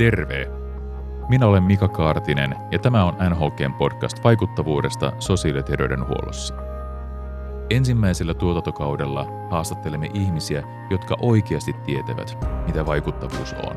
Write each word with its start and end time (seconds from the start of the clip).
Terve! 0.00 0.46
Minä 1.28 1.46
olen 1.46 1.62
Mika 1.62 1.88
Kaartinen 1.88 2.56
ja 2.72 2.78
tämä 2.78 3.04
on 3.04 3.14
NHKn 3.14 3.74
podcast 3.78 4.24
vaikuttavuudesta 4.24 5.12
sosiaali- 5.18 5.58
ja 5.58 5.62
terveydenhuollossa. 5.62 6.54
Ensimmäisellä 7.70 8.34
tuotantokaudella 8.34 9.26
haastattelemme 9.50 10.10
ihmisiä, 10.14 10.62
jotka 10.90 11.16
oikeasti 11.20 11.72
tietävät, 11.72 12.38
mitä 12.66 12.86
vaikuttavuus 12.86 13.52
on. 13.52 13.76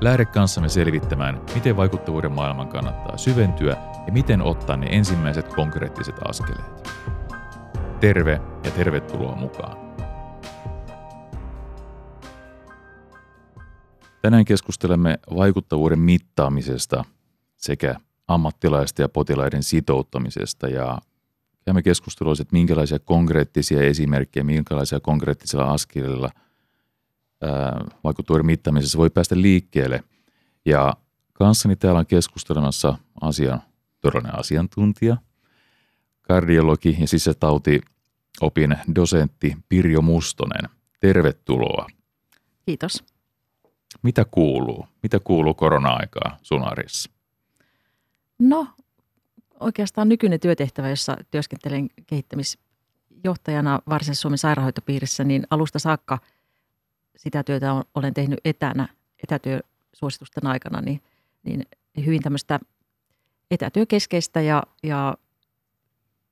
Lähde 0.00 0.24
kanssamme 0.24 0.68
selvittämään, 0.68 1.40
miten 1.54 1.76
vaikuttavuuden 1.76 2.32
maailman 2.32 2.68
kannattaa 2.68 3.16
syventyä 3.16 3.76
ja 4.06 4.12
miten 4.12 4.42
ottaa 4.42 4.76
ne 4.76 4.86
ensimmäiset 4.90 5.54
konkreettiset 5.54 6.16
askeleet. 6.28 6.88
Terve 8.00 8.40
ja 8.64 8.70
tervetuloa 8.70 9.36
mukaan. 9.36 9.87
Tänään 14.28 14.44
keskustelemme 14.44 15.18
vaikuttavuuden 15.36 15.98
mittaamisesta 15.98 17.04
sekä 17.56 18.00
ammattilaisten 18.26 19.04
ja 19.04 19.08
potilaiden 19.08 19.62
sitouttamisesta 19.62 20.68
ja 20.68 20.98
käymme 21.64 21.82
keskustelua, 21.82 22.32
että 22.32 22.52
minkälaisia 22.52 22.98
konkreettisia 22.98 23.82
esimerkkejä, 23.82 24.44
minkälaisia 24.44 25.00
konkreettisilla 25.00 25.64
askelilla 25.64 26.30
vaikuttavuuden 28.04 28.46
mittaamisessa 28.46 28.98
voi 28.98 29.10
päästä 29.10 29.40
liikkeelle. 29.40 30.04
Ja 30.64 30.94
kanssani 31.32 31.76
täällä 31.76 31.98
on 32.00 32.06
keskustelemassa 32.06 32.98
asian 33.20 33.62
todellinen 34.00 34.38
asiantuntija, 34.38 35.16
kardiologi 36.22 36.96
ja 37.00 37.08
sisätautiopin 37.08 38.76
dosentti 38.94 39.56
Pirjo 39.68 40.02
Mustonen. 40.02 40.70
Tervetuloa. 41.00 41.86
Kiitos. 42.66 43.04
Mitä 44.02 44.24
kuuluu? 44.30 44.86
Mitä 45.02 45.20
kuuluu 45.24 45.54
korona-aikaa 45.54 46.38
sun 46.42 46.64
arjessa? 46.64 47.10
No 48.38 48.66
oikeastaan 49.60 50.08
nykyinen 50.08 50.40
työtehtävä, 50.40 50.88
jossa 50.88 51.16
työskentelen 51.30 51.88
kehittämisjohtajana 52.06 53.82
Varsinaisen 53.88 54.20
Suomen 54.20 54.38
sairaanhoitopiirissä, 54.38 55.24
niin 55.24 55.46
alusta 55.50 55.78
saakka 55.78 56.18
sitä 57.16 57.42
työtä 57.42 57.84
olen 57.94 58.14
tehnyt 58.14 58.40
etänä, 58.44 58.88
etätyösuositusten 59.22 60.46
aikana, 60.46 60.80
niin, 60.80 61.02
niin 61.42 61.66
hyvin 62.06 62.22
tämmöistä 62.22 62.60
etätyökeskeistä 63.50 64.40
ja, 64.40 64.62
ja 64.82 65.16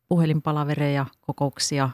puhelinpalavereja, 0.09 1.07
kokouksia. 1.21 1.91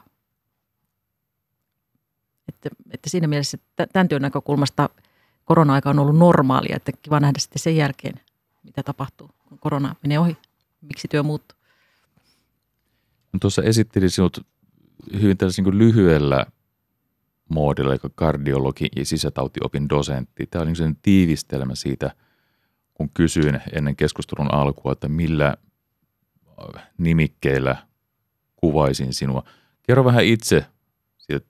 Että, 2.47 2.69
että 2.91 3.09
siinä 3.09 3.27
mielessä 3.27 3.57
tämän 3.93 4.07
työn 4.07 4.21
näkökulmasta– 4.21 4.89
korona-aika 5.45 5.89
on 5.89 5.99
ollut 5.99 6.17
normaalia, 6.17 6.75
että 6.75 6.91
kiva 7.01 7.19
nähdä 7.19 7.39
sitten 7.39 7.59
sen 7.59 7.75
jälkeen, 7.75 8.19
mitä 8.63 8.83
tapahtuu, 8.83 9.29
kun 9.49 9.59
korona 9.59 9.95
menee 10.03 10.19
ohi, 10.19 10.37
miksi 10.81 11.07
työ 11.07 11.23
muuttuu. 11.23 11.57
No 13.33 13.39
tuossa 13.39 13.63
esittelin 13.63 14.09
sinut 14.09 14.45
hyvin 15.21 15.37
tällaisen 15.37 15.63
niin 15.63 15.77
lyhyellä 15.77 16.45
moodilla, 17.49 17.91
eli 17.91 17.99
kardiologi 18.15 18.87
ja 18.95 19.05
sisätautiopin 19.05 19.89
dosentti. 19.89 20.45
Tämä 20.45 20.63
oli 20.63 20.71
niin 20.71 20.97
tiivistelmä 21.01 21.75
siitä, 21.75 22.11
kun 22.93 23.09
kysyin 23.09 23.61
ennen 23.73 23.95
keskustelun 23.95 24.53
alkua, 24.53 24.91
että 24.91 25.09
millä 25.09 25.57
nimikkeillä 26.97 27.87
kuvaisin 28.55 29.13
sinua. 29.13 29.43
Kerro 29.83 30.05
vähän 30.05 30.25
itse 30.25 30.65
siitä, 31.17 31.45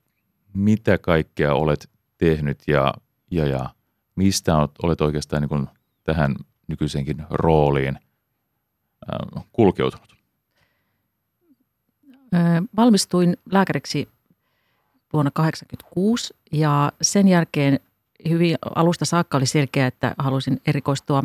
mitä 0.53 0.97
kaikkea 0.97 1.53
olet 1.53 1.89
tehnyt 2.17 2.64
ja, 2.67 2.94
ja, 3.31 3.47
ja 3.47 3.69
mistä 4.16 4.67
olet 4.83 5.02
oikeastaan 5.02 5.42
niin 5.42 5.50
kuin 5.50 5.67
tähän 6.03 6.36
nykyisenkin 6.67 7.23
rooliin 7.30 8.00
kulkeutunut? 9.52 10.14
Valmistuin 12.76 13.37
lääkäriksi 13.52 14.10
vuonna 15.14 15.32
1986 15.32 16.33
ja 16.52 16.92
sen 17.02 17.27
jälkeen 17.27 17.80
hyvin 18.30 18.58
alusta 18.76 19.05
saakka 19.05 19.37
oli 19.37 19.45
selkeää, 19.45 19.87
että 19.87 20.16
halusin 20.17 20.61
erikoistua 20.67 21.23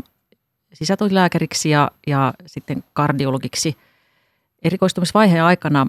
sisätoilääkäriksi 0.72 1.70
ja, 1.70 1.90
ja 2.06 2.34
sitten 2.46 2.84
kardiologiksi. 2.92 3.76
Erikoistumisvaiheen 4.62 5.44
aikana 5.44 5.86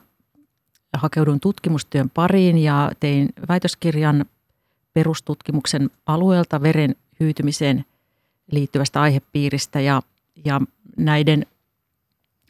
hakeudun 0.94 1.40
tutkimustyön 1.40 2.10
pariin 2.10 2.58
ja 2.58 2.92
tein 3.00 3.30
väitöskirjan 3.50 4.26
perustutkimuksen 5.00 5.90
alueelta 6.06 6.62
veren 6.62 6.96
hyytymiseen 7.20 7.86
liittyvästä 8.52 9.02
aihepiiristä 9.02 9.80
ja, 9.80 10.02
ja 10.46 10.62
näiden 10.98 11.46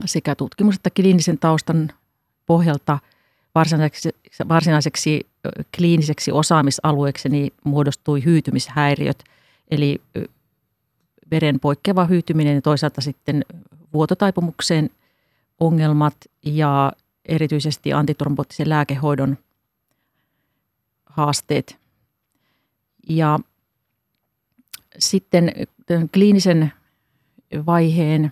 sekä 0.05 0.35
tutkimus- 0.35 0.75
että 0.75 0.89
kliinisen 0.89 1.37
taustan 1.37 1.91
pohjalta 2.45 2.99
varsinaiseksi, 3.55 4.09
varsinaiseksi 4.47 5.27
kliiniseksi 5.77 6.31
osaamisalueeksi 6.31 7.29
niin 7.29 7.53
muodostui 7.63 8.23
hyytymishäiriöt, 8.25 9.23
eli 9.71 10.01
veren 11.31 11.59
poikkeava 11.59 12.05
hyytyminen 12.05 12.55
ja 12.55 12.61
toisaalta 12.61 13.01
sitten 13.01 13.45
vuototaipumukseen 13.93 14.89
ongelmat 15.59 16.15
ja 16.45 16.93
erityisesti 17.25 17.93
antitromboottisen 17.93 18.69
lääkehoidon 18.69 19.37
haasteet. 21.05 21.79
Ja 23.09 23.39
sitten 24.99 25.51
kliinisen 26.13 26.71
vaiheen 27.65 28.31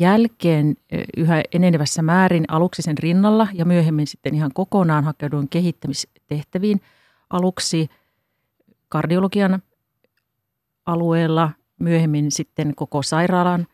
jälkeen 0.00 0.76
yhä 1.16 1.42
enenevässä 1.54 2.02
määrin 2.02 2.44
aluksi 2.48 2.82
sen 2.82 2.98
rinnalla 2.98 3.48
ja 3.52 3.64
myöhemmin 3.64 4.06
sitten 4.06 4.34
ihan 4.34 4.50
kokonaan 4.54 5.04
hakeuduin 5.04 5.48
kehittämistehtäviin 5.48 6.80
aluksi 7.30 7.88
kardiologian 8.88 9.62
alueella, 10.86 11.50
myöhemmin 11.80 12.32
sitten 12.32 12.74
koko 12.74 13.02
sairaalan 13.02 13.66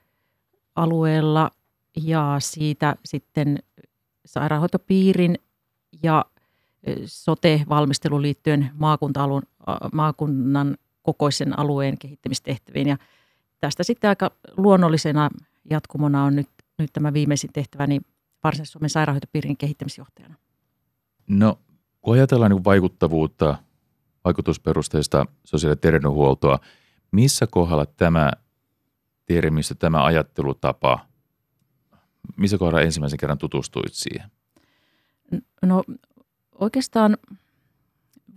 alueella 0.77 1.51
ja 1.97 2.37
siitä 2.39 2.97
sitten 3.05 3.59
sairaanhoitopiirin 4.27 5.39
ja 6.03 6.25
sote-valmisteluun 7.05 8.23
liittyen 8.23 8.71
maakunta 8.75 9.23
maakunnan 9.93 10.77
kokoisen 11.03 11.59
alueen 11.59 11.99
kehittämistehtäviin. 11.99 12.89
Ja 12.89 12.97
tästä 13.61 13.83
sitten 13.83 14.09
aika 14.09 14.31
luonnollisena 14.57 15.31
jatkumona 15.71 16.25
on 16.25 16.37
nyt, 16.37 16.49
nyt 16.79 16.93
tämä 16.93 17.13
viimeisin 17.13 17.53
tehtäväni 17.53 18.01
Varsinais-Suomen 18.45 18.91
sairaanhoitopiirin 18.91 19.57
kehittämisjohtajana. 19.57 20.35
No, 21.29 21.59
kun 22.01 22.15
ajatellaan 22.15 22.51
niin 22.51 22.65
vaikuttavuutta, 22.65 23.59
vaikutusperusteista 24.25 25.27
sosiaali- 25.45 25.73
ja 25.73 25.77
terveydenhuoltoa, 25.77 26.59
missä 27.13 27.47
kohdalla 27.47 27.87
tämä 27.87 28.33
termistö, 29.27 29.75
tämä 29.75 30.05
ajattelutapa, 30.05 31.07
missä 32.37 32.59
kohdalla 32.59 32.83
ensimmäisen 32.83 33.19
kerran 33.19 33.39
tutustuit 33.39 33.93
siihen? 33.93 34.31
No 35.63 35.83
oikeastaan 36.55 37.17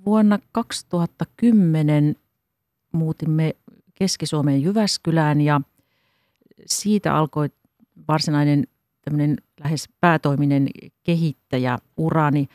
vuonna 0.06 0.40
2010 0.52 2.16
muutimme 2.92 3.56
Keski-Suomeen 3.94 4.62
Jyväskylään 4.62 5.42
ja 5.42 5.62
siitä 6.66 7.16
alkoi 7.16 7.50
varsinainen 8.08 8.68
tämmöinen 9.02 9.38
lähes 9.64 9.90
päätoiminen 10.02 10.70
kehittäjäurani. 11.04 12.48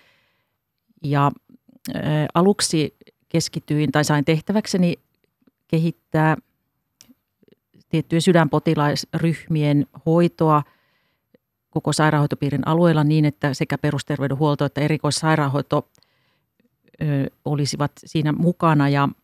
Ja 1.03 1.27
ä, 1.27 2.01
aluksi 2.35 2.97
keskityin 3.29 3.93
tai 3.93 4.05
sain 4.05 4.25
tehtäväkseni 4.25 4.95
kehittää 5.69 6.37
tiettyjen 7.89 8.23
sydänpotilaisryhmien 8.23 9.87
hoitoa 10.07 10.63
koko 11.71 11.93
sairaanhoitopiirin 11.93 12.69
alueella 12.69 13.05
niin, 13.05 13.25
että 13.25 13.55
sekä 13.55 13.79
perusterveydenhuolto 13.79 14.65
että 14.65 14.81
erikoissairaanhoito 14.81 15.89
olisivat 17.45 17.93
siinä 18.05 18.33
mukana. 18.33 18.89
Ja– 18.89 19.09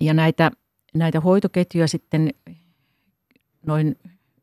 ja 0.00 0.14
näitä, 0.14 0.50
näitä 0.94 1.20
hoitoketjuja 1.20 1.88
sitten 1.88 2.34
noin 3.66 3.96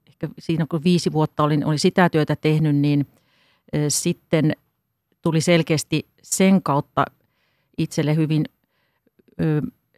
ehkä 0.08 0.30
siinä 0.40 0.66
kun 0.70 0.84
viisi 0.84 1.12
vuotta 1.12 1.44
olin, 1.44 1.66
olin 1.66 1.80
sitä 1.80 2.10
työtä 2.10 2.36
tehnyt, 2.36 2.76
niin 2.76 3.08
sitten 3.88 4.54
tuli 5.22 5.42
selkeästi 5.42 6.08
sen 6.22 6.64
kautta 6.64 7.06
itselle 7.78 8.16
hyvin 8.16 8.46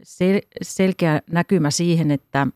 sel- 0.04 0.48
selkeä 0.62 1.22
näkymä 1.32 1.72
siihen, 1.72 2.12
että, 2.12 2.48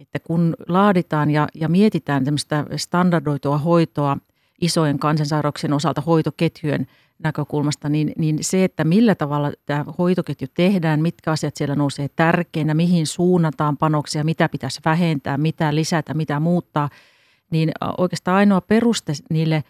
että 0.00 0.18
kun 0.18 0.56
laaditaan 0.68 1.30
ja, 1.30 1.48
ja 1.54 1.68
mietitään 1.68 2.24
tämmöistä 2.24 2.66
standardoitua 2.76 3.58
hoitoa 3.58 4.16
isojen 4.60 4.98
kansansairauksien 4.98 5.72
osalta 5.72 6.00
hoitoketjujen 6.00 6.86
näkökulmasta, 7.24 7.88
niin, 7.88 8.12
niin 8.18 8.38
se, 8.40 8.64
että 8.64 8.84
millä 8.84 9.14
tavalla 9.14 9.52
tämä 9.66 9.84
hoitoketju 9.98 10.48
tehdään, 10.54 11.00
mitkä 11.00 11.30
asiat 11.30 11.56
siellä 11.56 11.74
nousee 11.74 12.08
tärkeinä, 12.16 12.74
mihin 12.74 13.06
suunnataan 13.06 13.76
panoksia, 13.76 14.24
mitä 14.24 14.48
pitäisi 14.48 14.80
vähentää, 14.84 15.38
mitä 15.38 15.74
lisätä, 15.74 16.14
mitä 16.14 16.40
muuttaa, 16.40 16.88
niin 17.50 17.72
oikeastaan 17.98 18.36
ainoa 18.36 18.60
peruste 18.60 19.12
niille, 19.30 19.64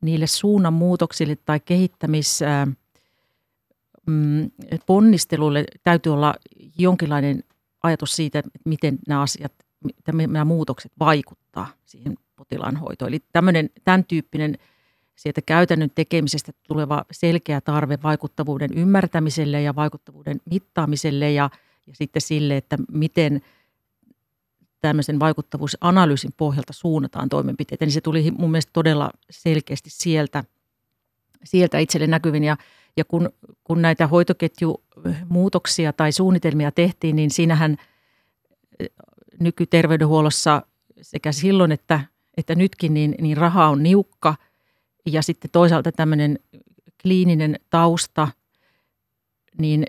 niille 0.00 0.26
suunnanmuutoksille 0.26 1.36
tai 1.36 1.60
kehittämis 1.60 2.40
mm, 4.06 4.50
ponnisteluille 4.86 5.64
täytyy 5.82 6.12
olla 6.12 6.34
jonkinlainen 6.78 7.44
ajatus 7.82 8.16
siitä, 8.16 8.38
että 8.38 8.50
miten 8.64 8.98
nämä 9.08 9.22
asiat, 9.22 9.52
nämä 10.28 10.44
muutokset 10.44 10.92
vaikuttaa 10.98 11.66
siihen 11.84 12.14
potilaan 12.36 12.76
hoitoon. 12.76 13.08
Eli 13.08 13.20
tämmöinen, 13.32 13.70
tämän 13.84 14.04
tyyppinen 14.04 14.58
sieltä 15.14 15.42
käytännön 15.42 15.90
tekemisestä 15.94 16.52
tuleva 16.68 17.04
selkeä 17.10 17.60
tarve 17.60 17.98
vaikuttavuuden 18.02 18.70
ymmärtämiselle 18.76 19.62
ja 19.62 19.74
vaikuttavuuden 19.74 20.40
mittaamiselle 20.50 21.32
ja, 21.32 21.50
ja 21.86 21.92
sitten 21.96 22.22
sille, 22.22 22.56
että 22.56 22.76
miten 22.92 23.40
tämmöisen 24.80 25.20
vaikuttavuusanalyysin 25.20 26.32
pohjalta 26.36 26.72
suunnataan 26.72 27.28
toimenpiteitä, 27.28 27.84
niin 27.84 27.92
se 27.92 28.00
tuli 28.00 28.30
mun 28.30 28.50
mielestä 28.50 28.70
todella 28.72 29.10
selkeästi 29.30 29.90
sieltä, 29.90 30.44
sieltä 31.44 31.78
itselle 31.78 32.06
näkyvin. 32.06 32.44
Ja, 32.44 32.56
ja 32.96 33.04
kun, 33.04 33.30
kun 33.64 33.82
näitä 33.82 34.06
hoitoketjumuutoksia 34.06 35.92
tai 35.92 36.12
suunnitelmia 36.12 36.72
tehtiin, 36.72 37.16
niin 37.16 37.30
siinähän 37.30 37.76
nykyterveydenhuollossa 39.40 40.62
sekä 41.02 41.32
silloin 41.32 41.72
että, 41.72 42.00
että 42.36 42.54
nytkin 42.54 42.94
niin, 42.94 43.14
niin 43.20 43.36
raha 43.36 43.68
on 43.68 43.82
niukka 43.82 44.34
ja 45.06 45.22
sitten 45.22 45.50
toisaalta 45.50 45.92
tämmöinen 45.92 46.38
kliininen 47.02 47.58
tausta, 47.70 48.28
niin 49.58 49.84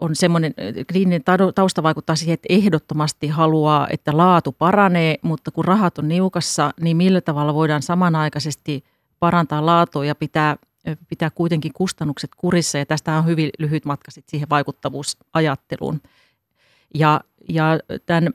on 0.00 0.16
semmoinen, 0.16 0.54
kliininen 0.92 1.22
tausta 1.54 1.82
vaikuttaa 1.82 2.16
siihen, 2.16 2.34
että 2.34 2.46
ehdottomasti 2.50 3.28
haluaa, 3.28 3.88
että 3.90 4.16
laatu 4.16 4.52
paranee, 4.52 5.16
mutta 5.22 5.50
kun 5.50 5.64
rahat 5.64 5.98
on 5.98 6.08
niukassa, 6.08 6.70
niin 6.80 6.96
millä 6.96 7.20
tavalla 7.20 7.54
voidaan 7.54 7.82
samanaikaisesti 7.82 8.84
parantaa 9.18 9.66
laatua 9.66 10.04
ja 10.04 10.14
pitää, 10.14 10.56
pitää 11.08 11.30
kuitenkin 11.30 11.72
kustannukset 11.72 12.30
kurissa. 12.36 12.78
Ja 12.78 12.86
tästä 12.86 13.18
on 13.18 13.26
hyvin 13.26 13.50
lyhyt 13.58 13.84
matka 13.84 14.10
sitten 14.10 14.30
siihen 14.30 14.48
vaikuttavuusajatteluun. 14.50 16.00
Ja, 16.94 17.20
ja 17.48 17.78
tämän 18.06 18.32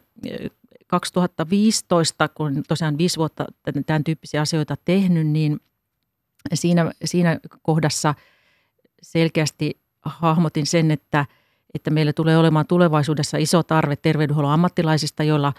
2015, 0.88 2.28
kun 2.28 2.64
tosiaan 2.68 2.98
viisi 2.98 3.18
vuotta 3.18 3.46
tämän 3.86 4.04
tyyppisiä 4.04 4.42
asioita 4.42 4.76
tehnyt, 4.86 5.28
niin 5.28 5.60
siinä, 6.54 6.92
siinä 7.06 7.40
kohdassa 7.62 8.16
selkeästi 9.02 9.78
hahmotin 10.02 10.66
sen, 10.66 10.92
että, 10.92 11.26
että 11.74 11.90
meillä 11.90 12.14
tulee 12.14 12.38
olemaan 12.38 12.68
tulevaisuudessa 12.68 13.38
iso 13.38 13.64
tarve 13.64 13.96
terveydenhuollon 13.96 14.54
ammattilaisista, 14.54 15.24
joilla, 15.24 15.54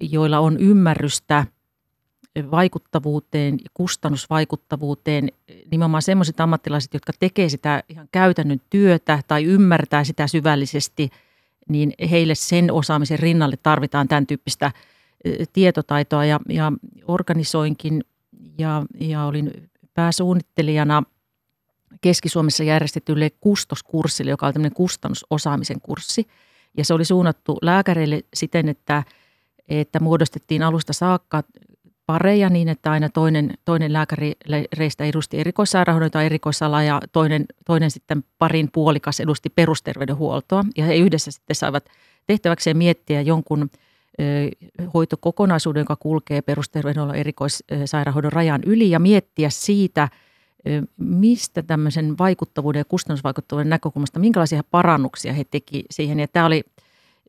joilla 0.00 0.38
on 0.38 0.56
ymmärrystä 0.58 1.46
vaikuttavuuteen, 2.50 3.58
kustannusvaikuttavuuteen, 3.74 5.28
nimenomaan 5.70 6.02
sellaiset 6.02 6.40
ammattilaiset, 6.40 6.94
jotka 6.94 7.12
tekee 7.20 7.48
sitä 7.48 7.82
ihan 7.88 8.08
käytännön 8.12 8.60
työtä 8.70 9.22
tai 9.28 9.44
ymmärtää 9.44 10.04
sitä 10.04 10.26
syvällisesti– 10.26 11.10
niin 11.68 11.92
heille 12.10 12.34
sen 12.34 12.72
osaamisen 12.72 13.18
rinnalle 13.18 13.56
tarvitaan 13.62 14.08
tämän 14.08 14.26
tyyppistä 14.26 14.72
tietotaitoa. 15.52 16.24
Ja, 16.24 16.40
ja 16.48 16.72
organisoinkin 17.08 18.04
ja, 18.58 18.82
ja 19.00 19.24
olin 19.24 19.70
pääsuunnittelijana 19.94 21.02
Keski-Suomessa 22.00 22.64
järjestetylle 22.64 23.30
kustoskurssille, 23.40 24.30
joka 24.30 24.46
oli 24.46 24.52
tämmöinen 24.52 24.76
kustannusosaamisen 24.76 25.80
kurssi. 25.80 26.26
Ja 26.76 26.84
se 26.84 26.94
oli 26.94 27.04
suunnattu 27.04 27.58
lääkäreille 27.62 28.22
siten, 28.34 28.68
että, 28.68 29.02
että 29.68 30.00
muodostettiin 30.00 30.62
alusta 30.62 30.92
saakka 30.92 31.42
pareja 32.06 32.48
niin, 32.48 32.68
että 32.68 32.90
aina 32.90 33.08
toinen, 33.08 33.54
toinen 33.64 33.92
lääkäri 33.92 34.32
reistä 34.72 35.04
edusti 35.04 35.40
erikoissairaanhoidon 35.40 36.10
tai 36.10 36.26
erikoisalaa 36.26 36.82
ja 36.82 37.00
toinen, 37.12 37.44
toinen 37.66 37.90
sitten 37.90 38.24
parin 38.38 38.68
puolikas 38.72 39.20
edusti 39.20 39.50
perusterveydenhuoltoa. 39.50 40.64
Ja 40.76 40.84
he 40.84 40.96
yhdessä 40.96 41.30
sitten 41.30 41.56
saivat 41.56 41.84
tehtäväkseen 42.26 42.76
miettiä 42.76 43.20
jonkun 43.20 43.70
hoitokokonaisuuden, 44.94 45.80
joka 45.80 45.96
kulkee 45.96 46.42
perusterveydenhuollon 46.42 47.16
erikoissairaanhoidon 47.16 48.32
rajan 48.32 48.60
yli 48.66 48.90
ja 48.90 48.98
miettiä 48.98 49.50
siitä, 49.50 50.08
mistä 50.96 51.62
tämmöisen 51.62 52.18
vaikuttavuuden 52.18 52.80
ja 52.80 52.84
kustannusvaikuttavuuden 52.84 53.70
näkökulmasta, 53.70 54.18
minkälaisia 54.18 54.62
parannuksia 54.70 55.32
he 55.32 55.44
teki 55.44 55.84
siihen. 55.90 56.20
Ja 56.20 56.28
tämä 56.28 56.46
oli 56.46 56.62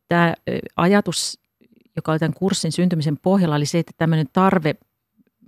tämä 0.09 0.33
ajatus 0.75 1.43
joka 1.95 2.11
oli 2.11 2.19
tämän 2.19 2.33
kurssin 2.33 2.71
syntymisen 2.71 3.17
pohjalla, 3.17 3.55
oli 3.55 3.65
se, 3.65 3.79
että 3.79 3.91
tämmöinen 3.97 4.27
tarve 4.33 4.75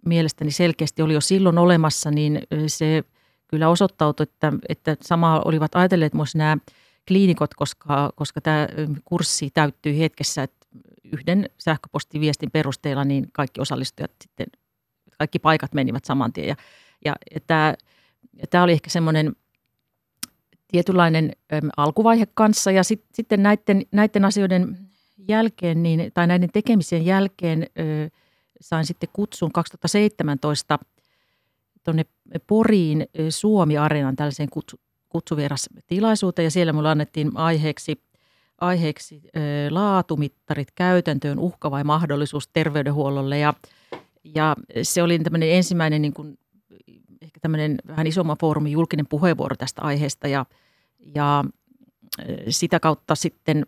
mielestäni 0.06 0.52
selkeästi 0.52 1.02
oli 1.02 1.14
jo 1.14 1.22
silloin 1.22 1.58
olemassa, 1.58 2.12
niin 2.12 2.42
se 2.68 3.04
kyllä 3.48 3.70
osoittautui, 3.70 4.24
että, 4.24 4.54
että 4.70 4.98
sama 5.02 5.42
olivat 5.46 5.76
ajatelleet 5.76 6.14
myös 6.14 6.36
nämä 6.36 6.58
kliinikot, 7.08 7.54
koska, 7.54 8.14
koska 8.16 8.42
tämä 8.42 8.68
kurssi 9.06 9.50
täyttyi 9.54 10.00
hetkessä, 10.00 10.44
että 10.44 10.65
yhden 11.12 11.50
sähköpostiviestin 11.57 12.52
perusteella 12.52 13.04
niin 13.04 13.28
kaikki 13.34 13.62
osallistujat 13.62 14.12
sitten, 14.22 14.48
kaikki 15.18 15.40
paikat 15.40 15.74
menivät 15.74 16.06
saman 16.06 16.34
tien. 16.34 16.48
Ja, 16.48 16.56
ja, 17.06 17.16
ja 17.36 17.40
tämä, 17.48 17.74
tämä 18.50 18.63
oli 18.63 18.72
ehkä 18.72 18.90
semmoinen 18.90 19.36
tietynlainen 20.68 21.31
äm, 21.54 21.69
alkuvaihe 21.78 22.28
kanssa 22.34 22.72
ja 22.72 22.84
sit, 22.84 23.04
sitten 23.13 23.44
näiden, 23.44 23.81
näiden 23.92 24.25
asioiden 24.25 24.78
jälkeen, 25.28 25.84
niin, 25.84 26.12
tai 26.13 26.28
näiden 26.28 26.50
tekemisen 26.54 27.06
jälkeen 27.06 27.68
ö, 27.80 28.10
sain 28.62 28.86
sitten 28.86 29.10
kutsun 29.13 29.51
2017 29.51 30.80
tuonne 31.84 32.06
Poriin 32.48 33.08
Suomi-areenan 33.30 34.16
tällaiseen 34.16 34.50
kutsu, 34.50 34.80
kutsuvieras-tilaisuuteen 35.10 36.44
ja 36.44 36.51
siellä 36.51 36.74
mulle 36.74 36.90
annettiin 36.90 37.31
aiheeksi, 37.38 38.01
aiheeksi 38.62 39.22
laatumittarit 39.69 40.72
käytäntöön, 40.75 41.40
uhka 41.40 41.72
vai 41.72 41.84
mahdollisuus 41.84 42.48
terveydenhuollolle. 42.48 43.40
Ja, 43.40 43.54
ja 44.24 44.56
se 44.84 45.04
oli 45.04 45.19
tämmöinen 45.19 45.52
ensimmäinen 45.52 46.02
niin 46.02 46.13
kuin, 46.13 46.40
ehkä 47.22 47.40
tämmöinen 47.40 47.78
vähän 47.88 48.07
isomman 48.07 48.38
foorumin 48.40 48.72
julkinen 48.72 49.07
puheenvuoro 49.07 49.56
tästä 49.56 49.81
aiheesta. 49.81 50.28
Ja, 50.28 50.46
ja 51.16 51.44
sitä 52.50 52.80
kautta 52.80 53.16
sitten 53.16 53.66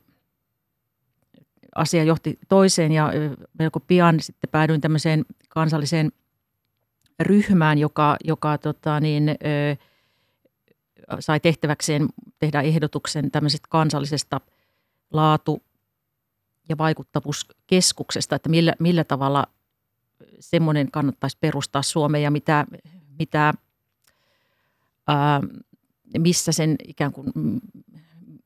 asia 1.76 2.04
johti 2.04 2.40
toiseen 2.50 2.92
ja 2.92 3.12
melko 3.60 3.80
pian 3.80 4.20
sitten 4.20 4.50
päädyin 4.50 4.82
tämmöiseen 4.82 5.26
kansalliseen 5.50 6.12
ryhmään, 7.20 7.78
joka, 7.78 8.18
joka 8.24 8.58
tota 8.58 9.00
niin, 9.00 9.36
sai 11.20 11.40
tehtäväkseen 11.40 12.08
tehdä 12.40 12.62
ehdotuksen 12.62 13.32
tämmöisestä 13.32 13.68
kansallisesta 13.70 14.42
laatu- 15.12 15.64
ja 16.70 16.78
vaikuttavuuskeskuksesta, 16.78 18.36
että 18.36 18.50
millä, 18.50 18.74
millä 18.80 19.04
tavalla 19.04 19.48
semmoinen 20.40 20.92
kannattaisi 20.92 21.38
perustaa 21.42 21.82
Suomeen 21.82 22.24
ja 22.24 22.32
mitä, 22.32 22.66
mitä 23.20 23.54
ää, 25.08 25.42
missä 26.18 26.52
sen 26.52 26.76
ikään 26.88 27.12
kuin 27.12 27.32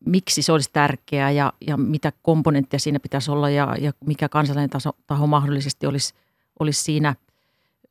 miksi 0.05 0.41
se 0.41 0.51
olisi 0.51 0.69
tärkeää 0.73 1.31
ja, 1.31 1.53
ja 1.67 1.77
mitä 1.77 2.11
komponentteja 2.21 2.79
siinä 2.79 2.99
pitäisi 2.99 3.31
olla 3.31 3.49
ja, 3.49 3.75
ja 3.79 3.91
mikä 4.05 4.29
kansallinen 4.29 4.69
taso, 4.69 4.91
taho 5.07 5.27
mahdollisesti 5.27 5.87
olisi, 5.87 6.13
olisi 6.59 6.83
siinä 6.83 7.15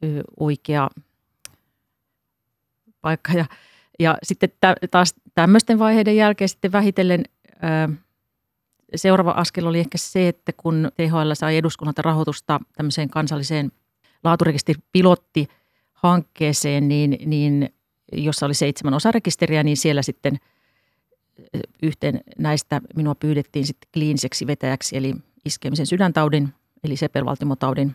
ö, 0.05 0.23
oikea 0.41 0.91
paikka. 3.01 3.33
Ja, 3.33 3.45
ja 3.99 4.19
sitten 4.23 4.51
taas 4.91 5.15
tämmöisten 5.35 5.79
vaiheiden 5.79 6.17
jälkeen 6.17 6.49
sitten 6.49 6.73
vähitellen 6.73 7.25
ö, 7.51 7.95
seuraava 8.97 9.31
askel 9.31 9.67
oli 9.67 9.79
ehkä 9.79 9.99
se, 9.99 10.29
että 10.29 10.53
kun 10.57 10.91
THL 10.97 11.33
sai 11.35 11.57
eduskunnalta 11.57 12.03
rahoitusta 12.03 12.61
tämmöiseen 12.77 13.11
kansalliseen 13.11 13.73
laaturekisteri 14.25 14.81
hankkeeseen, 15.93 16.89
niin, 16.89 17.17
niin 17.27 17.75
jossa 18.13 18.47
oli 18.47 18.55
seitsemän 18.55 18.95
osarekisteriä, 18.95 19.63
niin 19.63 19.77
siellä 19.77 20.03
sitten– 20.03 20.39
yhteen 21.83 22.21
näistä 22.39 22.81
minua 22.97 23.15
pyydettiin 23.15 23.67
sitten 23.67 23.89
kliiniseksi 23.93 24.47
vetäjäksi, 24.47 24.97
eli 24.97 25.15
iskemisen 25.45 25.87
sydäntaudin, 25.87 26.55
eli 26.85 26.97
sepelvaltimotaudin 26.97 27.95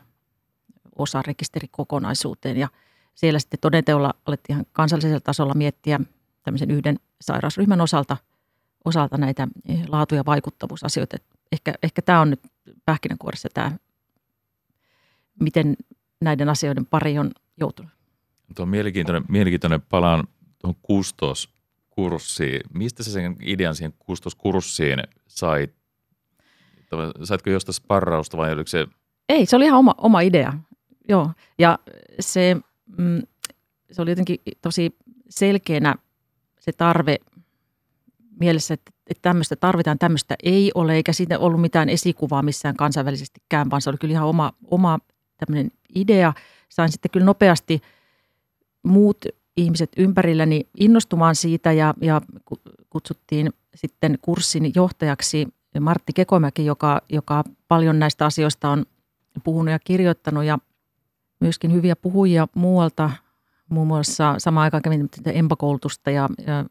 osarekisterikokonaisuuteen. 0.95 2.57
Ja 2.57 2.67
siellä 3.15 3.39
sitten 3.39 3.59
todenteolla 3.59 4.13
alettiin 4.25 4.55
ihan 4.55 4.65
kansallisella 4.71 5.19
tasolla 5.19 5.53
miettiä 5.53 5.99
tämmöisen 6.43 6.71
yhden 6.71 6.99
sairausryhmän 7.21 7.81
osalta, 7.81 8.17
osalta 8.85 9.17
näitä 9.17 9.47
laatu- 9.87 10.15
ja 10.15 10.25
vaikuttavuusasioita. 10.25 11.17
Ehkä, 11.51 11.73
ehkä 11.83 12.01
tämä 12.01 12.21
on 12.21 12.29
nyt 12.29 12.41
pähkinänkuoressa 12.85 13.49
tämä, 13.53 13.71
miten 15.39 15.75
näiden 16.21 16.49
asioiden 16.49 16.85
pari 16.85 17.19
on 17.19 17.31
joutunut. 17.57 17.91
Tuo 18.55 18.63
on 18.63 18.69
mielenkiintoinen, 18.69 19.23
mielenkiintoinen 19.29 19.81
palaan 19.81 20.27
tuohon 20.59 20.75
kustoskurssiin. 20.81 22.61
Mistä 22.73 23.03
sä 23.03 23.11
sen 23.11 23.35
idean 23.41 23.75
siihen 23.75 23.93
kustoskurssiin 23.99 24.99
sait? 25.27 25.73
Saitko 27.23 27.49
jostain 27.49 27.73
sparrausta 27.73 28.37
vai 28.37 28.51
oliko 28.51 28.67
se? 28.67 28.87
Ei, 29.29 29.45
se 29.45 29.55
oli 29.55 29.65
ihan 29.65 29.79
oma, 29.79 29.95
oma 29.97 30.21
idea. 30.21 30.53
Joo, 31.09 31.31
ja 31.57 31.79
se, 32.19 32.57
mm, 32.97 33.21
se 33.91 34.01
oli 34.01 34.11
jotenkin 34.11 34.39
tosi 34.61 34.97
selkeänä 35.29 35.95
se 36.59 36.71
tarve 36.71 37.17
mielessä, 38.39 38.73
että, 38.73 38.91
että 39.07 39.21
tämmöistä 39.21 39.55
tarvitaan, 39.55 39.99
tämmöistä 39.99 40.35
ei 40.43 40.71
ole, 40.75 40.93
eikä 40.93 41.13
siitä 41.13 41.39
ollut 41.39 41.61
mitään 41.61 41.89
esikuvaa 41.89 42.43
missään 42.43 42.75
kansainvälisestikään, 42.75 43.69
vaan 43.69 43.81
se 43.81 43.89
oli 43.89 43.97
kyllä 43.97 44.11
ihan 44.11 44.27
oma, 44.27 44.53
oma 44.63 44.99
tämmöinen 45.37 45.71
idea. 45.95 46.33
Sain 46.69 46.91
sitten 46.91 47.11
kyllä 47.11 47.25
nopeasti 47.25 47.81
muut 48.83 49.25
ihmiset 49.57 49.89
ympärilläni 49.97 50.67
innostumaan 50.79 51.35
siitä 51.35 51.71
ja, 51.71 51.93
ja 52.01 52.21
kutsuttiin 52.89 53.53
sitten 53.75 54.17
kurssin 54.21 54.71
johtajaksi 54.75 55.47
Martti 55.79 56.13
Kekomäki, 56.13 56.65
joka, 56.65 57.01
joka 57.09 57.43
paljon 57.67 57.99
näistä 57.99 58.25
asioista 58.25 58.69
on 58.69 58.85
puhunut 59.43 59.71
ja 59.71 59.79
kirjoittanut 59.79 60.43
ja 60.43 60.59
myöskin 61.39 61.73
hyviä 61.73 61.95
puhujia 61.95 62.47
muualta. 62.55 63.11
Muun 63.69 63.87
muassa 63.87 64.35
samaan 64.37 64.63
aikaan 64.63 64.83
kävin 64.83 65.09
empakoulutusta 65.25 66.11
ja, 66.11 66.29
ja 66.47 66.65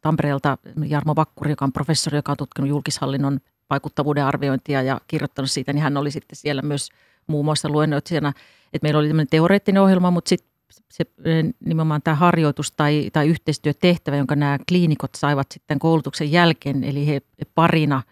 Tampereelta 0.00 0.58
Jarmo 0.86 1.16
Vakkuri, 1.16 1.52
joka 1.52 1.64
on 1.64 1.72
professori, 1.72 2.18
joka 2.18 2.32
on 2.32 2.36
tutkinut 2.36 2.68
julkishallinnon 2.68 3.40
vaikuttavuuden 3.70 4.24
arviointia 4.24 4.82
ja 4.82 5.00
kirjoittanut 5.06 5.50
siitä, 5.50 5.72
niin 5.72 5.82
hän 5.82 5.96
oli 5.96 6.10
sitten 6.10 6.36
siellä 6.36 6.62
myös 6.62 6.88
muun 7.26 7.44
muassa 7.44 7.68
luennoitsijana. 7.68 8.32
Että 8.72 8.84
meillä 8.84 8.98
oli 8.98 9.08
tämmöinen 9.08 9.30
teoreettinen 9.30 9.82
ohjelma, 9.82 10.10
mutta 10.10 10.28
sitten 10.28 10.56
se, 10.90 11.04
nimenomaan 11.64 12.02
tämä 12.02 12.14
harjoitus 12.14 12.72
tai, 12.72 13.10
tai 13.12 13.28
yhteistyötehtävä, 13.28 14.16
jonka 14.16 14.36
nämä 14.36 14.58
kliinikot 14.68 15.10
saivat 15.16 15.46
sitten 15.52 15.78
koulutuksen 15.78 16.32
jälkeen, 16.32 16.84
eli 16.84 17.06
he 17.06 17.20
parina, 17.54 18.02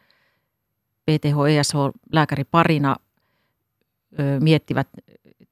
PTH, 1.04 1.36
ESH, 1.58 1.74
lääkäri 2.12 2.44
parina 2.44 2.96
ö, 4.20 4.40
miettivät 4.40 4.88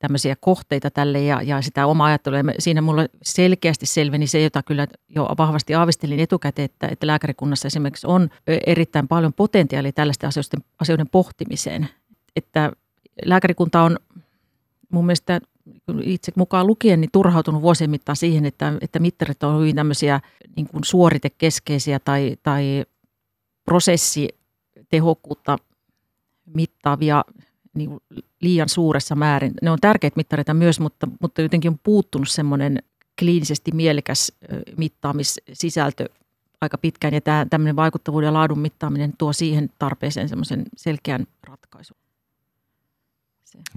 tämmöisiä 0.02 0.37
kohteita 0.40 0.90
tälle 0.90 1.21
ja, 1.21 1.42
ja 1.42 1.62
sitä 1.62 1.87
omaa 1.87 2.06
ajattelua. 2.06 2.38
Ja 2.38 2.44
siinä 2.59 2.80
mulle 2.80 3.09
selkeästi 3.23 3.87
selveni 3.87 4.26
se, 4.26 4.42
jota 4.42 4.62
kyllä 4.62 4.87
jo 5.09 5.28
vahvasti 5.38 5.75
aavistelin 5.75 6.21
etukäteen, 6.21 6.64
että, 6.64 6.88
että 6.88 7.06
lääkärikunnassa 7.06 7.66
esimerkiksi 7.66 8.06
on 8.06 8.28
erittäin 8.66 9.09
paljon 9.09 9.32
potentiaalia 9.32 9.92
tällaisten 9.92 10.28
asioiden, 10.28 10.64
asioiden 10.80 11.09
pohtimiseen. 11.09 11.88
Että 12.37 12.73
lääkärikunta 13.25 13.82
on 13.82 13.99
mun 14.88 15.06
mielestä 15.06 15.40
itse 16.02 16.32
mukaan 16.37 16.66
lukien 16.66 17.00
niin 17.00 17.11
turhautunut 17.12 17.62
vuosien 17.62 17.90
mittaan 17.90 18.16
siihen, 18.16 18.47
että, 18.47 18.73
että 18.80 18.99
mittarit 18.99 19.42
on 19.42 19.61
hyvin 19.61 19.76
tämmöisiä 19.76 20.21
niin 20.56 20.66
kuin 20.66 20.85
suoritekeskeisiä 20.85 21.99
tai, 21.99 22.37
tai 22.42 22.85
prosessitehokkuutta 23.64 25.56
mittaavia 26.54 27.25
niin 27.75 27.91
kuin 27.91 28.00
liian 28.41 28.69
suuressa 28.69 29.14
määrin. 29.14 29.52
Ne 29.62 29.71
on 29.71 29.79
tärkeitä 29.81 30.17
mittareita 30.17 30.55
myös, 30.55 30.81
mutta, 30.81 31.09
mutta 31.21 31.43
jotenkin 31.43 31.71
on 31.71 31.79
puuttunut 31.83 32.29
semmoinen 32.29 32.79
kliinisesti 33.19 33.71
mielekäs 33.75 34.33
mittaamissisältö 34.76 36.09
aika 36.61 36.79
pitkään. 36.79 37.14
Ja 37.14 37.21
tämä 37.21 37.47
tämmöinen 37.50 37.76
vaikuttavuuden 37.76 38.26
ja 38.26 38.33
laadun 38.33 38.59
mittaaminen 38.59 39.12
tuo 39.19 39.33
siihen 39.33 39.71
tarpeeseen 39.79 40.29
semmoisen 40.29 40.64
selkeän 40.76 41.26
ratkaisun. 41.49 41.97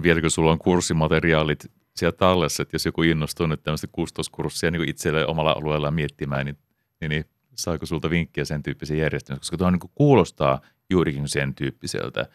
Vieläkö 0.03 0.29
sulla 0.29 0.51
on 0.51 0.59
kurssimateriaalit 0.59 1.71
siellä 1.95 2.17
tallessa, 2.17 2.63
että 2.63 2.75
jos 2.75 2.85
joku 2.85 3.03
innostuu 3.03 3.47
nyt 3.47 3.63
tämmöistä 3.63 3.87
kustoskurssia 3.91 4.71
niin 4.71 4.89
itselleen 4.89 5.29
omalla 5.29 5.51
alueellaan 5.51 5.93
miettimään, 5.93 6.45
niin, 6.45 6.57
niin, 7.01 7.09
niin 7.09 7.25
saako 7.55 7.85
sulta 7.85 8.09
vinkkiä 8.09 8.45
sen 8.45 8.63
tyyppisen 8.63 8.97
järjestelmän? 8.97 9.39
Koska 9.39 9.57
tuo 9.57 9.71
niin 9.71 9.79
kuulostaa 9.95 10.61
juurikin 10.89 11.29
sen 11.29 11.55
tyyppiseltä, 11.55 12.25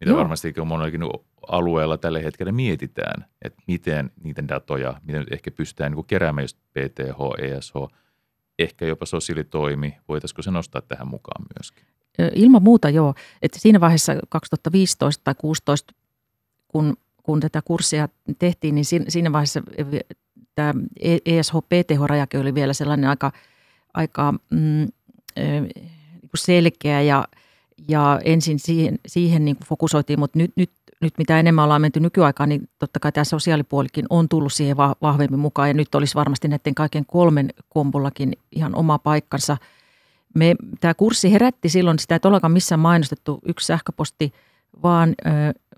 mitä 0.00 0.10
Joo. 0.10 0.18
varmasti 0.18 0.54
monellakin 0.64 1.00
alueella 1.48 1.98
tällä 1.98 2.18
hetkellä 2.18 2.52
mietitään, 2.52 3.24
että 3.42 3.62
miten 3.66 4.10
niitä 4.22 4.48
datoja, 4.48 5.00
miten 5.02 5.20
nyt 5.20 5.32
ehkä 5.32 5.50
pystytään 5.50 5.92
niin 5.92 6.04
keräämään 6.06 6.44
just 6.44 6.58
PTH, 6.58 7.44
ESH, 7.44 7.74
ehkä 8.58 8.86
jopa 8.86 9.06
sosiaalitoimi, 9.06 9.96
voitaisiko 10.08 10.42
se 10.42 10.50
nostaa 10.50 10.82
tähän 10.82 11.08
mukaan 11.08 11.44
myöskin? 11.58 11.84
Ilman 12.34 12.62
muuta 12.62 12.90
joo. 12.90 13.14
Että 13.42 13.58
siinä 13.58 13.80
vaiheessa 13.80 14.12
2015 14.28 15.24
tai 15.24 15.34
2016, 15.34 15.94
kun, 16.68 16.96
kun 17.22 17.40
tätä 17.40 17.62
kurssia 17.62 18.08
tehtiin, 18.38 18.74
niin 18.74 18.84
siinä 19.08 19.32
vaiheessa 19.32 19.62
tämä 20.54 20.74
ESH-PTH-rajake 21.24 22.38
oli 22.38 22.54
vielä 22.54 22.72
sellainen 22.72 23.10
aika, 23.10 23.32
aika 23.94 24.32
mm, 24.50 24.88
niin 25.36 25.70
selkeä 26.34 27.02
ja– 27.02 27.24
ja 27.88 28.20
ensin 28.24 28.58
siihen, 28.58 28.98
siihen 29.06 29.44
niin 29.44 29.56
kuin 29.56 29.66
fokusoitiin, 29.66 30.18
mutta 30.18 30.38
nyt, 30.38 30.52
nyt, 30.56 30.70
nyt 31.00 31.14
mitä 31.18 31.40
enemmän 31.40 31.64
ollaan 31.64 31.80
menty 31.80 32.00
nykyaikaan, 32.00 32.48
niin 32.48 32.68
totta 32.78 33.00
kai 33.00 33.12
tämä 33.12 33.24
sosiaalipuolikin 33.24 34.04
on 34.10 34.28
tullut 34.28 34.52
siihen 34.52 34.76
vahvemmin 34.76 35.40
mukaan 35.40 35.68
ja 35.68 35.74
nyt 35.74 35.94
olisi 35.94 36.14
varmasti 36.14 36.48
näiden 36.48 36.74
kaiken 36.74 37.06
kolmen 37.06 37.50
kombollakin 37.68 38.32
ihan 38.52 38.74
oma 38.74 38.98
paikkansa. 38.98 39.56
Me, 40.34 40.56
tämä 40.80 40.94
kurssi 40.94 41.32
herätti 41.32 41.68
silloin, 41.68 41.98
sitä 41.98 42.14
ei 42.14 42.20
ollenkaan 42.24 42.52
missään 42.52 42.80
mainostettu 42.80 43.40
yksi 43.44 43.66
sähköposti, 43.66 44.32
vaan, 44.82 45.14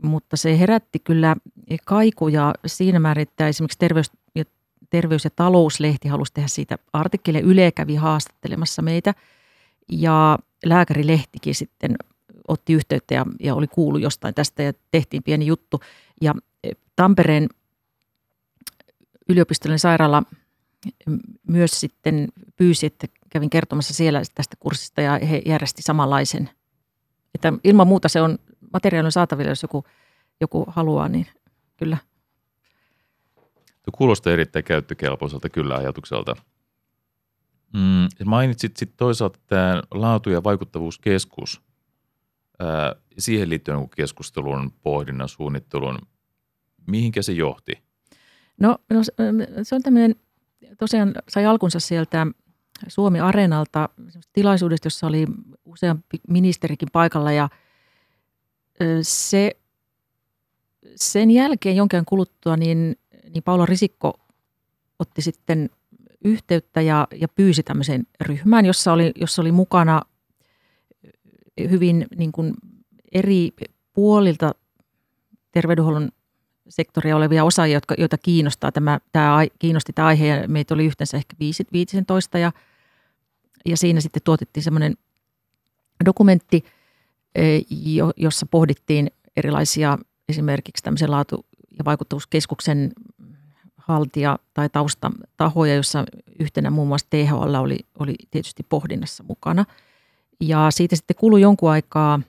mutta 0.02 0.36
se 0.36 0.58
herätti 0.58 0.98
kyllä 0.98 1.36
kaikuja 1.84 2.54
siinä 2.66 3.00
määrin, 3.00 3.22
että 3.22 3.48
esimerkiksi 3.48 3.78
terveys, 3.78 4.10
ja, 4.34 4.44
terveys- 4.90 5.24
ja 5.24 5.30
talouslehti 5.36 6.08
halusi 6.08 6.32
tehdä 6.34 6.48
siitä 6.48 6.78
artikkeleja. 6.92 7.44
Yle 7.44 7.72
kävi 7.72 7.94
haastattelemassa 7.94 8.82
meitä 8.82 9.14
ja 9.88 10.38
lääkärilehtikin 10.64 11.54
sitten 11.54 11.96
otti 12.48 12.72
yhteyttä 12.72 13.14
ja, 13.14 13.26
ja 13.40 13.54
oli 13.54 13.66
kuullut 13.66 14.02
jostain 14.02 14.34
tästä 14.34 14.62
ja 14.62 14.72
tehtiin 14.90 15.22
pieni 15.22 15.46
juttu. 15.46 15.80
Ja 16.20 16.34
e, 16.64 16.70
Tampereen 16.96 17.48
yliopistollinen 19.28 19.78
sairaala 19.78 20.22
myös 21.48 21.80
sitten 21.80 22.28
pyysi, 22.56 22.86
että 22.86 23.06
kävin 23.30 23.50
kertomassa 23.50 23.94
siellä 23.94 24.22
tästä 24.34 24.56
kurssista 24.60 25.00
ja 25.00 25.18
he 25.30 25.42
järjesti 25.46 25.82
samanlaisen. 25.82 26.50
Että 27.34 27.52
ilman 27.64 27.86
muuta 27.86 28.08
se 28.08 28.20
on 28.20 28.38
materiaalin 28.72 29.12
saatavilla, 29.12 29.50
jos 29.50 29.62
joku, 29.62 29.84
joku 30.40 30.64
haluaa, 30.68 31.08
niin 31.08 31.26
kyllä. 31.76 31.96
Kuulostaa 33.92 34.32
erittäin 34.32 34.64
käyttökelpoiselta 34.64 35.48
kyllä 35.48 35.76
ajatukselta. 35.76 36.36
Mm, 37.72 38.08
mainitsit 38.24 38.76
sitten 38.76 38.96
toisaalta 38.96 39.38
tämä 39.46 39.82
laatu- 39.90 40.30
ja 40.30 40.44
vaikuttavuuskeskus. 40.44 41.60
Ää, 42.58 42.96
siihen 43.18 43.48
liittyen 43.50 43.88
keskustelun, 43.88 44.72
pohdinnan, 44.82 45.28
suunnittelun. 45.28 45.98
Mihinkä 46.86 47.22
se 47.22 47.32
johti? 47.32 47.72
No, 48.60 48.78
no 48.90 49.00
se 49.62 49.74
on 49.74 49.82
tämmöinen, 49.82 50.14
tosiaan 50.78 51.14
sai 51.28 51.46
alkunsa 51.46 51.80
sieltä 51.80 52.26
Suomi-areenalta 52.88 53.88
tilaisuudesta, 54.32 54.86
jossa 54.86 55.06
oli 55.06 55.26
useampi 55.64 56.20
ministerikin 56.28 56.88
paikalla 56.92 57.32
ja 57.32 57.48
se, 59.02 59.56
sen 60.96 61.30
jälkeen 61.30 61.76
jonkin 61.76 62.04
kuluttua 62.04 62.56
niin, 62.56 62.96
niin 63.30 63.42
Paula 63.42 63.66
Risikko 63.66 64.20
otti 64.98 65.22
sitten 65.22 65.70
yhteyttä 66.24 66.80
ja, 66.80 67.06
ja 67.14 67.28
pyysi 67.28 67.62
tämmöiseen 67.62 68.06
ryhmään, 68.20 68.66
jossa 68.66 68.92
oli, 68.92 69.12
jossa 69.16 69.42
oli 69.42 69.52
mukana 69.52 70.02
hyvin 71.70 72.06
niin 72.16 72.32
kuin 72.32 72.54
eri 73.12 73.50
puolilta 73.92 74.54
terveydenhuollon 75.52 76.08
sektoria 76.68 77.16
olevia 77.16 77.44
osaajia, 77.44 77.76
jotka, 77.76 77.94
joita 77.98 78.18
kiinnostaa 78.18 78.72
tämä, 78.72 79.00
tämä, 79.12 79.38
kiinnosti 79.58 79.92
tämä 79.92 80.08
aihe. 80.08 80.26
Ja 80.26 80.48
meitä 80.48 80.74
oli 80.74 80.86
yhteensä 80.86 81.16
ehkä 81.16 81.36
15 81.72 82.38
ja, 82.38 82.52
ja 83.66 83.76
siinä 83.76 84.00
sitten 84.00 84.22
tuotettiin 84.24 84.64
semmoinen 84.64 84.94
dokumentti, 86.04 86.64
e, 87.34 87.42
jossa 88.16 88.46
pohdittiin 88.46 89.10
erilaisia 89.36 89.98
esimerkiksi 90.28 90.82
tämmöisen 90.82 91.10
laatu- 91.10 91.46
ja 91.78 91.84
vaikuttavuuskeskuksen 91.84 92.92
haltija 93.88 94.38
tai 94.54 94.68
taustatahoja, 94.68 95.74
jossa 95.74 96.04
yhtenä 96.38 96.70
muun 96.70 96.88
muassa 96.88 97.06
THL 97.10 97.54
oli, 97.54 97.78
oli 97.98 98.14
tietysti 98.30 98.62
pohdinnassa 98.68 99.24
mukana. 99.28 99.64
Ja 100.40 100.70
siitä 100.70 100.96
sitten 100.96 101.16
kului 101.16 101.40
jonkun 101.40 101.70
aikaa, 101.70 102.20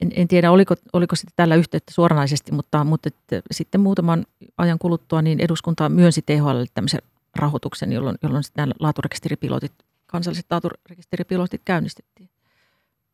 en, 0.00 0.12
en 0.16 0.28
tiedä 0.28 0.50
oliko, 0.50 0.74
oliko 0.92 1.16
sitten 1.16 1.32
tällä 1.36 1.54
yhteyttä 1.54 1.92
suoranaisesti, 1.94 2.52
mutta, 2.52 2.84
mutta 2.84 3.08
että 3.08 3.42
sitten 3.50 3.80
muutaman 3.80 4.26
ajan 4.58 4.78
kuluttua 4.78 5.22
niin 5.22 5.40
eduskunta 5.40 5.88
myönsi 5.88 6.22
THL 6.22 6.64
tämmöisen 6.74 7.00
rahoituksen, 7.36 7.92
jolloin, 7.92 8.16
jolloin 8.22 8.44
sitten 8.44 8.62
nämä 8.62 8.72
laaturekisteripilotit, 8.80 9.72
kansalliset 10.06 10.46
laaturekisteripilotit 10.50 11.62
käynnistettiin. 11.64 12.28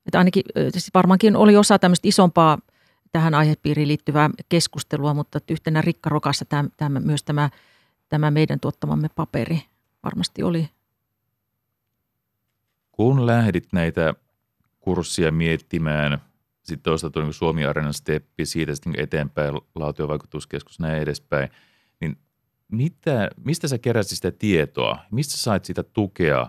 Että 0.07 0.19
ainakin 0.19 0.43
siis 0.73 0.91
varmaankin 0.95 1.37
oli 1.37 1.57
osa 1.57 1.79
tämmöistä 1.79 2.09
isompaa 2.09 2.59
tähän 3.13 3.35
aihepiiriin 3.35 3.89
liittyvää 3.89 4.31
keskustelua, 4.49 5.15
mutta 5.15 5.39
yhtenä 5.51 5.81
rikkarokassa 5.81 6.45
tämä, 6.45 6.65
tämä, 6.77 7.01
myös 7.01 7.23
tämä 7.23 7.51
tämä 8.09 8.31
meidän 8.31 8.61
tuottamamme 8.61 9.09
paperi 9.15 9.63
varmasti 10.05 10.43
oli. 10.43 10.69
Kun 12.93 13.27
lähdit 13.27 13.69
näitä 13.73 14.15
kurssia 14.81 15.33
miettimään, 15.33 16.19
sitten 16.63 16.83
toisaalta 16.83 17.13
tuli 17.13 17.25
niin 17.25 17.35
Suomi 17.35 17.65
Areenan 17.65 17.95
steppi, 17.95 18.47
siitä 18.47 18.75
sitten 18.75 18.93
niin 18.93 19.03
eteenpäin, 19.03 19.55
laatiovaikutuskeskus, 19.75 20.81
näin 20.81 21.03
edespäin, 21.03 21.49
niin 22.01 22.17
mitä, 22.69 23.31
mistä 23.45 23.69
sä 23.69 23.79
keräsit 23.79 24.17
sitä 24.17 24.31
tietoa? 24.31 24.99
Mistä 25.11 25.37
sait 25.37 25.65
sitä 25.65 25.83
tukea 25.83 26.47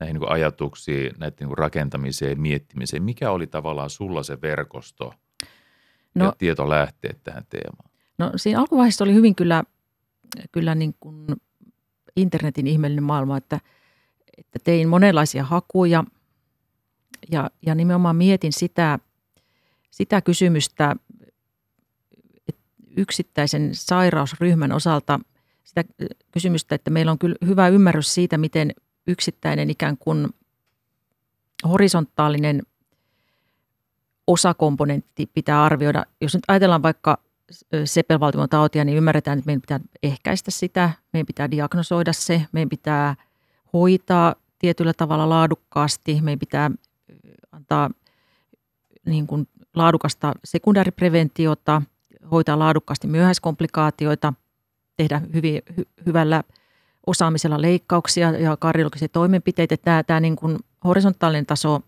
näihin 0.00 0.16
niin 0.20 0.30
ajatuksiin, 0.30 1.12
näiden 1.18 1.48
niin 1.48 1.58
rakentamiseen, 1.58 2.40
miettimiseen? 2.40 3.02
Mikä 3.02 3.30
oli 3.30 3.46
tavallaan 3.46 3.90
sulla 3.90 4.22
se 4.22 4.40
verkosto 4.40 5.14
no, 6.14 6.24
ja 6.24 6.32
tietolähteet 6.38 7.20
tähän 7.24 7.44
teemaan? 7.48 7.90
No 8.18 8.32
siinä 8.36 8.60
alkuvaiheessa 8.60 9.04
oli 9.04 9.14
hyvin 9.14 9.34
kyllä, 9.34 9.64
kyllä 10.52 10.74
niin 10.74 10.94
kuin 11.00 11.26
internetin 12.16 12.66
ihmeellinen 12.66 13.04
maailma, 13.04 13.36
että, 13.36 13.60
että 14.38 14.58
tein 14.64 14.88
monenlaisia 14.88 15.44
hakuja 15.44 16.04
ja, 17.30 17.50
ja 17.66 17.74
nimenomaan 17.74 18.16
mietin 18.16 18.52
sitä, 18.52 18.98
sitä 19.90 20.20
kysymystä 20.20 20.96
yksittäisen 22.96 23.70
sairausryhmän 23.72 24.72
osalta 24.72 25.20
sitä 25.64 25.84
kysymystä, 26.30 26.74
että 26.74 26.90
meillä 26.90 27.12
on 27.12 27.18
kyllä 27.18 27.36
hyvä 27.46 27.68
ymmärrys 27.68 28.14
siitä, 28.14 28.38
miten 28.38 28.72
yksittäinen 29.06 29.70
ikään 29.70 29.98
kuin 29.98 30.28
horisontaalinen 31.68 32.62
osakomponentti 34.26 35.26
pitää 35.34 35.64
arvioida. 35.64 36.04
Jos 36.20 36.34
nyt 36.34 36.44
ajatellaan 36.48 36.82
vaikka 36.82 37.18
sepelvaltimon 37.84 38.48
tautia, 38.48 38.84
niin 38.84 38.96
ymmärretään, 38.96 39.38
että 39.38 39.46
meidän 39.46 39.60
pitää 39.60 39.80
ehkäistä 40.02 40.50
sitä, 40.50 40.90
meidän 41.12 41.26
pitää 41.26 41.50
diagnosoida 41.50 42.12
se, 42.12 42.46
meidän 42.52 42.68
pitää 42.68 43.14
hoitaa 43.72 44.34
tietyllä 44.58 44.92
tavalla 44.92 45.28
laadukkaasti, 45.28 46.20
meidän 46.22 46.38
pitää 46.38 46.70
antaa 47.52 47.90
niin 49.06 49.26
kuin 49.26 49.48
laadukasta 49.74 50.32
sekundääripreventiota, 50.44 51.82
hoitaa 52.30 52.58
laadukkaasti 52.58 53.06
myöhäiskomplikaatioita, 53.06 54.32
tehdä 54.96 55.20
hyvin, 55.34 55.62
hy, 55.76 55.84
hyvällä 56.06 56.42
osaamisella 57.06 57.62
leikkauksia 57.62 58.30
ja 58.30 58.56
kardiologisia 58.56 59.08
toimenpiteitä. 59.08 59.76
Tämä, 59.76 60.02
tämä 60.02 60.20
niin 60.20 60.36
kuin 60.36 60.58
horisontaalinen 60.84 61.46
taso 61.46 61.80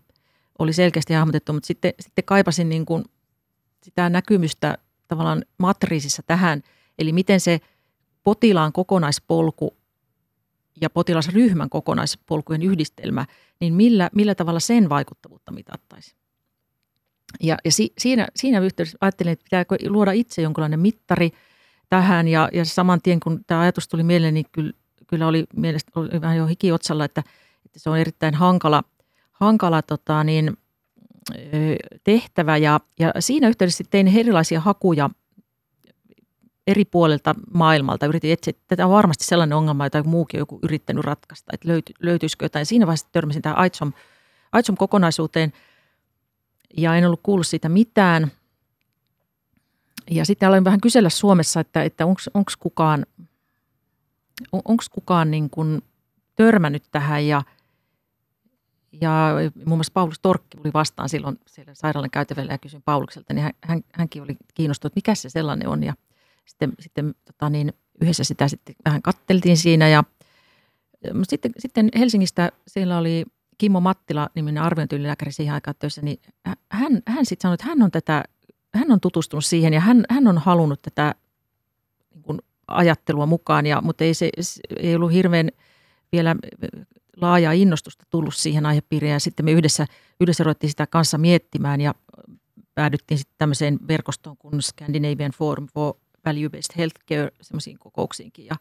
oli 0.59 0.73
selkeästi 0.73 1.13
hahmotettu, 1.13 1.53
mutta 1.53 1.67
sitten, 1.67 1.93
sitten 1.99 2.23
kaipasin 2.23 2.69
niin 2.69 2.85
kuin 2.85 3.03
sitä 3.83 4.09
näkymystä 4.09 4.77
tavallaan 5.07 5.45
matriisissa 5.57 6.23
tähän, 6.25 6.61
eli 6.99 7.11
miten 7.11 7.39
se 7.39 7.59
potilaan 8.23 8.73
kokonaispolku 8.73 9.77
ja 10.81 10.89
potilasryhmän 10.89 11.69
kokonaispolkujen 11.69 12.63
yhdistelmä, 12.63 13.25
niin 13.59 13.73
millä, 13.73 14.09
millä 14.15 14.35
tavalla 14.35 14.59
sen 14.59 14.89
vaikuttavuutta 14.89 15.51
mitattaisiin. 15.51 16.17
Ja, 17.41 17.57
ja 17.65 17.71
si, 17.71 17.93
siinä, 17.97 18.27
siinä 18.35 18.59
yhteydessä 18.59 18.97
ajattelin, 19.01 19.33
että 19.33 19.43
pitääkö 19.43 19.75
luoda 19.87 20.11
itse 20.11 20.41
jonkinlainen 20.41 20.79
mittari 20.79 21.31
tähän 21.89 22.27
ja, 22.27 22.49
ja 22.53 22.65
saman 22.65 23.01
tien 23.01 23.19
kun 23.19 23.45
tämä 23.47 23.61
ajatus 23.61 23.87
tuli 23.87 24.03
mieleen, 24.03 24.33
niin 24.33 24.45
kyllä, 24.51 24.73
kyllä 25.07 25.27
oli 25.27 25.45
mielestä 25.55 25.91
oli 25.95 26.21
vähän 26.21 26.37
jo 26.37 26.45
hikiotsalla, 26.45 27.05
että, 27.05 27.23
että 27.65 27.79
se 27.79 27.89
on 27.89 27.97
erittäin 27.97 28.33
hankala, 28.33 28.83
hankala 29.39 29.81
tota, 29.81 30.23
niin, 30.23 30.57
tehtävä 32.03 32.57
ja, 32.57 32.79
ja 32.99 33.13
siinä 33.19 33.47
yhteydessä 33.47 33.83
tein 33.89 34.07
erilaisia 34.07 34.59
hakuja 34.59 35.09
eri 36.67 36.85
puolilta 36.85 37.35
maailmalta. 37.53 38.05
Yritin 38.05 38.31
etsiä, 38.31 38.53
tätä 38.67 38.85
on 38.85 38.91
varmasti 38.91 39.23
sellainen 39.23 39.57
ongelma, 39.57 39.85
jota 39.85 40.03
muukin 40.03 40.37
on 40.37 40.41
joku 40.41 40.59
yrittänyt 40.63 41.05
ratkaista, 41.05 41.51
että 41.53 41.67
löyty, 41.67 41.93
löytyisikö 41.99 42.45
jotain. 42.45 42.65
Siinä 42.65 42.87
vaiheessa 42.87 43.07
törmäsin 43.11 43.41
tähän 43.41 43.57
AITSOM, 43.57 43.93
AITSOM-kokonaisuuteen 44.51 45.53
ja 46.77 46.95
en 46.95 47.05
ollut 47.05 47.19
kuullut 47.23 47.47
siitä 47.47 47.69
mitään. 47.69 48.31
Ja 50.11 50.25
sitten 50.25 50.47
aloin 50.47 50.63
vähän 50.63 50.81
kysellä 50.81 51.09
Suomessa, 51.09 51.59
että, 51.59 51.83
että 51.83 52.05
onko 52.05 52.51
kukaan, 52.59 53.05
on, 54.51 54.61
onks 54.65 54.89
kukaan 54.89 55.31
niin 55.31 55.49
kuin 55.49 55.81
törmännyt 56.35 56.83
tähän 56.91 57.27
ja– 57.27 57.41
ja 59.01 59.35
muun 59.65 59.77
muassa 59.77 59.93
Paulus 59.93 60.19
Torkki 60.19 60.57
tuli 60.57 60.73
vastaan 60.73 61.09
silloin 61.09 61.39
siellä 61.47 61.73
sairaalan 61.73 62.11
käytävällä 62.11 62.53
ja 62.53 62.57
kysyin 62.57 62.83
Paulukselta, 62.85 63.33
niin 63.33 63.43
hän, 63.43 63.53
hän, 63.63 63.81
hänkin 63.93 64.23
oli 64.23 64.37
kiinnostunut, 64.53 64.95
mikä 64.95 65.15
se 65.15 65.29
sellainen 65.29 65.67
on. 65.67 65.83
Ja 65.83 65.93
sitten, 66.45 66.73
sitten 66.79 67.15
tota 67.25 67.49
niin, 67.49 67.73
yhdessä 68.01 68.23
sitä 68.23 68.47
sitten 68.47 68.75
vähän 68.85 69.01
katteltiin 69.01 69.57
siinä 69.57 69.89
ja 69.89 70.03
sitten, 71.23 71.51
sitten 71.59 71.89
Helsingistä 71.99 72.51
siellä 72.67 72.97
oli 72.97 73.25
Kimmo 73.57 73.79
Mattila, 73.79 74.29
niminen 74.35 74.63
arviointilääkäri 74.63 75.31
siihen 75.31 75.53
aikaan 75.53 75.75
töissä, 75.79 76.01
niin 76.01 76.19
hän, 76.71 77.01
hän 77.07 77.25
sitten 77.25 77.41
sanoi, 77.41 77.53
että 77.53 77.65
hän 77.65 77.81
on, 77.81 77.91
tätä, 77.91 78.23
hän 78.73 78.91
on 78.91 78.99
tutustunut 78.99 79.45
siihen 79.45 79.73
ja 79.73 79.79
hän, 79.79 80.03
hän 80.09 80.27
on 80.27 80.37
halunnut 80.37 80.81
tätä 80.81 81.15
niin 82.13 82.23
kuin 82.23 82.39
ajattelua 82.67 83.25
mukaan, 83.25 83.65
ja, 83.65 83.81
mutta 83.81 84.03
ei, 84.03 84.13
se, 84.13 84.29
ei 84.77 84.95
ollut 84.95 85.11
hirveän 85.11 85.49
vielä 86.11 86.35
laajaa 87.21 87.51
innostusta 87.51 88.05
tullut 88.09 88.35
siihen 88.35 88.65
aihepiiriin 88.65 89.13
ja 89.13 89.19
sitten 89.19 89.45
me 89.45 89.51
yhdessä, 89.51 89.85
yhdessä 90.19 90.43
ruvettiin 90.43 90.69
sitä 90.69 90.87
kanssa 90.87 91.17
miettimään 91.17 91.81
ja 91.81 91.95
päädyttiin 92.75 93.17
sitten 93.17 93.35
tämmöiseen 93.37 93.79
verkostoon 93.87 94.37
kuin 94.37 94.61
Scandinavian 94.61 95.31
Forum 95.31 95.67
for 95.73 95.93
Value-Based 96.25 96.77
Healthcare, 96.77 97.31
semmoisiin 97.41 97.79
kokouksiinkin 97.79 98.45
ja, 98.45 98.55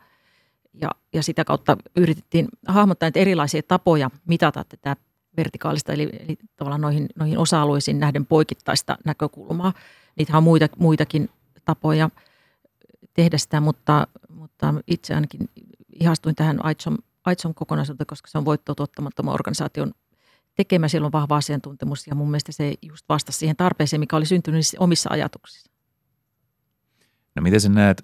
ja, 0.74 0.90
ja 1.12 1.22
sitä 1.22 1.44
kautta 1.44 1.76
yritettiin 1.96 2.48
hahmottaa 2.68 3.06
näitä 3.06 3.20
erilaisia 3.20 3.62
tapoja 3.62 4.10
mitata 4.26 4.64
tätä 4.64 4.96
vertikaalista, 5.36 5.92
eli, 5.92 6.02
eli 6.02 6.38
tavallaan 6.56 6.80
noihin, 6.80 7.06
noihin 7.16 7.38
osa-alueisiin 7.38 8.00
nähden 8.00 8.26
poikittaista 8.26 8.98
näkökulmaa. 9.04 9.72
Niitä 10.16 10.36
on 10.36 10.42
muita, 10.42 10.68
muitakin 10.78 11.30
tapoja 11.64 12.10
tehdä 13.14 13.38
sitä, 13.38 13.60
mutta, 13.60 14.06
mutta 14.28 14.74
itse 14.86 15.14
ainakin 15.14 15.48
ihastuin 16.00 16.34
tähän 16.34 16.64
Aitsom 16.64 16.96
Aitson 17.26 17.54
kokonaisuutta, 17.54 18.04
koska 18.04 18.28
se 18.28 18.38
on 18.38 18.44
voittoa 18.44 18.74
tuottamattoman 18.74 19.34
organisaation 19.34 19.92
tekemä. 20.54 20.88
Siellä 20.88 21.06
on 21.06 21.12
vahva 21.12 21.36
asiantuntemus 21.36 22.06
ja 22.06 22.14
mun 22.14 22.30
mielestä 22.30 22.52
se 22.52 22.74
just 22.82 23.08
vastasi 23.08 23.38
siihen 23.38 23.56
tarpeeseen, 23.56 24.00
mikä 24.00 24.16
oli 24.16 24.26
syntynyt 24.26 24.64
omissa 24.78 25.10
ajatuksissa. 25.12 25.70
No 27.34 27.42
miten 27.42 27.60
sä 27.60 27.68
näet 27.68 28.02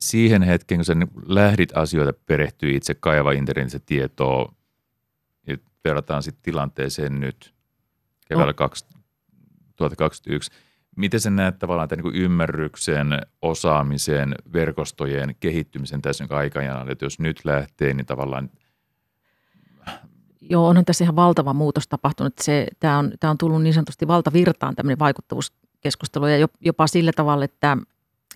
siihen 0.00 0.42
hetkeen, 0.42 0.78
kun 0.78 0.84
sä 0.84 0.94
lähdit 1.26 1.76
asioita 1.76 2.20
perehtyä 2.26 2.70
itse 2.72 2.94
kaivaa 2.94 3.32
internetissä 3.32 3.78
tietoa 3.86 4.54
ja 5.46 5.56
verrataan 5.84 6.22
sitten 6.22 6.42
tilanteeseen 6.42 7.20
nyt 7.20 7.54
keväällä 8.28 8.52
no. 8.52 8.54
2021. 8.54 10.50
Miten 10.96 11.20
sä 11.20 11.30
näet 11.30 11.58
tavallaan 11.58 11.88
tämän 11.88 12.04
niin 12.04 12.22
ymmärryksen, 12.22 13.20
osaamisen, 13.42 14.34
verkostojen 14.52 15.36
kehittymisen 15.40 16.02
tässä 16.02 16.24
niin 16.24 16.38
aikajana, 16.38 16.90
että 16.90 17.04
jos 17.04 17.18
nyt 17.18 17.44
lähtee, 17.44 17.94
niin 17.94 18.06
tavallaan 18.06 18.50
Joo, 20.50 20.68
onhan 20.68 20.84
tässä 20.84 21.04
ihan 21.04 21.16
valtava 21.16 21.52
muutos 21.52 21.88
tapahtunut. 21.88 22.34
Se, 22.40 22.66
tämä, 22.80 22.98
on, 22.98 23.12
tämä 23.20 23.30
on 23.30 23.38
tullut 23.38 23.62
niin 23.62 23.74
sanotusti 23.74 24.08
valtavirtaan 24.08 24.76
tämmöinen 24.76 24.98
vaikuttavuuskeskustelu 24.98 26.26
ja 26.26 26.48
jopa 26.60 26.86
sillä 26.86 27.12
tavalla, 27.16 27.44
että, 27.44 27.76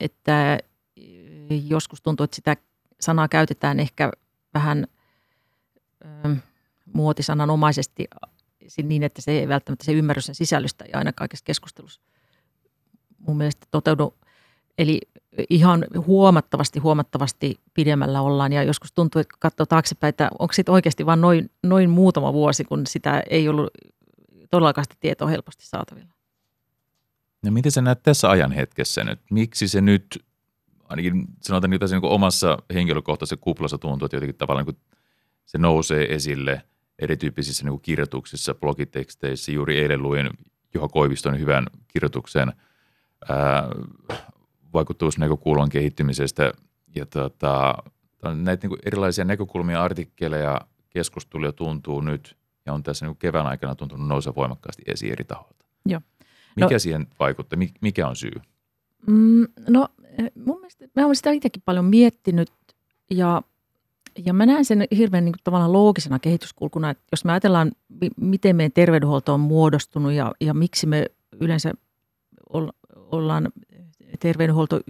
että 0.01 0.59
joskus 1.67 2.03
tuntuu, 2.03 2.25
että 2.25 2.37
sitä 2.37 2.57
sanaa 3.01 3.29
käytetään 3.29 3.81
ehkä 3.81 4.13
vähän 4.55 4.87
ö, 6.05 6.37
muotisananomaisesti 6.95 8.05
niin, 8.83 9.03
että 9.03 9.23
se 9.23 9.31
ei 9.31 9.49
välttämättä 9.49 9.85
se 9.85 9.93
ymmärrys 9.93 10.27
sen 10.27 10.35
sisällöstä 10.35 10.85
ja 10.93 10.99
aina 10.99 11.13
kaikessa 11.13 11.45
keskustelussa 11.45 12.01
mun 13.27 13.37
mielestä 13.37 13.67
toteudu. 13.71 14.15
Eli 14.79 15.01
ihan 15.51 15.85
huomattavasti, 16.07 16.79
huomattavasti 16.79 17.61
pidemmällä 17.75 18.21
ollaan 18.21 18.53
ja 18.53 18.63
joskus 18.63 18.93
tuntuu, 18.93 19.21
että 19.21 19.37
katsoo 19.39 19.67
taaksepäin, 19.67 20.09
että 20.09 20.29
onko 20.39 20.53
sitten 20.53 20.73
oikeasti 20.73 21.07
vain 21.07 21.21
noin, 21.21 21.51
noin 21.63 21.91
muutama 21.91 22.33
vuosi, 22.33 22.65
kun 22.65 22.87
sitä 22.87 23.23
ei 23.31 23.49
ollut 23.49 23.71
todellakaan 24.51 24.85
sitä 24.85 24.97
tietoa 25.01 25.29
helposti 25.29 25.67
saatavilla. 25.67 26.15
No 27.43 27.51
miten 27.51 27.73
sä 27.73 27.83
näet 27.83 28.03
tässä 28.03 28.31
ajan 28.31 28.53
hetkessä 28.53 29.05
nyt? 29.05 29.21
Miksi 29.31 29.69
se 29.69 29.81
nyt, 29.81 30.25
ainakin 30.85 31.25
sanotaan 31.43 31.71
nyt 31.71 31.83
niin 31.91 32.01
omassa 32.05 32.59
henkilökohtaisessa 32.75 33.37
kuplassa 33.37 33.79
tuntuu, 33.79 34.07
että 34.07 34.17
jotenkin 34.17 34.37
tavallaan 34.37 34.67
niin 34.67 34.77
se 35.47 35.59
nousee 35.59 36.15
esille 36.15 36.63
erityyppisissä 36.99 37.65
niin 37.65 37.81
kirjoituksissa, 37.81 38.55
blogiteksteissä. 38.55 39.53
Juuri 39.53 39.79
eilen 39.79 40.03
luin 40.03 40.31
Juha 40.75 40.89
Koiviston 40.89 41.39
hyvän 41.39 41.67
kirjoituksen– 41.89 42.53
vaikutusnäkökulman 44.75 45.69
kehittymisestä 45.69 46.53
ja 46.95 47.07
tota, 47.07 47.75
näitä 48.35 48.69
niin 48.69 48.79
erilaisia 48.87 49.25
näkökulmia, 49.25 49.83
artikkeleja, 49.83 50.61
keskusteluja 50.91 51.53
tuntuu 51.53 52.01
nyt 52.01 52.37
ja 52.67 52.73
on 52.73 52.83
tässä 52.83 53.07
niin 53.07 53.17
kevään 53.17 53.47
aikana 53.47 53.75
tuntunut 53.75 54.09
nousee 54.09 54.35
voimakkaasti 54.35 54.83
esiin 54.87 55.13
eri 55.13 55.25
tahoilta. 55.25 55.65
Joo. 55.87 56.01
Mikä 56.57 56.75
no, 56.75 56.79
siihen 56.79 57.07
vaikuttaa? 57.19 57.59
Mikä 57.81 58.09
on 58.09 58.17
syy? 58.17 58.33
Mm, 59.07 59.47
no 59.69 59.89
mun 60.45 60.59
mielestä 60.61 60.89
mä 60.97 61.05
olen 61.05 61.17
sitä 61.17 61.31
itsekin 61.31 61.63
paljon 61.65 61.85
miettinyt 61.85 62.51
Ja, 63.11 63.43
ja 64.25 64.33
mä 64.33 64.47
näen 64.47 64.65
sen 64.65 64.87
hirveän 64.97 65.25
niin 65.25 65.33
kuin, 65.33 65.41
tavallaan 65.45 65.73
loogisena 65.73 66.19
kehityskulkuna, 66.19 66.91
että 66.91 67.03
jos 67.13 67.25
me 67.25 67.33
ajatellaan, 67.33 67.73
miten 68.17 68.57
meidän 68.57 68.73
terveydenhuolto 68.73 69.35
on 69.35 69.41
muodostunut 69.41 70.13
ja, 70.13 70.33
ja 70.41 70.55
miksi 70.55 70.87
me 70.87 71.07
yleensä 71.41 71.73
ollaan 73.13 73.49
terveydenhuolto 74.21 74.81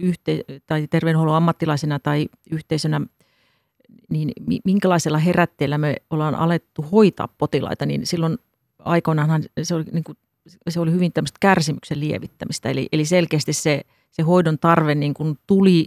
tai 0.67 0.87
terveydenhuollon 0.87 1.35
ammattilaisena 1.35 1.99
tai 1.99 2.27
yhteisönä, 2.51 3.01
niin 4.09 4.31
minkälaisella 4.65 5.17
herätteellä 5.17 5.77
me 5.77 5.95
ollaan 6.09 6.35
alettu 6.35 6.85
hoitaa 6.91 7.27
potilaita, 7.37 7.85
niin 7.85 8.07
silloin 8.07 8.37
aikoinaanhan 8.79 9.43
se 9.63 9.75
oli, 9.75 9.83
niin 9.91 10.03
kuin, 10.03 10.17
se 10.69 10.79
oli 10.79 10.91
hyvin 10.91 11.13
tämmöistä 11.13 11.37
kärsimyksen 11.39 11.99
lievittämistä. 11.99 12.69
Eli, 12.69 12.87
eli 12.91 13.05
selkeästi 13.05 13.53
se, 13.53 13.81
se 14.11 14.23
hoidon 14.23 14.59
tarve 14.59 14.95
niin 14.95 15.13
kuin 15.13 15.39
tuli 15.47 15.85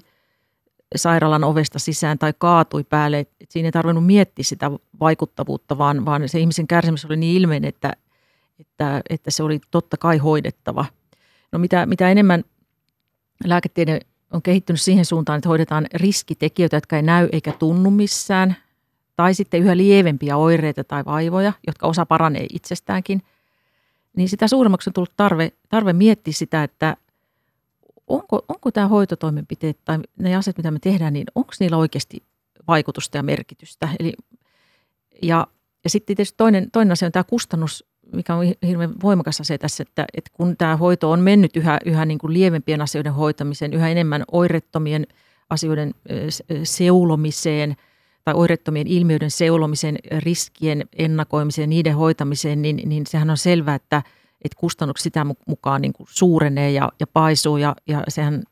sairaalan 0.96 1.44
ovesta 1.44 1.78
sisään 1.78 2.18
tai 2.18 2.32
kaatui 2.38 2.84
päälle. 2.84 3.18
Et 3.18 3.50
siinä 3.50 3.68
ei 3.68 3.72
tarvinnut 3.72 4.06
miettiä 4.06 4.44
sitä 4.44 4.70
vaikuttavuutta, 5.00 5.78
vaan, 5.78 6.04
vaan 6.04 6.28
se 6.28 6.38
ihmisen 6.38 6.66
kärsimys 6.66 7.04
oli 7.04 7.16
niin 7.16 7.36
ilmeinen, 7.36 7.68
että, 7.68 7.92
että, 8.58 9.00
että 9.10 9.30
se 9.30 9.42
oli 9.42 9.60
totta 9.70 9.96
kai 9.96 10.18
hoidettava. 10.18 10.84
No 11.54 11.58
mitä, 11.58 11.86
mitä 11.86 12.10
enemmän 12.10 12.44
lääketiede 13.44 14.00
on 14.32 14.42
kehittynyt 14.42 14.80
siihen 14.80 15.04
suuntaan, 15.04 15.36
että 15.38 15.48
hoidetaan 15.48 15.86
riskitekijöitä, 15.94 16.76
jotka 16.76 16.96
ei 16.96 17.02
näy 17.02 17.28
eikä 17.32 17.52
tunnu 17.52 17.90
missään, 17.90 18.56
tai 19.16 19.34
sitten 19.34 19.62
yhä 19.62 19.76
lievempiä 19.76 20.36
oireita 20.36 20.84
tai 20.84 21.04
vaivoja, 21.04 21.52
jotka 21.66 21.86
osa 21.86 22.06
paranee 22.06 22.46
itsestäänkin, 22.52 23.22
niin 24.16 24.28
sitä 24.28 24.48
suuremmaksi 24.48 24.90
on 24.90 24.94
tullut 24.94 25.12
tarve, 25.16 25.52
tarve 25.68 25.92
miettiä 25.92 26.32
sitä, 26.32 26.62
että 26.62 26.96
onko, 28.06 28.44
onko 28.48 28.70
tämä 28.70 28.88
hoitotoimenpiteet 28.88 29.78
tai 29.84 29.98
ne 30.18 30.36
asiat, 30.36 30.56
mitä 30.56 30.70
me 30.70 30.78
tehdään, 30.78 31.12
niin 31.12 31.26
onko 31.34 31.52
niillä 31.60 31.76
oikeasti 31.76 32.22
vaikutusta 32.68 33.16
ja 33.16 33.22
merkitystä. 33.22 33.88
Eli, 34.00 34.12
ja, 35.22 35.46
ja 35.84 35.90
sitten 35.90 36.16
tietysti 36.16 36.36
toinen, 36.36 36.70
toinen 36.70 36.92
asia 36.92 37.06
on 37.06 37.12
tämä 37.12 37.24
kustannus 37.24 37.84
mikä 38.14 38.34
on 38.34 38.44
hirveän 38.66 38.94
voimakas 39.02 39.40
asia 39.40 39.58
tässä, 39.58 39.82
että, 39.82 40.04
että 40.14 40.30
kun 40.32 40.56
tämä 40.56 40.76
hoito 40.76 41.10
on 41.10 41.20
mennyt 41.20 41.56
yhä, 41.56 41.78
yhä 41.84 42.04
niin 42.04 42.18
kuin 42.18 42.32
lievempien 42.32 42.80
asioiden 42.80 43.14
hoitamiseen, 43.14 43.72
yhä 43.72 43.88
enemmän 43.88 44.24
oirettomien 44.32 45.06
asioiden 45.50 45.94
seulomiseen 46.64 47.76
tai 48.24 48.34
oirettomien 48.34 48.86
ilmiöiden 48.86 49.30
seulomiseen, 49.30 49.98
riskien 50.18 50.84
ennakoimiseen, 50.96 51.70
niiden 51.70 51.96
hoitamiseen, 51.96 52.62
niin, 52.62 52.80
niin 52.84 53.06
sehän 53.06 53.30
on 53.30 53.36
selvää, 53.36 53.74
että, 53.74 54.02
että 54.44 54.60
kustannukset 54.60 55.04
sitä 55.04 55.26
mukaan 55.46 55.82
niin 55.82 55.92
kuin 55.92 56.06
suurenee 56.10 56.70
ja, 56.70 56.92
ja 57.00 57.06
paisuu 57.06 57.56
ja, 57.56 57.76
ja 57.86 58.02
sehän 58.08 58.42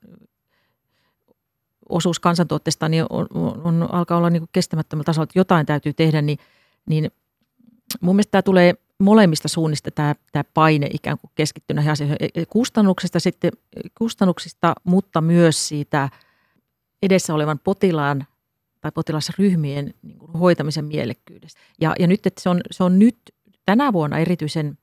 osuus 1.89 2.21
kansantuotteesta 2.21 2.89
niin 2.89 3.05
on, 3.11 3.27
on, 3.35 3.61
on, 3.65 3.95
alkaa 3.95 4.19
olla 4.19 4.31
niin 4.31 4.41
kuin 4.41 4.51
kestämättömällä 4.53 5.05
tasolla, 5.05 5.25
että 5.25 5.39
jotain 5.39 5.67
täytyy 5.67 5.93
tehdä, 5.93 6.23
niin, 6.23 6.39
niin 6.87 7.11
mun 8.01 8.17
mielestä 8.17 8.31
tämä 8.31 8.43
tulee 8.43 8.75
molemmista 9.03 9.49
suunnista 9.49 9.91
tämä, 9.91 10.15
tämä 10.33 10.45
paine 10.55 10.89
ikään 10.93 11.19
kuin 11.19 11.31
keskittyy 11.35 11.75
näihin 11.75 11.93
asioihin. 11.93 12.17
E, 12.21 12.29
e, 12.35 12.47
kustannuksista, 12.47 13.21
sitten, 13.21 13.53
kustannuksista, 13.99 14.75
mutta 14.85 15.21
myös 15.21 15.69
siitä 15.69 16.09
edessä 17.03 17.35
olevan 17.35 17.59
potilaan 17.59 18.27
tai 18.81 18.93
potilasryhmien 18.95 19.95
niin 20.03 20.19
kuin 20.19 20.33
hoitamisen 20.33 20.85
mielekkyydestä. 20.85 21.61
Ja, 21.81 21.95
ja 21.99 22.07
nyt, 22.07 22.27
että 22.27 22.43
se 22.43 22.49
on, 22.49 22.61
se 22.71 22.85
on 22.85 22.99
nyt 22.99 23.17
tänä 23.67 23.93
vuonna 23.93 24.19
erityisen, 24.19 24.79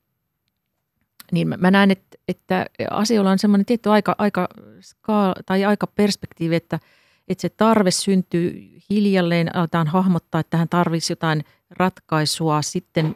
niin 1.31 1.47
mä, 1.47 1.57
mä 1.57 1.71
näen, 1.71 1.91
että, 1.91 2.17
että 2.27 2.65
asioilla 2.91 3.31
on 3.31 3.39
semmoinen 3.39 3.65
tietty 3.65 3.89
aika, 3.89 4.15
aika, 4.17 4.47
skaala, 4.81 5.35
tai 5.45 5.65
aika 5.65 5.87
perspektiivi, 5.87 6.55
että, 6.55 6.79
että 7.27 7.41
se 7.41 7.49
tarve 7.49 7.91
syntyy 7.91 8.69
hiljalleen, 8.89 9.55
aletaan 9.55 9.87
hahmottaa, 9.87 10.41
että 10.41 10.51
tähän 10.51 10.69
tarvitsisi 10.69 11.11
jotain 11.11 11.43
ratkaisua, 11.69 12.61
sitten 12.61 13.15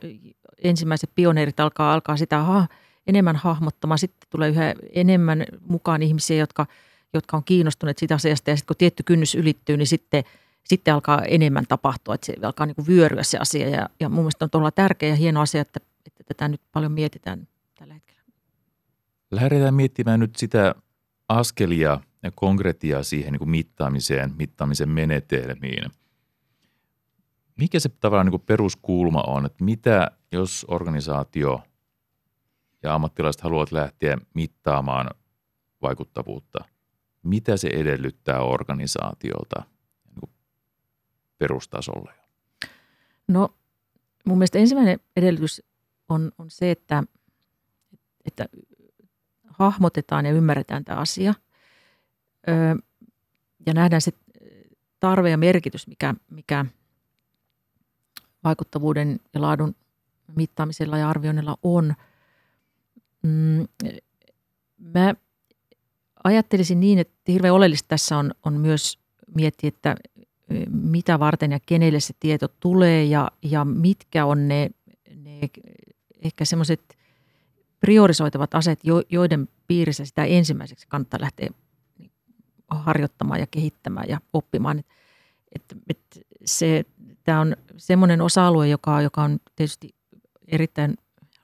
ensimmäiset 0.64 1.10
pioneerit 1.16 1.60
alkaa, 1.60 1.94
alkaa 1.94 2.18
sitä 2.18 2.40
ha, 2.40 2.68
enemmän 3.08 3.36
hahmottamaan. 3.36 4.00
Sitten 4.00 4.30
tulee 4.30 4.50
yhä 4.50 4.74
enemmän 4.94 5.46
mukaan 5.68 6.02
ihmisiä, 6.02 6.38
jotka, 6.38 6.66
jotka 7.14 7.38
on 7.38 7.44
kiinnostuneet 7.44 7.98
sitä 7.98 8.16
asiasta 8.16 8.50
ja 8.50 8.56
sitten 8.56 8.68
kun 8.68 8.78
tietty 8.78 9.04
kynnys 9.04 9.36
ylittyy, 9.36 9.78
niin 9.78 9.88
sitten, 9.88 10.24
sitten 10.64 10.94
alkaa 10.94 11.22
enemmän 11.22 11.66
tapahtua, 11.68 12.16
että 12.16 12.26
se 12.26 12.36
alkaa 12.44 12.66
niin 12.66 12.76
kuin 12.76 12.88
vyöryä 12.88 13.24
se 13.24 13.38
asia 13.38 13.70
ja, 13.70 13.90
ja 14.00 14.10
mun 14.10 14.20
mielestä 14.20 14.46
on 14.46 14.50
todella 14.50 14.72
tärkeä 14.72 15.10
ja 15.10 15.16
hieno 15.16 15.42
asia, 15.42 15.62
että, 15.62 15.80
että 16.06 16.24
tätä 16.24 16.48
nyt 16.48 16.62
paljon 16.72 16.92
mietitään 16.92 17.48
tällä 17.80 17.94
hetkellä. 17.94 18.22
Lähdetään 19.32 19.74
miettimään 19.74 20.20
nyt 20.20 20.36
sitä 20.36 20.76
askelia 21.30 22.00
ja 22.24 22.32
konkretiaa 22.36 23.04
siihen 23.04 23.32
niin 23.32 23.40
kuin 23.40 23.50
mittaamiseen, 23.50 24.34
mittaamisen 24.38 24.90
menetelmiin– 24.90 25.92
mikä 27.56 27.80
se 27.80 27.90
tavallaan 27.90 28.28
niin 28.28 28.42
peruskulma 28.42 29.24
on, 29.28 29.46
että 29.46 29.64
mitä 29.64 30.12
jos 30.32 30.66
organisaatio 30.68 31.62
ja 32.84 32.96
ammattilaiset 32.96 33.42
haluavat 33.42 33.72
lähteä 33.72 34.18
mittaamaan 34.34 35.10
vaikuttavuutta, 35.82 36.66
mitä 37.24 37.58
se 37.58 37.68
edellyttää 37.68 38.42
organisaatiolta 38.42 39.64
niin 40.16 40.32
perustasolla? 41.38 42.14
No 43.28 43.50
mun 44.26 44.38
mielestä 44.38 44.60
ensimmäinen 44.60 45.00
edellytys 45.16 45.64
on, 46.10 46.32
on 46.38 46.52
se, 46.52 46.72
että, 46.72 47.04
että 48.26 48.46
hahmotetaan 49.48 50.26
ja 50.26 50.32
ymmärretään 50.32 50.86
tämä 50.86 51.00
asia 51.00 51.34
ja 53.66 53.74
nähdään 53.74 54.02
se 54.02 54.12
tarve 55.00 55.30
ja 55.30 55.38
merkitys, 55.38 55.88
mikä, 55.88 56.14
mikä– 56.30 56.66
vaikuttavuuden 58.44 59.20
ja 59.34 59.42
laadun 59.42 59.76
mittaamisella 60.36 60.98
ja 60.98 61.10
arvioinnilla 61.10 61.58
on. 61.64 61.94
Mm, 63.24 63.68
mä 64.78 65.16
ajattelisin 66.24 66.80
niin, 66.80 67.00
että 67.00 67.14
hirveän 67.28 67.54
oleellista 67.54 67.88
tässä 67.88 68.18
on, 68.18 68.32
on 68.46 68.54
myös 68.54 69.00
miettiä, 69.36 69.68
että 69.68 69.96
mitä 70.70 71.20
varten 71.20 71.52
ja 71.52 71.60
kenelle 71.66 72.00
se 72.00 72.14
tieto 72.20 72.48
tulee 72.48 73.04
ja, 73.04 73.32
ja 73.42 73.66
mitkä 73.66 74.26
on 74.26 74.48
ne, 74.48 74.70
ne 75.16 75.50
ehkä 76.22 76.46
semmoiset 76.46 76.98
priorisoitavat 77.80 78.56
aset, 78.56 78.80
joiden 79.10 79.50
piirissä 79.68 80.06
sitä 80.06 80.26
ensimmäiseksi 80.26 80.88
kannattaa 80.88 81.22
lähteä 81.22 81.50
harjoittamaan 82.68 83.40
ja 83.40 83.48
kehittämään 83.52 84.10
ja 84.10 84.20
oppimaan. 84.34 84.80
Et, 84.80 84.86
et, 85.56 85.64
et 85.90 86.26
se 86.46 86.84
tämä 87.24 87.42
on 87.42 87.56
semmoinen 87.78 88.22
osa-alue, 88.22 88.68
joka, 88.68 89.02
joka 89.02 89.24
on 89.24 89.40
tietysti 89.56 89.96
erittäin 90.48 90.98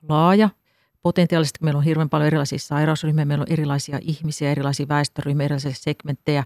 laaja. 0.08 0.48
Potentiaalisesti 1.02 1.58
meillä 1.62 1.78
on 1.78 1.84
hirveän 1.84 2.08
paljon 2.08 2.26
erilaisia 2.26 2.58
sairausryhmiä, 2.58 3.24
meillä 3.24 3.42
on 3.42 3.52
erilaisia 3.52 3.98
ihmisiä, 4.02 4.50
erilaisia 4.50 4.88
väestöryhmiä, 4.88 5.44
erilaisia 5.44 5.72
segmenttejä. 5.74 6.44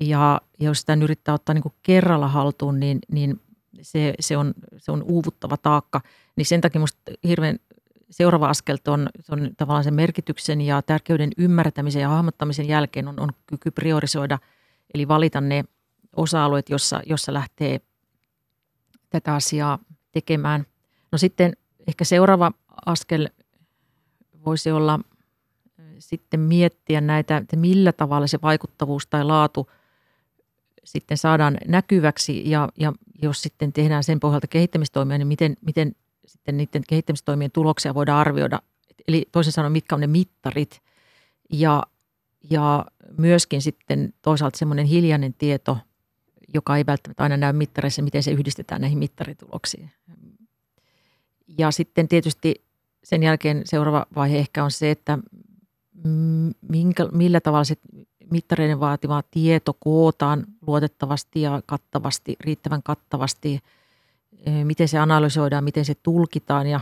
Ja 0.00 0.40
jos 0.60 0.80
sitä 0.80 0.98
yrittää 1.02 1.34
ottaa 1.34 1.54
niin 1.54 1.62
kuin 1.62 1.74
kerralla 1.82 2.28
haltuun, 2.28 2.80
niin, 2.80 2.98
niin 3.12 3.40
se, 3.82 4.14
se, 4.20 4.36
on, 4.36 4.54
se 4.76 4.92
on 4.92 5.02
uuvuttava 5.02 5.56
taakka. 5.56 6.00
Niin 6.36 6.46
sen 6.46 6.60
takia 6.60 6.78
minusta 6.78 7.12
hirveän 7.24 7.58
seuraava 8.10 8.48
askel 8.48 8.78
on, 8.86 9.08
on 9.30 9.50
tavallaan 9.56 9.84
sen 9.84 9.94
merkityksen 9.94 10.60
ja 10.60 10.82
tärkeyden 10.82 11.30
ymmärtämisen 11.38 12.02
ja 12.02 12.08
hahmottamisen 12.08 12.68
jälkeen 12.68 13.08
on, 13.08 13.20
on 13.20 13.28
kyky 13.46 13.70
priorisoida, 13.70 14.38
eli 14.94 15.08
valita 15.08 15.40
ne 15.40 15.64
osa-alueet, 16.16 16.70
jossa, 16.70 17.00
jossa 17.06 17.32
lähtee 17.32 17.80
tätä 19.10 19.34
asiaa 19.34 19.78
tekemään. 20.12 20.66
No 21.12 21.18
sitten 21.18 21.56
ehkä 21.86 22.04
seuraava 22.04 22.52
askel 22.86 23.28
voisi 24.46 24.70
olla 24.70 25.00
sitten 25.98 26.40
miettiä 26.40 27.00
näitä, 27.00 27.36
että 27.36 27.56
millä 27.56 27.92
tavalla 27.92 28.26
se 28.26 28.38
vaikuttavuus 28.42 29.06
tai 29.06 29.24
laatu 29.24 29.70
sitten 30.84 31.18
saadaan 31.18 31.58
näkyväksi 31.66 32.50
ja, 32.50 32.68
ja 32.78 32.92
jos 33.22 33.42
sitten 33.42 33.72
tehdään 33.72 34.04
sen 34.04 34.20
pohjalta 34.20 34.46
kehittämistoimia, 34.46 35.18
niin 35.18 35.28
miten, 35.28 35.56
miten 35.60 35.96
sitten 36.26 36.56
niiden 36.56 36.82
kehittämistoimien 36.88 37.50
tuloksia 37.50 37.94
voidaan 37.94 38.18
arvioida. 38.18 38.62
Eli 39.08 39.28
toisin 39.32 39.52
sanoen, 39.52 39.72
mitkä 39.72 39.94
on 39.94 40.00
ne 40.00 40.06
mittarit 40.06 40.82
ja, 41.52 41.82
ja 42.50 42.86
myöskin 43.18 43.62
sitten 43.62 44.14
toisaalta 44.22 44.58
semmoinen 44.58 44.86
hiljainen 44.86 45.34
tieto– 45.34 45.78
joka 46.54 46.76
ei 46.76 46.86
välttämättä 46.86 47.22
aina 47.22 47.36
näy 47.36 47.52
mittareissa, 47.52 48.02
miten 48.02 48.22
se 48.22 48.30
yhdistetään 48.30 48.80
näihin 48.80 48.98
mittarituloksiin. 48.98 49.90
Ja 51.58 51.70
sitten 51.70 52.08
tietysti 52.08 52.64
sen 53.04 53.22
jälkeen 53.22 53.62
seuraava 53.64 54.06
vaihe 54.16 54.38
ehkä 54.38 54.64
on 54.64 54.70
se, 54.70 54.90
että 54.90 55.18
minkä, 56.68 57.08
millä 57.12 57.40
tavalla 57.40 57.64
se 57.64 57.74
mittareiden 58.30 58.80
vaatima 58.80 59.22
tieto 59.30 59.76
kootaan 59.80 60.46
luotettavasti 60.66 61.40
ja 61.42 61.62
kattavasti, 61.66 62.36
riittävän 62.40 62.82
kattavasti, 62.82 63.60
miten 64.64 64.88
se 64.88 64.98
analysoidaan, 64.98 65.64
miten 65.64 65.84
se 65.84 65.94
tulkitaan 66.02 66.66
ja 66.66 66.80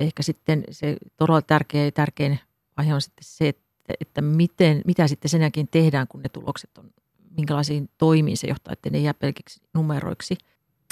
ehkä 0.00 0.22
sitten 0.22 0.64
se 0.70 0.96
todella 1.16 1.42
tärkeä, 1.42 1.90
tärkein 1.90 2.40
vaihe 2.76 2.94
on 2.94 3.02
sitten 3.02 3.24
se, 3.24 3.48
että, 3.48 3.94
että 4.00 4.22
miten, 4.22 4.82
mitä 4.84 5.08
sitten 5.08 5.28
sen 5.28 5.40
jälkeen 5.40 5.68
tehdään, 5.68 6.08
kun 6.08 6.22
ne 6.22 6.28
tulokset 6.28 6.78
on 6.78 6.90
minkälaisiin 7.36 7.90
toimiin 7.98 8.36
se 8.36 8.46
johtaa, 8.46 8.72
että 8.72 8.90
ne 8.90 8.98
jää 8.98 9.14
pelkiksi 9.14 9.60
numeroiksi. 9.74 10.36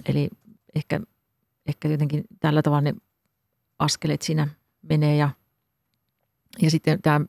Eli 0.08 0.30
ehkä, 0.74 1.00
ehkä 1.66 1.88
jotenkin 1.88 2.24
tällä 2.40 2.62
tavalla 2.62 2.80
ne 2.80 2.94
askeleet 3.78 4.22
siinä 4.22 4.48
menee 4.82 5.16
ja, 5.16 5.30
ja 6.62 6.70
sitten 6.70 7.02
tämä, 7.02 7.20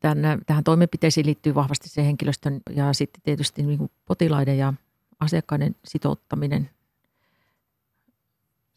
tämän, 0.00 0.42
tähän 0.46 0.64
toimenpiteisiin 0.64 1.26
liittyy 1.26 1.54
vahvasti 1.54 1.88
se 1.88 2.04
henkilöstön 2.04 2.60
ja 2.70 2.92
sitten 2.92 3.22
tietysti 3.22 3.62
niin 3.62 3.78
kuin 3.78 3.90
potilaiden 4.04 4.58
ja 4.58 4.74
asiakkaiden 5.20 5.76
sitouttaminen. 5.84 6.70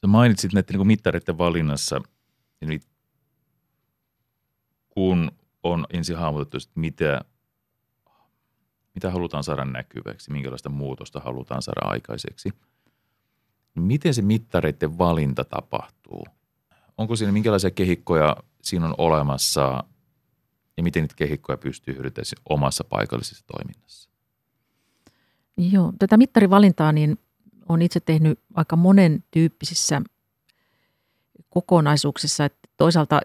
Sä 0.01 0.07
mainitsit 0.07 0.53
näiden 0.53 0.77
niin 0.77 0.87
mittareiden 0.87 1.37
valinnassa, 1.37 2.01
kun 4.89 5.31
on 5.63 5.85
ensin 5.93 6.17
hahmotettu, 6.17 6.57
että 6.57 6.69
mitä, 6.79 7.21
mitä 8.95 9.11
halutaan 9.11 9.43
saada 9.43 9.65
näkyväksi, 9.65 10.31
minkälaista 10.31 10.69
muutosta 10.69 11.19
halutaan 11.19 11.61
saada 11.61 11.81
aikaiseksi. 11.89 12.53
Miten 13.75 14.13
se 14.13 14.21
mittareiden 14.21 14.97
valinta 14.97 15.43
tapahtuu? 15.43 16.25
Onko 16.97 17.15
siinä 17.15 17.31
minkälaisia 17.31 17.71
kehikkoja 17.71 18.37
siinä 18.61 18.85
on 18.85 18.95
olemassa 18.97 19.83
ja 20.77 20.83
miten 20.83 21.03
niitä 21.03 21.15
kehikkoja 21.15 21.57
pystyy 21.57 21.93
hyödyntämään 21.93 22.25
omassa 22.49 22.83
paikallisessa 22.83 23.45
toiminnassa? 23.47 24.09
Joo, 25.57 25.93
tätä 25.99 26.17
mittarivalintaa 26.17 26.91
niin 26.91 27.17
on 27.69 27.81
itse 27.81 27.99
tehnyt 27.99 28.39
aika 28.53 28.75
monen 28.75 29.23
tyyppisissä 29.31 30.01
kokonaisuuksissa. 31.49 32.45
Että 32.45 32.69
toisaalta 32.77 33.21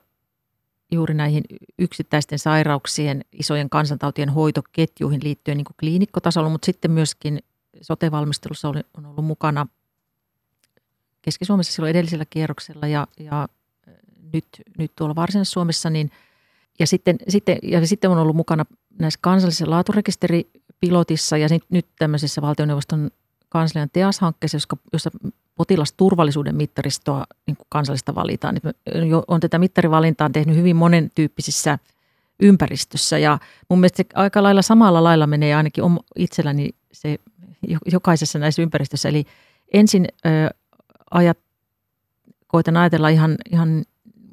juuri 0.92 1.14
näihin 1.14 1.44
yksittäisten 1.78 2.38
sairauksien, 2.38 3.24
isojen 3.32 3.70
kansantautien 3.70 4.28
hoitoketjuihin 4.28 5.24
liittyen 5.24 5.56
niin 5.56 5.64
kuin 5.64 5.76
kliinikkotasolla, 5.80 6.48
mutta 6.48 6.66
sitten 6.66 6.90
myöskin 6.90 7.38
sote-valmistelussa 7.80 8.68
on 8.68 9.06
ollut 9.06 9.24
mukana 9.24 9.66
Keski-Suomessa 11.22 11.72
silloin 11.72 11.90
edellisellä 11.90 12.24
kierroksella 12.30 12.86
ja, 12.86 13.06
ja 13.20 13.48
nyt, 14.32 14.46
nyt 14.78 14.92
tuolla 14.96 15.14
Varsinais-Suomessa, 15.14 15.90
niin 15.90 16.10
ja 16.78 16.86
sitten, 16.86 17.18
sitten, 17.28 17.58
ja 17.62 17.86
sitten 17.86 18.10
on 18.10 18.18
ollut 18.18 18.36
mukana 18.36 18.64
näissä 18.98 19.18
kansallisessa 19.22 19.70
laaturekisteripilotissa 19.70 21.36
ja 21.36 21.48
nyt 21.68 21.86
tämmöisessä 21.98 22.42
valtioneuvoston 22.42 23.10
kanslian 23.48 23.90
TEAS-hankkeessa, 23.92 24.58
jossa 24.92 25.10
potilasturvallisuuden 25.56 26.56
mittaristoa 26.56 27.24
niin 27.46 27.56
kuin 27.56 27.66
kansallista 27.68 28.14
valitaan. 28.14 28.54
Niin 28.54 29.14
on 29.28 29.40
tätä 29.40 29.58
mittarivalintaa 29.58 30.30
tehnyt 30.30 30.56
hyvin 30.56 30.76
monen 30.76 31.10
tyyppisissä 31.14 31.78
ympäristössä 32.40 33.18
ja 33.18 33.38
mun 33.68 33.80
mielestä 33.80 33.96
se 33.96 34.04
aika 34.14 34.42
lailla 34.42 34.62
samalla 34.62 35.04
lailla 35.04 35.26
menee 35.26 35.54
ainakin 35.54 35.84
itselläni 36.16 36.68
se 36.92 37.18
jokaisessa 37.92 38.38
näissä 38.38 38.62
ympäristöissä. 38.62 39.08
Eli 39.08 39.24
ensin 39.74 40.06
ö, 40.26 40.28
ajat, 41.10 41.38
koitan 42.46 42.76
ajatella 42.76 43.08
ihan, 43.08 43.36
ihan 43.50 43.84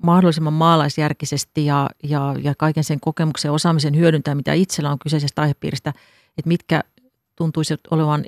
mahdollisimman 0.04 0.54
maalaisjärkisesti 0.54 1.66
ja, 1.66 1.90
ja, 2.04 2.36
ja 2.42 2.54
kaiken 2.58 2.84
sen 2.84 3.00
kokemuksen 3.00 3.50
ja 3.50 3.54
osaamisen 3.54 3.98
hyödyntää, 3.98 4.36
mitä 4.36 4.54
itsellä 4.54 4.92
on 4.92 5.00
kyseisestä 5.00 5.42
aihepiiristä, 5.42 5.90
että 6.38 6.48
mitkä 6.48 6.84
tuntuisi 7.36 7.76
olevan 7.92 8.26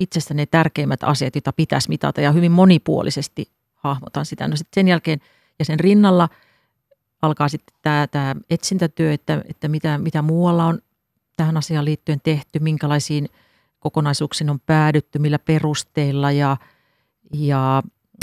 itsestä 0.00 0.34
ne 0.34 0.46
tärkeimmät 0.46 1.02
asiat, 1.02 1.34
joita 1.34 1.52
pitäisi 1.52 1.88
mitata 1.88 2.20
ja 2.20 2.32
hyvin 2.32 2.52
monipuolisesti 2.52 3.50
hahmotan 3.74 4.26
sitä. 4.26 4.48
No 4.48 4.56
sitten 4.56 4.80
sen 4.80 4.88
jälkeen 4.88 5.20
ja 5.58 5.64
sen 5.64 5.80
rinnalla 5.80 6.28
alkaa 7.22 7.48
sitten 7.48 7.76
tämä, 7.82 8.06
tämä 8.06 8.34
etsintätyö, 8.50 9.12
että, 9.12 9.44
että 9.48 9.68
mitä, 9.68 9.98
mitä 9.98 10.22
muualla 10.22 10.64
on 10.64 10.78
tähän 11.36 11.56
asiaan 11.56 11.84
liittyen 11.84 12.20
tehty, 12.22 12.58
minkälaisiin 12.58 13.28
kokonaisuuksiin 13.80 14.50
on 14.50 14.60
päädytty, 14.60 15.18
millä 15.18 15.38
perusteilla 15.38 16.32
ja, 16.32 16.56
ja 17.32 17.82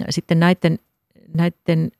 sitten 0.09 0.39
näiden, 0.39 0.79
näiden 1.33 1.91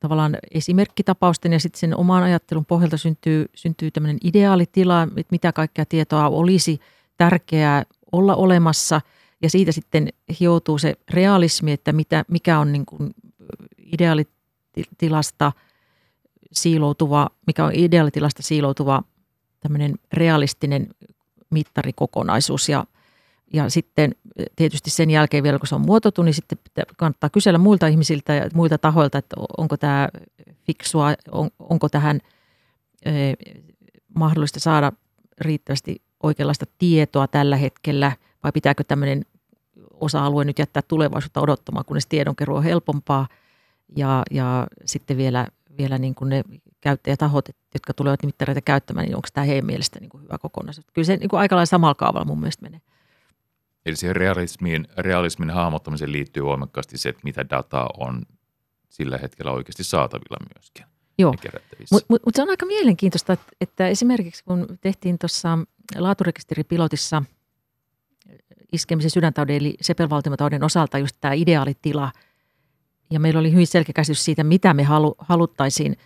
tavallaan 0.00 0.36
esimerkkitapausten 0.50 1.52
ja 1.52 1.60
sitten 1.60 1.80
sen 1.80 1.96
oman 1.96 2.22
ajattelun 2.22 2.66
pohjalta 2.66 2.96
syntyy, 2.96 3.46
syntyy 3.54 3.90
tämmöinen 3.90 4.18
ideaalitila, 4.24 5.02
että 5.02 5.30
mitä 5.30 5.52
kaikkea 5.52 5.84
tietoa 5.86 6.28
olisi 6.28 6.80
tärkeää 7.16 7.84
olla 8.12 8.34
olemassa. 8.36 9.00
Ja 9.42 9.50
siitä 9.50 9.72
sitten 9.72 10.08
hioutuu 10.40 10.78
se 10.78 10.94
realismi, 11.10 11.72
että 11.72 11.92
mitä, 11.92 12.24
mikä 12.28 12.58
on 12.58 12.72
niin 12.72 12.86
kuin 12.86 13.14
ideaalitilasta 13.92 15.52
siiloutuva, 16.52 17.30
mikä 17.46 17.64
on 17.64 17.72
ideaalitilasta 17.74 18.42
siiloutuva 18.42 19.02
tämmöinen 19.60 19.94
realistinen 20.12 20.88
mittarikokonaisuus. 21.50 22.68
Ja, 22.68 22.84
ja 23.52 23.70
sitten 23.70 24.14
tietysti 24.56 24.90
sen 24.90 25.10
jälkeen 25.10 25.42
vielä, 25.42 25.58
kun 25.58 25.68
se 25.68 25.74
on 25.74 25.80
muototu, 25.80 26.22
niin 26.22 26.34
sitten 26.34 26.58
kannattaa 26.96 27.30
kysellä 27.30 27.58
muilta 27.58 27.86
ihmisiltä 27.86 28.34
ja 28.34 28.48
muilta 28.54 28.78
tahoilta, 28.78 29.18
että 29.18 29.36
onko 29.58 29.76
tämä 29.76 30.08
fiksua, 30.66 31.14
on, 31.32 31.50
onko 31.58 31.88
tähän 31.88 32.20
eh, 33.04 33.36
mahdollista 34.14 34.60
saada 34.60 34.92
riittävästi 35.40 36.02
oikeanlaista 36.22 36.66
tietoa 36.78 37.28
tällä 37.28 37.56
hetkellä 37.56 38.12
vai 38.42 38.52
pitääkö 38.52 38.84
tämmöinen 38.84 39.24
osa-alue 40.00 40.44
nyt 40.44 40.58
jättää 40.58 40.82
tulevaisuutta 40.88 41.40
odottamaan, 41.40 41.84
kunnes 41.84 42.06
tiedonkeruu 42.06 42.56
on 42.56 42.62
helpompaa 42.62 43.28
ja, 43.96 44.22
ja 44.30 44.66
sitten 44.84 45.16
vielä, 45.16 45.46
vielä 45.78 45.98
niin 45.98 46.14
kuin 46.14 46.28
ne 46.28 46.42
käyttäjätahot, 46.80 47.48
jotka 47.74 47.94
tulevat 47.94 48.22
mittareita 48.22 48.60
käyttämään, 48.60 49.06
niin 49.06 49.16
onko 49.16 49.28
tämä 49.32 49.44
heidän 49.44 49.66
mielestä 49.66 50.00
niin 50.00 50.10
kuin 50.10 50.22
hyvä 50.22 50.38
kokonaisuus. 50.38 50.86
Kyllä 50.92 51.06
se 51.06 51.16
niin 51.16 51.28
kuin 51.28 51.40
aika 51.40 51.56
lailla 51.56 51.66
samalla 51.66 51.94
kaavalla 51.94 52.24
mun 52.24 52.40
mielestä 52.40 52.62
menee. 52.62 52.80
Eli 53.86 53.96
siihen 53.96 54.16
realismin, 54.16 54.88
realismin 54.98 55.50
hahmottamiseen 55.50 56.12
liittyy 56.12 56.42
voimakkaasti 56.42 56.98
se, 56.98 57.08
että 57.08 57.20
mitä 57.24 57.50
dataa 57.50 57.90
on 57.98 58.22
sillä 58.88 59.18
hetkellä 59.18 59.52
oikeasti 59.52 59.84
saatavilla 59.84 60.36
myöskin. 60.54 60.89
Joo, 61.20 61.34
mutta 61.92 62.06
mut, 62.08 62.22
mut 62.26 62.34
se 62.34 62.42
on 62.42 62.50
aika 62.50 62.66
mielenkiintoista, 62.66 63.32
että, 63.32 63.46
että 63.60 63.88
esimerkiksi 63.88 64.44
kun 64.44 64.78
tehtiin 64.80 65.18
tuossa 65.18 65.58
laaturekisteripilotissa 65.98 67.22
iskemisen 68.72 69.10
sydäntauden 69.10 69.56
eli 69.56 69.74
sepelvaltimotauden 69.80 70.64
osalta 70.64 70.98
just 70.98 71.16
tämä 71.20 71.34
ideaalitila. 71.34 72.12
Ja 73.10 73.20
meillä 73.20 73.40
oli 73.40 73.52
hyvin 73.52 73.66
selkeä 73.66 73.92
käsitys 73.92 74.24
siitä, 74.24 74.44
mitä 74.44 74.74
me 74.74 74.82
halu, 74.82 75.14
haluttaisiin, 75.18 75.96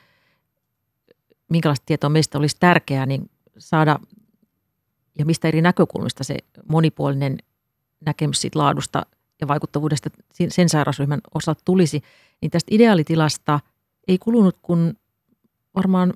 minkälaista 1.51 1.87
tietoa 1.87 2.11
meistä 2.11 2.39
olisi 2.39 2.57
tärkeää 2.61 3.07
niin 3.07 3.31
saada 3.59 3.99
ja 5.19 5.25
mistä 5.25 5.49
eri 5.49 5.63
näkökulmista 5.63 6.25
se 6.25 6.37
monipuolinen 6.69 7.39
näkemys 8.07 8.41
siitä 8.41 8.59
laadusta 8.59 9.07
ja 9.41 9.49
vaikuttavuudesta 9.49 10.11
sen 10.49 10.69
sairausryhmän 10.69 11.21
osalta 11.35 11.63
tulisi, 11.65 12.03
niin 12.41 12.51
tästä 12.51 12.69
ideaalitilasta 12.75 13.61
ei 14.09 14.19
kulunut 14.19 14.59
kuin 14.63 14.99
varmaan 15.77 16.13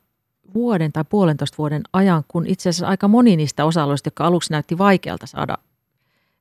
vuoden 0.54 0.92
tai 0.92 1.04
puolentoista 1.10 1.58
vuoden 1.58 1.82
ajan, 1.92 2.24
kun 2.28 2.46
itse 2.46 2.68
asiassa 2.68 2.86
aika 2.86 3.08
moni 3.08 3.36
niistä 3.36 3.64
osa-alueista, 3.64 4.06
jotka 4.06 4.26
aluksi 4.26 4.52
näytti 4.52 4.78
vaikealta 4.78 5.26
saada, 5.26 5.58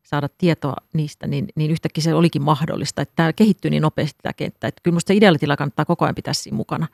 saada 0.03 0.29
tietoa 0.37 0.75
niistä, 0.93 1.27
niin, 1.27 1.47
niin 1.55 1.71
yhtäkkiä 1.71 2.03
se 2.03 2.13
olikin 2.13 2.41
mahdollista. 2.41 3.01
Että 3.01 3.13
tämä 3.15 3.33
kehittyy 3.33 3.71
niin 3.71 3.81
nopeasti 3.81 4.19
tämä 4.23 4.33
kenttä, 4.33 4.67
että 4.67 4.81
kyllä 4.83 4.93
minusta 4.93 5.13
ideaalitila 5.13 5.57
kannattaa 5.57 5.85
koko 5.85 6.05
ajan 6.05 6.15
pitää 6.15 6.33
siinä 6.33 6.57
mukana. 6.57 6.87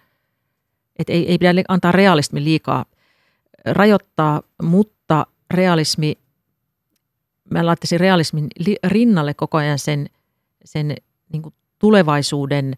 Että 1.00 1.14
ei, 1.14 1.32
ei 1.32 1.38
pidä 1.38 1.54
antaa 1.68 1.92
realismi 1.92 2.44
liikaa 2.44 2.86
rajoittaa, 3.66 4.42
mutta 4.62 5.28
realismi, 5.54 6.18
mä 7.52 7.66
laittaisin 7.66 8.00
realismin 8.00 8.48
rinnalle 8.84 9.34
koko 9.34 9.58
ajan 9.58 9.80
sen, 9.80 10.10
sen 10.66 10.96
niin 11.34 11.44
tulevaisuuden 11.80 12.74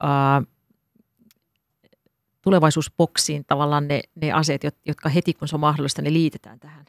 ää, 0.00 0.42
tulevaisuusboksiin 2.46 3.44
tavallaan 3.46 3.88
ne, 3.88 4.00
ne 4.14 4.32
asiat, 4.32 4.60
jotka 4.86 5.08
heti 5.08 5.34
kun 5.34 5.48
se 5.48 5.56
on 5.56 5.60
mahdollista, 5.60 6.02
ne 6.02 6.12
liitetään 6.12 6.60
tähän. 6.60 6.84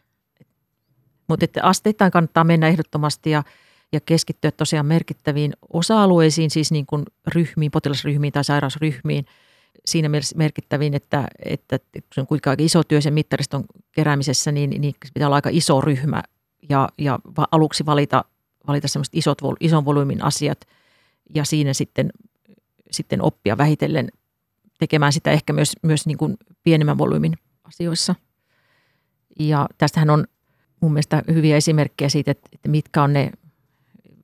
Mutta 1.28 1.46
että 1.46 1.64
asteittain 1.64 2.12
kannattaa 2.12 2.44
mennä 2.44 2.68
ehdottomasti 2.68 3.30
ja, 3.30 3.44
ja 3.92 4.00
keskittyä 4.00 4.52
tosiaan 4.52 4.86
merkittäviin 4.86 5.54
osa-alueisiin, 5.74 6.52
siis 6.52 6.72
niin 6.72 6.86
kuin 6.86 7.06
ryhmiin, 7.28 7.72
potilasryhmiin 7.72 8.34
tai 8.34 8.44
sairausryhmiin. 8.44 9.26
Siinä 9.86 10.10
mielessä 10.10 10.38
merkittäviin, 10.38 10.94
että, 10.94 11.28
että 11.46 11.80
se 12.14 12.22
on 12.22 12.28
kuinka 12.28 12.56
iso 12.58 12.84
työ 12.84 13.02
sen 13.02 13.14
mittariston 13.14 13.64
keräämisessä, 13.92 14.52
niin, 14.52 14.70
niin 14.70 14.96
pitää 15.14 15.28
olla 15.28 15.36
aika 15.36 15.50
iso 15.54 15.82
ryhmä 15.82 16.24
ja, 16.70 16.90
ja 16.98 17.20
aluksi 17.52 17.86
valita, 17.86 18.26
valita 18.68 18.88
semmoiset 18.88 19.16
isot, 19.16 19.42
ison 19.60 19.86
volyymin 19.86 20.24
asiat 20.24 20.68
ja 21.36 21.46
siinä 21.46 21.74
sitten, 21.74 22.10
sitten 22.92 23.22
oppia 23.22 23.58
vähitellen 23.58 24.10
tekemään 24.78 25.14
sitä 25.14 25.32
ehkä 25.32 25.54
myös, 25.54 25.74
myös 25.82 26.06
niin 26.06 26.18
kuin 26.18 26.38
pienemmän 26.64 26.98
volyymin 26.98 27.34
asioissa. 27.64 28.16
Ja 29.40 29.70
tästähän 29.78 30.10
on 30.10 30.28
mun 30.80 30.94
mielestä 30.94 31.24
hyviä 31.34 31.58
esimerkkejä 31.58 32.10
siitä, 32.10 32.32
että, 32.32 32.50
mitkä 32.68 33.04
on 33.04 33.14
ne, 33.14 33.32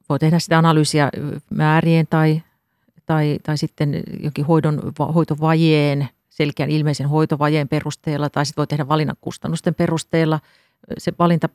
voi 0.09 0.19
tehdä 0.19 0.39
sitä 0.39 0.57
analyysiä 0.57 1.09
määrien 1.49 2.07
tai, 2.07 2.41
tai, 3.05 3.39
tai 3.43 3.57
sitten 3.57 4.03
jokin 4.19 4.45
hoidon, 4.45 4.93
hoitovajeen, 5.13 6.09
selkeän 6.29 6.69
ilmeisen 6.69 7.09
hoitovajeen 7.09 7.67
perusteella, 7.67 8.29
tai 8.29 8.45
sitten 8.45 8.61
voi 8.61 8.67
tehdä 8.67 8.87
valinnan 8.87 9.17
kustannusten 9.21 9.75
perusteella, 9.75 10.39
se 10.97 11.13
valinta, 11.19 11.49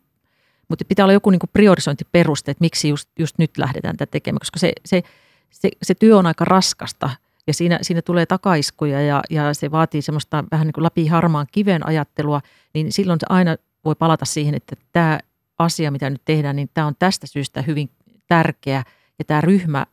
mutta 0.69 0.85
pitää 0.85 1.05
olla 1.05 1.13
joku 1.13 1.31
niin 1.31 1.39
kuin 1.39 1.51
priorisointiperuste, 1.53 2.51
että 2.51 2.63
miksi 2.63 2.89
just, 2.89 3.09
just 3.19 3.39
nyt 3.39 3.59
lähdetään 3.59 3.97
tätä 3.97 4.11
tekemään, 4.11 4.39
koska 4.39 4.59
se, 4.59 4.73
se, 4.87 5.03
se, 5.51 5.69
se 5.83 5.95
työ 5.95 6.19
on 6.19 6.27
aika 6.27 6.45
raskasta 6.45 7.11
ja 7.49 7.55
siinä, 7.55 7.79
siinä 7.83 8.03
tulee 8.03 8.27
takaiskuja 8.27 9.03
ja, 9.03 9.23
ja 9.31 9.55
se 9.55 9.71
vaatii 9.71 10.03
semmoista 10.03 10.45
vähän 10.51 10.67
niin 10.67 10.73
kuin 10.73 10.85
läpi 10.85 11.07
harmaan 11.07 11.47
kiven 11.53 11.87
ajattelua, 11.87 12.41
niin 12.75 12.93
silloin 12.93 13.21
se 13.21 13.27
aina 13.29 13.57
voi 13.85 13.95
palata 13.95 14.25
siihen, 14.25 14.55
että 14.55 14.77
tämä 14.93 15.19
asia, 15.59 15.91
mitä 15.91 16.11
nyt 16.11 16.23
tehdään, 16.25 16.57
niin 16.57 16.71
tämä 16.75 16.87
on 16.87 16.95
tästä 16.99 17.27
syystä 17.27 17.63
hyvin 17.63 17.91
tärkeä 18.27 18.85
ja 19.19 19.25
tämä 19.25 19.41
ryhmä 19.41 19.87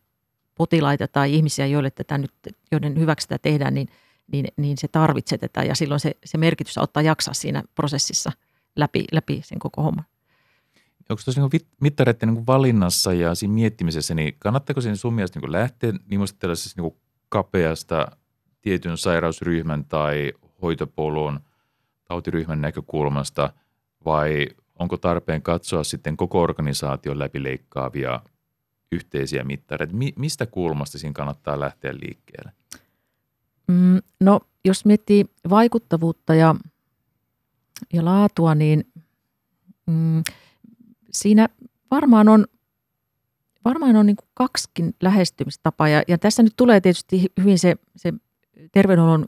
potilaita 0.55 1.07
tai 1.07 1.33
ihmisiä, 1.33 1.65
joille 1.65 1.91
tätä 1.91 2.17
nyt, 2.17 2.31
joiden 2.71 2.99
hyväksi 2.99 3.27
tätä 3.27 3.41
tehdään, 3.41 3.73
niin, 3.73 3.87
niin, 4.31 4.47
niin 4.57 4.77
se 4.77 4.87
tarvitsee 4.87 5.37
tätä 5.37 5.63
ja 5.63 5.75
silloin 5.75 5.99
se, 5.99 6.11
se 6.25 6.37
merkitys 6.37 6.77
ottaa 6.77 7.03
jaksaa 7.03 7.33
siinä 7.33 7.63
prosessissa 7.75 8.31
läpi, 8.75 9.05
läpi 9.11 9.41
sen 9.43 9.59
koko 9.59 9.81
homman. 9.81 10.05
Onko 11.09 11.21
tuossa 11.25 11.41
niin 11.41 11.67
mittareiden 11.81 12.33
niin 12.33 12.47
valinnassa 12.47 13.13
ja 13.13 13.35
siinä 13.35 13.53
miettimisessä, 13.53 14.13
niin 14.13 14.35
kannattaako 14.39 14.81
sen 14.81 14.97
sun 14.97 15.13
mielestä 15.13 15.39
niin 15.39 15.51
lähteä 15.51 15.93
niin 16.07 16.21
tällaisessa 16.39 16.81
niin 16.81 16.95
kapeasta 17.29 18.17
tietyn 18.61 18.97
sairausryhmän 18.97 19.85
tai 19.85 20.33
hoitopolun 20.61 21.39
tautiryhmän 22.05 22.61
näkökulmasta 22.61 23.53
vai 24.05 24.47
onko 24.79 24.97
tarpeen 24.97 25.41
katsoa 25.41 25.83
sitten 25.83 26.17
koko 26.17 26.41
organisaation 26.41 27.19
läpileikkaavia 27.19 28.21
yhteisiä 28.91 29.43
mittareita? 29.43 29.93
Mi- 29.93 30.13
mistä 30.15 30.45
kulmasta 30.45 30.97
siinä 30.97 31.13
kannattaa 31.13 31.59
lähteä 31.59 31.93
liikkeelle? 31.93 32.51
Mm, 33.67 33.99
no, 34.19 34.39
jos 34.65 34.85
miettii 34.85 35.25
vaikuttavuutta 35.49 36.35
ja, 36.35 36.55
ja 37.93 38.05
laatua, 38.05 38.55
niin 38.55 38.87
mm, 39.85 40.23
siinä 41.11 41.49
varmaan 41.91 42.29
on, 42.29 42.45
varmaan 43.65 43.95
on 43.95 44.05
niin 44.05 44.15
kuin 44.15 44.29
kaksikin 44.33 44.95
lähestymistapaa. 45.01 45.89
Ja, 45.89 46.03
ja 46.07 46.17
tässä 46.17 46.43
nyt 46.43 46.53
tulee 46.57 46.81
tietysti 46.81 47.25
hyvin 47.41 47.59
se, 47.59 47.75
se 47.95 48.13
terveydenhuollon 48.71 49.25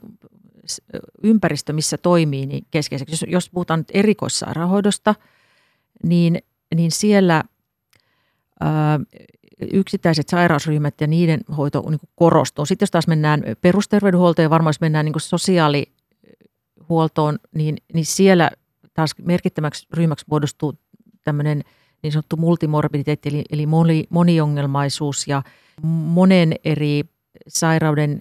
ympäristö, 1.22 1.72
missä 1.72 1.98
toimii, 1.98 2.46
niin 2.46 2.66
keskeiseksi. 2.70 3.12
Jos, 3.12 3.24
jos 3.28 3.50
puhutaan 3.50 3.80
nyt 3.80 3.90
erikoissairaanhoidosta, 3.94 5.14
niin, 6.02 6.38
niin 6.74 6.92
siellä 6.92 7.44
ää, 8.60 9.00
yksittäiset 9.72 10.28
sairausryhmät 10.28 11.00
ja 11.00 11.06
niiden 11.06 11.40
hoito 11.56 11.84
niin 11.90 12.00
kuin 12.00 12.10
korostuu. 12.16 12.66
Sitten 12.66 12.84
jos 12.84 12.90
taas 12.90 13.08
mennään 13.08 13.42
perusterveydenhuoltoon 13.60 14.44
ja 14.44 14.50
varmaan 14.50 14.68
jos 14.68 14.80
mennään 14.80 15.04
niin 15.04 15.12
kuin 15.12 15.22
sosiaalihuoltoon, 15.22 17.38
niin, 17.54 17.76
niin 17.94 18.06
siellä 18.06 18.50
taas 18.94 19.14
merkittäväksi 19.22 19.86
ryhmäksi 19.92 20.24
muodostuu 20.30 20.74
tämmöinen 21.24 21.64
niin 22.02 22.12
sanottu 22.12 22.36
multimorbiditeetti, 22.36 23.28
eli, 23.28 23.44
eli 23.52 23.66
moni, 23.66 24.04
moniongelmaisuus 24.10 25.28
ja 25.28 25.42
monen 25.82 26.54
eri 26.64 27.02
sairauden 27.48 28.20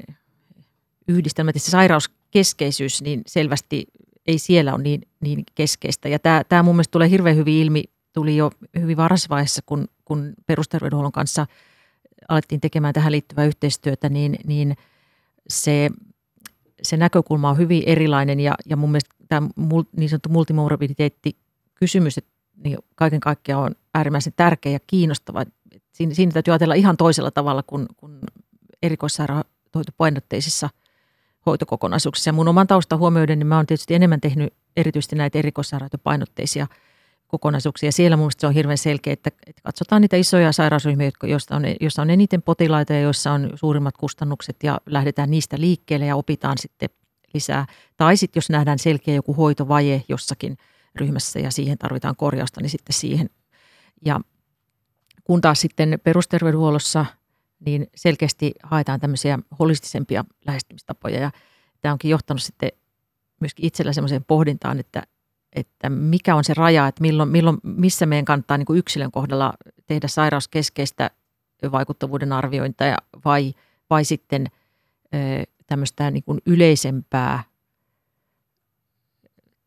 yhdistelmät 1.08 1.56
ja 1.56 1.60
se 1.60 1.72
sairauskeskeisyys, 1.72 3.02
niin 3.02 3.22
selvästi 3.28 3.88
ei 4.28 4.40
siellä 4.40 4.74
ole 4.74 4.84
niin, 4.84 5.02
niin 5.22 5.44
keskeistä. 5.56 6.10
Ja 6.10 6.20
tämä, 6.20 6.44
tämä 6.50 6.64
mun 6.64 6.76
mielestä 6.76 6.92
tulee 6.92 7.10
hirveän 7.10 7.36
hyvin 7.36 7.54
ilmi, 7.54 7.84
tuli 8.14 8.38
jo 8.38 8.52
hyvin 8.80 8.98
varhaisessa 8.98 9.30
vaiheessa, 9.30 9.62
kun, 9.66 9.88
kun 10.06 10.34
perusterveydenhuollon 10.46 11.12
kanssa 11.12 11.46
alettiin 12.30 12.62
tekemään 12.62 12.94
tähän 12.94 13.12
liittyvää 13.12 13.46
yhteistyötä, 13.46 14.10
niin, 14.10 14.36
niin 14.46 14.76
se, 15.50 15.90
se 16.82 16.98
näkökulma 16.98 17.50
on 17.50 17.58
hyvin 17.58 17.84
erilainen 17.86 18.40
ja, 18.40 18.56
ja 18.66 18.78
mun 18.78 18.92
mielestä 18.92 19.16
tämä 19.28 19.50
niin 19.98 20.10
sanottu 20.10 20.30
multimorbiditeetti 20.30 21.38
kysymys, 21.76 22.18
että 22.18 22.37
niin 22.64 22.78
kaiken 22.96 23.20
kaikkiaan 23.20 23.64
on 23.64 23.76
äärimmäisen 23.94 24.34
tärkeä 24.36 24.72
ja 24.72 24.80
kiinnostava. 24.88 25.44
Siinä, 25.92 26.14
siinä 26.14 26.32
täytyy 26.32 26.52
ajatella 26.52 26.74
ihan 26.74 26.98
toisella 26.98 27.32
tavalla 27.32 27.64
kuin, 27.64 27.86
kuin 27.98 28.20
erikoissairaanhoitopainotteisissa 28.84 30.70
hoitokokonaisuuksissa. 31.46 32.30
Ja 32.30 32.34
mun 32.34 32.48
oman 32.48 32.68
taustan 32.68 33.00
huomioiden, 33.00 33.40
niin 33.40 33.48
mä 33.48 33.56
oon 33.56 33.66
tietysti 33.66 33.96
enemmän 33.96 34.22
tehnyt 34.22 34.54
erityisesti 34.78 35.16
näitä 35.16 35.40
erikoissairaanhoitopainotteisia 35.40 36.68
kokonaisuuksia. 37.28 37.92
Siellä 37.92 38.18
mun 38.18 38.32
se 38.38 38.48
on 38.48 38.54
hirveän 38.54 38.78
selkeä, 38.78 39.14
että, 39.14 39.32
että 39.48 39.62
katsotaan 39.64 40.02
niitä 40.02 40.18
isoja 40.18 40.52
sairausryhmiä, 40.52 41.12
joissa 41.24 41.56
on, 41.56 41.64
joissa 41.82 42.02
on 42.02 42.10
eniten 42.10 42.42
potilaita 42.42 42.94
ja 42.94 43.02
joissa 43.02 43.32
on 43.32 43.50
suurimmat 43.56 43.98
kustannukset 43.98 44.56
ja 44.64 44.82
lähdetään 44.86 45.32
niistä 45.32 45.56
liikkeelle 45.60 46.06
ja 46.06 46.16
opitaan 46.16 46.58
sitten 46.58 46.90
lisää. 47.34 47.66
Tai 47.98 48.18
sitten 48.18 48.38
jos 48.38 48.50
nähdään 48.50 48.80
selkeä 48.80 49.16
joku 49.16 49.34
hoitovaje 49.34 50.04
jossakin– 50.10 50.58
ryhmässä 51.00 51.40
ja 51.40 51.52
siihen 51.52 51.78
tarvitaan 51.78 52.16
korjausta, 52.16 52.62
niin 52.62 52.70
sitten 52.70 52.94
siihen. 52.94 53.30
Ja 54.06 54.20
kun 55.24 55.42
taas 55.42 55.62
sitten 55.62 56.00
perusterveydenhuollossa 56.04 57.06
niin 57.66 57.88
selkeästi 57.96 58.54
haetaan 58.64 59.00
tämmöisiä 59.00 59.40
holistisempia 59.60 60.26
lähestymistapoja 60.48 61.20
ja 61.20 61.32
tämä 61.82 61.92
onkin 61.92 62.12
johtanut 62.12 62.42
sitten 62.42 62.72
myöskin 63.40 63.66
itsellä 63.66 63.94
semmoiseen 63.94 64.24
pohdintaan, 64.24 64.80
että, 64.80 65.04
että 65.54 65.90
mikä 65.90 66.36
on 66.36 66.44
se 66.44 66.54
raja, 66.54 66.88
että 66.88 67.02
milloin, 67.02 67.30
milloin 67.30 67.58
missä 67.64 68.06
meidän 68.06 68.26
kannattaa 68.26 68.58
niin 68.58 68.66
kuin 68.66 68.80
yksilön 68.80 69.12
kohdalla 69.12 69.54
tehdä 69.86 70.08
sairauskeskeistä 70.08 71.12
vaikuttavuuden 71.72 72.34
arviointia 72.34 72.98
vai, 73.26 73.54
vai 73.90 74.06
sitten 74.06 74.48
tämmöistä 75.68 76.12
niin 76.12 76.24
kuin 76.24 76.40
yleisempää 76.46 77.44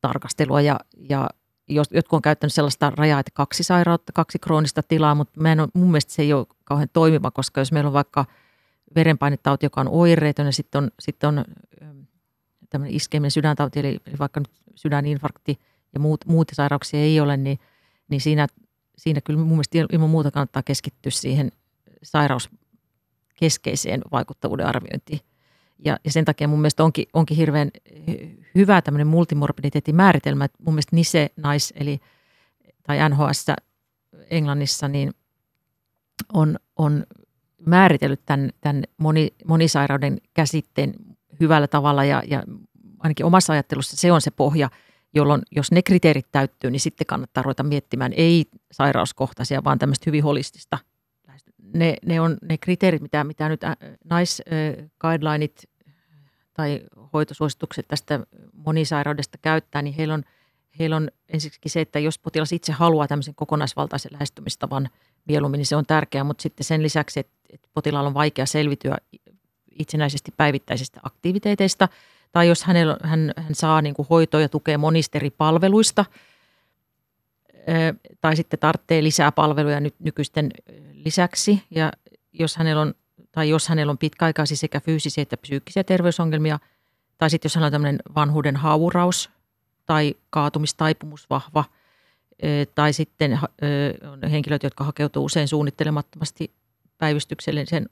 tarkastelua 0.00 0.60
ja, 0.60 0.80
ja 1.08 1.30
jos, 1.68 1.88
jotkut 1.90 2.16
on 2.16 2.22
käyttänyt 2.22 2.52
sellaista 2.52 2.90
rajaa, 2.90 3.20
että 3.20 3.32
kaksi 3.34 3.62
sairautta, 3.62 4.12
kaksi 4.12 4.38
kroonista 4.38 4.82
tilaa, 4.82 5.14
mutta 5.14 5.40
mä 5.40 5.52
en 5.52 5.60
ole, 5.60 5.68
mun 5.74 5.90
mielestä 5.90 6.12
se 6.12 6.22
ei 6.22 6.32
ole 6.32 6.46
kauhean 6.64 6.88
toimiva, 6.92 7.30
koska 7.30 7.60
jos 7.60 7.72
meillä 7.72 7.88
on 7.88 7.92
vaikka 7.92 8.24
verenpainetauti, 8.94 9.66
joka 9.66 9.80
on 9.80 9.88
oireeton 9.88 10.46
ja 10.46 10.52
sitten 10.52 10.82
on, 10.82 10.90
sitten 11.00 11.28
on 11.28 11.44
ähm, 11.82 11.98
tämmöinen 12.70 12.96
iskeminen 12.96 13.30
sydäntauti, 13.30 13.80
eli, 13.80 14.00
vaikka 14.18 14.40
nyt 14.40 14.50
sydäninfarkti 14.74 15.58
ja 15.94 16.00
muut, 16.00 16.26
muut 16.26 16.48
sairauksia 16.52 17.00
ei 17.00 17.20
ole, 17.20 17.36
niin, 17.36 17.58
niin 18.08 18.20
siinä, 18.20 18.46
siinä 18.98 19.20
kyllä 19.20 19.38
mun 19.38 19.48
mielestä 19.48 19.78
ilman 19.92 20.10
muuta 20.10 20.30
kannattaa 20.30 20.62
keskittyä 20.62 21.10
siihen 21.10 21.52
sairauskeskeiseen 22.02 24.02
vaikuttavuuden 24.12 24.66
arviointiin. 24.66 25.20
Ja, 25.84 25.96
ja 26.04 26.12
sen 26.12 26.24
takia 26.24 26.48
mun 26.48 26.60
mielestä 26.60 26.84
onkin, 26.84 27.06
onkin 27.12 27.36
hirveän 27.36 27.70
hyvä 28.54 28.82
tämmöinen 28.82 29.06
multimorbiditeetin 29.06 29.94
määritelmä, 29.96 30.44
että 30.44 30.58
mun 30.64 30.74
mielestä 30.74 30.96
NISE, 30.96 31.30
NICE, 31.36 31.74
eli, 31.74 32.00
tai 32.82 33.08
NHS 33.08 33.46
Englannissa, 34.30 34.88
niin 34.88 35.12
on, 36.32 36.56
on 36.76 37.04
määritellyt 37.66 38.20
tämän, 38.26 38.50
tämän 38.60 38.84
moni, 38.96 39.34
monisairauden 39.44 40.18
käsitteen 40.34 40.94
hyvällä 41.40 41.68
tavalla 41.68 42.04
ja, 42.04 42.22
ja 42.26 42.42
ainakin 42.98 43.26
omassa 43.26 43.52
ajattelussa 43.52 43.96
se 43.96 44.12
on 44.12 44.20
se 44.20 44.30
pohja, 44.30 44.70
jolloin 45.14 45.42
jos 45.50 45.72
ne 45.72 45.82
kriteerit 45.82 46.26
täyttyy, 46.32 46.70
niin 46.70 46.80
sitten 46.80 47.06
kannattaa 47.06 47.42
ruveta 47.42 47.62
miettimään 47.62 48.12
ei 48.16 48.44
sairauskohtaisia, 48.72 49.64
vaan 49.64 49.78
tämmöistä 49.78 50.04
hyvin 50.06 50.24
holistista. 50.24 50.78
Ne, 51.74 51.96
ne 52.06 52.20
on 52.20 52.36
ne 52.42 52.58
kriteerit, 52.58 53.02
mitä, 53.02 53.24
mitä 53.24 53.48
nyt 53.48 53.60
NICE 54.04 54.42
guidelineit 55.00 55.69
tai 56.60 56.80
hoitosuositukset 57.12 57.88
tästä 57.88 58.20
monisairaudesta 58.52 59.38
käyttää, 59.38 59.82
niin 59.82 59.94
heillä 59.94 60.14
on, 60.14 60.24
heillä 60.78 60.96
on 60.96 61.10
ensiksikin 61.28 61.70
se, 61.70 61.80
että 61.80 61.98
jos 61.98 62.18
potilas 62.18 62.52
itse 62.52 62.72
haluaa 62.72 63.08
tämmöisen 63.08 63.34
kokonaisvaltaisen 63.34 64.12
lähestymistavan 64.12 64.88
mieluummin, 65.24 65.58
niin 65.58 65.66
se 65.66 65.76
on 65.76 65.86
tärkeää, 65.86 66.24
mutta 66.24 66.42
sitten 66.42 66.64
sen 66.64 66.82
lisäksi, 66.82 67.20
että, 67.20 67.32
että 67.52 67.68
potilaalla 67.74 68.08
on 68.08 68.14
vaikea 68.14 68.46
selvityä 68.46 68.96
itsenäisesti 69.78 70.32
päivittäisistä 70.36 71.00
aktiviteeteista, 71.02 71.88
tai 72.32 72.48
jos 72.48 72.64
hänellä, 72.64 72.96
hän, 73.02 73.32
hän 73.36 73.54
saa 73.54 73.82
niin 73.82 73.94
kuin 73.94 74.08
hoitoa 74.10 74.40
ja 74.40 74.48
tukea 74.48 74.78
monista 74.78 75.18
eri 75.18 75.30
palveluista, 75.30 76.04
tai 78.20 78.36
sitten 78.36 78.58
tarvitsee 78.58 79.02
lisää 79.02 79.32
palveluja 79.32 79.80
nyt 79.80 79.94
nykyisten 79.98 80.50
lisäksi, 80.92 81.62
ja 81.70 81.92
jos 82.32 82.56
hänellä 82.56 82.82
on 82.82 82.94
tai 83.32 83.48
jos 83.48 83.68
hänellä 83.68 83.90
on 83.90 83.98
pitkäaikaisia 83.98 84.56
sekä 84.56 84.80
fyysisiä 84.80 85.22
että 85.22 85.36
psyykkisiä 85.36 85.84
terveysongelmia, 85.84 86.58
tai 87.18 87.30
sitten 87.30 87.46
jos 87.46 87.54
hänellä 87.54 87.66
on 87.66 87.72
tämmöinen 87.72 87.98
vanhuuden 88.14 88.56
hauraus 88.56 89.30
tai 89.86 90.14
kaatumistaipumus 90.30 91.30
vahva, 91.30 91.64
tai 92.74 92.92
sitten 92.92 93.38
on 94.12 94.30
henkilöt, 94.30 94.62
jotka 94.62 94.84
hakeutuu 94.84 95.24
usein 95.24 95.48
suunnittelemattomasti 95.48 96.50
päivystyksellisen 96.98 97.88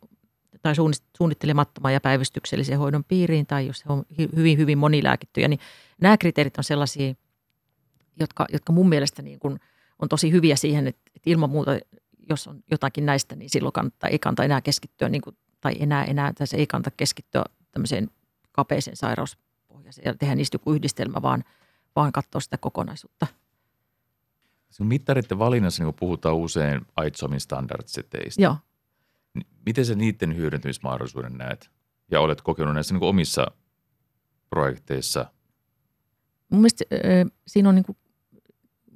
tai 0.63 0.75
suunnittelemattoman 1.17 1.93
ja 1.93 2.01
päivystyksellisen 2.01 2.79
hoidon 2.79 3.05
piiriin, 3.05 3.47
tai 3.47 3.67
jos 3.67 3.85
he 3.85 3.93
on 3.93 4.05
hyvin, 4.37 4.59
hyvin 4.59 4.79
monilääkittyjä, 4.79 5.49
niin 5.49 5.61
nämä 6.01 6.17
kriteerit 6.17 6.59
on 6.59 6.65
sellaisia, 6.65 7.15
jotka, 8.21 8.47
jotka 8.53 8.73
mun 8.73 8.89
mielestä 8.89 9.23
niin 9.23 9.39
kuin 9.39 9.61
on 9.99 10.09
tosi 10.09 10.33
hyviä 10.33 10.57
siihen, 10.57 10.87
että 10.87 11.11
ilman 11.27 11.51
muuta 11.51 11.79
jos 12.29 12.49
on 12.49 12.63
jotakin 12.71 13.07
näistä, 13.07 13.37
niin 13.37 13.51
silloin 13.51 13.73
kannattaa, 13.73 14.11
ei 14.11 14.19
kannata 14.19 14.45
enää 14.45 14.61
keskittyä, 14.61 15.09
niin 15.09 15.23
kuin, 15.23 15.37
tai 15.61 15.73
enää, 15.81 16.05
enää 16.05 16.33
tässä 16.33 16.57
ei 16.57 16.67
kannata 16.67 16.91
keskittyä 16.91 17.45
tämmöiseen 17.71 18.11
kapeeseen 18.53 18.97
sairauspohjaiseen 18.97 20.05
ja 20.05 20.15
tehdä 20.15 20.35
niistä 20.35 20.55
joku 20.55 20.73
yhdistelmä, 20.73 21.23
vaan, 21.23 21.45
vaan 21.97 22.13
katsoa 22.13 22.41
sitä 22.41 22.59
kokonaisuutta. 22.59 23.27
Sinun 24.71 24.89
mittareiden 24.89 25.39
valinnassa 25.39 25.85
niin 25.85 25.95
puhutaan 25.95 26.37
usein 26.37 26.81
ITSOMin 27.07 27.41
standardseteistä. 27.41 28.43
Joo. 28.43 28.57
Miten 29.67 29.87
sä 29.87 29.95
niiden 29.95 30.37
hyödyntämismahdollisuuden 30.37 31.39
näet? 31.39 31.71
Ja 32.11 32.21
olet 32.21 32.41
kokenut 32.41 32.75
näissä 32.75 32.95
niin 32.95 33.03
omissa 33.03 33.47
projekteissa? 34.51 35.27
Mun 36.49 36.61
mielestä 36.61 36.85
äh, 36.95 37.33
siinä 37.47 37.69
on 37.69 37.75
niin 37.75 37.85
kuin, 37.85 37.99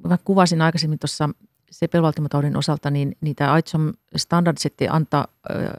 mä 0.08 0.18
kuvasin 0.24 0.62
aikaisemmin 0.62 0.98
tuossa 0.98 1.28
sepelvaltimotaudin 1.72 2.56
osalta, 2.56 2.90
niin 2.90 3.16
niitä 3.20 3.56
ITSOM 3.56 3.92
standardsetti 4.16 4.88
antaa, 4.88 5.26
äh, 5.50 5.72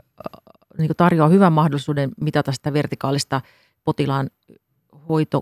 niin 0.77 0.91
tarjoaa 0.97 1.29
hyvän 1.29 1.53
mahdollisuuden 1.53 2.11
mitata 2.21 2.51
sitä 2.51 2.73
vertikaalista 2.73 3.41
potilaan 3.83 4.29
hoito, 5.09 5.41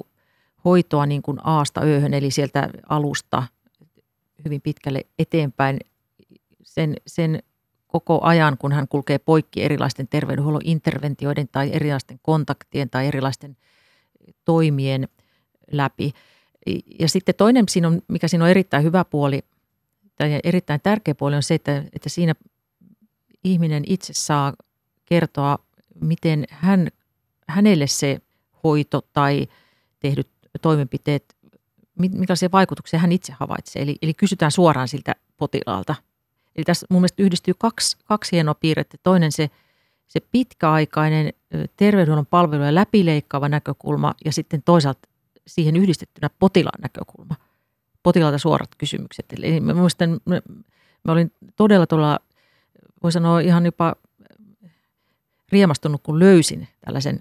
hoitoa 0.66 1.06
niin 1.06 1.22
kuin 1.22 1.38
aasta 1.43 1.82
ööhön, 1.82 2.14
eli 2.14 2.32
sieltä 2.32 2.70
alusta 2.89 3.43
hyvin 4.45 4.62
pitkälle 4.62 5.06
eteenpäin 5.20 5.80
sen, 6.64 6.95
sen 7.08 7.43
koko 7.88 8.20
ajan, 8.22 8.58
kun 8.58 8.72
hän 8.72 8.88
kulkee 8.88 9.20
poikki 9.20 9.64
erilaisten 9.64 10.08
terveydenhuollon 10.08 10.62
interventioiden 10.64 11.47
tai 11.52 11.70
erilaisten 11.74 12.20
kontaktien 12.22 12.89
tai 12.89 13.08
erilaisten 13.08 13.58
toimien 14.45 15.08
läpi. 15.72 16.14
Ja 16.99 17.10
sitten 17.10 17.36
toinen, 17.36 17.66
mikä 18.08 18.28
siinä 18.28 18.45
on 18.45 18.52
erittäin 18.52 18.84
hyvä 18.84 19.06
puoli 19.06 19.41
tai 20.16 20.39
erittäin 20.43 20.82
tärkeä 20.84 21.16
puoli 21.16 21.36
on 21.36 21.43
se, 21.43 21.53
että, 21.53 21.84
että 21.93 22.09
siinä 22.09 22.34
ihminen 23.43 23.84
itse 23.88 24.14
saa 24.14 24.53
kertoa, 25.05 25.57
miten 26.01 26.45
hän, 26.49 26.88
hänelle 27.47 27.88
se 27.88 28.22
hoito 28.64 29.01
tai 29.14 29.47
tehdyt 29.99 30.28
toimenpiteet, 30.62 31.36
minkälaisia 31.99 32.49
vaikutuksia 32.51 32.99
hän 32.99 33.12
itse 33.12 33.34
havaitsee. 33.39 33.82
Eli, 33.82 33.95
eli 34.01 34.14
kysytään 34.14 34.51
suoraan 34.51 34.88
siltä 34.88 35.16
potilaalta. 35.38 35.95
Eli 36.55 36.64
tässä 36.64 36.88
mun 36.89 37.01
mielestä 37.01 37.24
yhdistyy 37.24 37.53
kaksi, 37.57 37.97
kaksi 38.05 38.32
hienoa 38.32 38.55
piirrettä. 38.55 38.97
Toinen 39.03 39.32
se, 39.32 39.49
se 40.07 40.20
pitkäaikainen 40.20 41.34
terveydenhuollon 41.78 42.26
palveluja 42.26 42.76
läpileikkaava 42.76 43.49
näkökulma 43.49 44.14
ja 44.26 44.32
sitten 44.32 44.62
toisaalta 44.64 45.09
siihen 45.47 45.76
yhdistettynä 45.76 46.30
potilaan 46.39 46.82
näkökulma. 46.82 47.36
Potilaalta 48.04 48.38
suorat 48.38 48.76
kysymykset. 48.78 49.26
Eli 49.38 49.60
mä 49.60 49.74
muistan, 49.74 50.20
mä, 50.26 50.41
mä 51.04 51.12
olin 51.12 51.32
todella 51.56 51.88
tuolla, 51.88 52.20
voi 53.04 53.12
sanoa 53.12 53.39
ihan 53.39 53.66
jopa 53.66 53.95
riemastunut, 55.52 56.02
kun 56.04 56.20
löysin 56.20 56.68
tällaisen, 56.86 57.20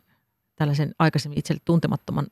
tällaisen 0.56 0.94
aikaisemmin 0.98 1.38
itselle 1.38 1.62
tuntemattoman 1.64 2.26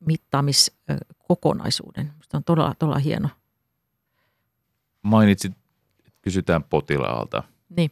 mittaamiskokonaisuuden. 0.00 2.06
Minusta 2.06 2.36
on 2.36 2.44
todella, 2.44 2.74
todella 2.78 2.98
hieno. 2.98 3.28
Mainitsit, 5.02 5.52
että 5.98 6.18
kysytään 6.22 6.64
potilaalta. 6.64 7.42
Niin. 7.76 7.90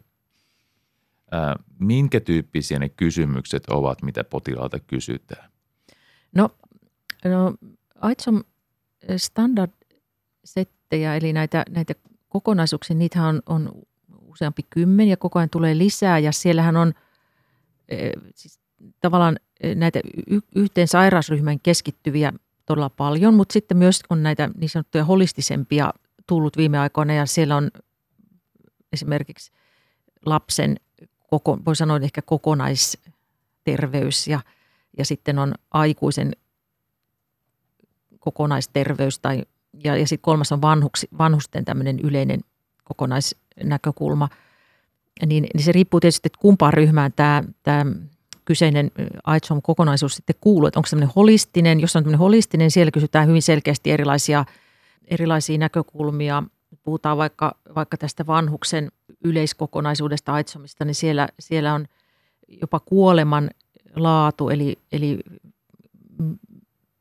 Ää, 1.30 1.57
minkä 1.78 2.20
tyyppisiä 2.20 2.78
ne 2.78 2.88
kysymykset 2.88 3.66
ovat, 3.66 4.03
mitä 4.03 4.24
potilaalta 4.24 4.80
kysytään? 4.80 5.51
No, 6.34 6.51
no 7.24 7.55
AITSOM 8.01 8.42
standard-settejä, 9.16 11.16
eli 11.16 11.32
näitä, 11.32 11.64
näitä 11.70 11.94
kokonaisuuksia, 12.28 12.96
niitä 12.96 13.26
on, 13.26 13.42
on 13.46 13.72
useampi 14.20 14.62
kymmen 14.70 15.09
ja 15.09 15.16
koko 15.16 15.38
ajan 15.38 15.50
tulee 15.50 15.78
lisää. 15.78 16.18
Ja 16.18 16.32
siellähän 16.32 16.76
on 16.76 16.92
siis 18.34 18.61
tavallaan 19.00 19.36
näitä 19.74 20.00
yhteen 20.54 20.88
sairausryhmään 20.88 21.61
keskittyviä 21.61 22.32
todella 22.66 22.90
paljon, 22.90 23.34
mutta 23.34 23.52
sitten 23.52 23.76
myös 23.76 24.00
on 24.11 24.22
näitä 24.22 24.50
niin 24.56 24.68
sanottuja 24.68 25.04
holistisempia 25.04 25.92
tullut 26.26 26.56
viime 26.56 26.78
aikoina. 26.78 27.14
Ja 27.14 27.26
siellä 27.26 27.56
on 27.56 27.70
esimerkiksi 28.92 29.52
lapsen, 30.26 30.76
koko, 31.30 31.59
voi 31.66 31.76
sanoa 31.76 32.00
ehkä 32.02 32.22
kokonaisterveys 32.22 34.28
ja, 34.28 34.40
ja 34.98 35.04
sitten 35.04 35.38
on 35.38 35.54
aikuisen 35.70 36.32
kokonaisterveys 38.31 39.18
tai, 39.18 39.43
ja, 39.85 39.97
ja 39.97 40.07
sitten 40.07 40.22
kolmas 40.22 40.53
on 40.53 40.62
vanhuksi, 40.62 41.09
vanhusten 41.18 41.64
tämmöinen 41.64 42.01
yleinen 42.01 42.41
kokonaisnäkökulma. 42.85 44.29
Niin, 45.26 45.47
niin 45.55 45.64
se 45.64 45.72
riippuu 45.72 46.01
tietysti, 46.01 46.26
että 46.26 46.39
kumpaan 46.39 46.72
ryhmään 46.72 47.12
tämä, 47.16 47.43
tämä 47.62 47.87
kyseinen 48.45 48.91
AIDSOM-kokonaisuus 49.24 50.14
sitten 50.14 50.37
kuuluu, 50.41 50.66
että 50.66 50.79
onko 50.79 50.87
se 50.87 50.91
tämmöinen 50.91 51.14
holistinen, 51.16 51.81
jos 51.81 51.97
on 51.97 52.03
tämmöinen 52.03 52.18
holistinen, 52.18 52.70
siellä 52.70 52.91
kysytään 52.91 53.29
hyvin 53.29 53.43
selkeästi 53.43 53.91
erilaisia, 53.91 54.45
erilaisia 55.09 55.59
näkökulmia. 55.59 56.43
Puhutaan 56.83 57.18
vaikka, 57.18 57.55
vaikka 57.74 57.97
tästä 57.97 58.26
vanhuksen 58.26 58.93
yleiskokonaisuudesta 59.24 60.33
AIDSOMista, 60.33 60.85
niin 60.85 60.95
siellä, 60.95 61.29
siellä 61.41 61.74
on 61.74 61.87
jopa 62.49 62.81
kuoleman 62.81 63.51
laatu, 63.97 64.49
eli, 64.49 64.79
eli 64.93 65.18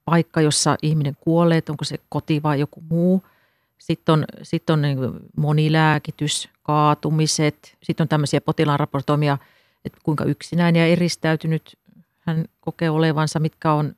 paikka, 0.08 0.42
jossa 0.42 0.78
ihminen 0.82 1.18
kuolee, 1.20 1.62
onko 1.70 1.86
se 1.86 1.98
koti 2.10 2.44
vai 2.44 2.60
joku 2.60 2.84
muu. 2.90 3.24
Sitten 3.78 4.14
on, 4.14 4.26
sitten 4.44 4.74
on 4.74 4.82
niin 4.82 5.00
monilääkitys, 5.38 6.50
kaatumiset, 6.64 7.78
sitten 7.84 8.04
on 8.04 8.08
tämmöisiä 8.08 8.42
potilaan 8.42 8.80
raportoimia– 8.80 9.38
että 9.88 10.00
kuinka 10.04 10.24
yksinäinen 10.24 10.80
ja 10.80 10.88
eristäytynyt 10.88 11.80
hän 12.20 12.46
kokee 12.62 12.90
olevansa, 12.90 13.40
mitkä 13.40 13.74
on 13.74 13.96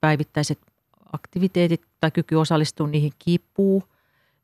päivittäiset 0.00 0.58
aktiviteetit 1.12 1.82
tai 2.00 2.10
kyky 2.10 2.34
osallistua 2.34 2.86
niihin 2.86 3.12
kipuu. 3.18 3.84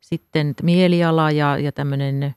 Sitten 0.01 0.55
mieliala 0.63 1.31
ja, 1.31 1.59
ja 1.59 1.73
tämmöinen 1.73 2.35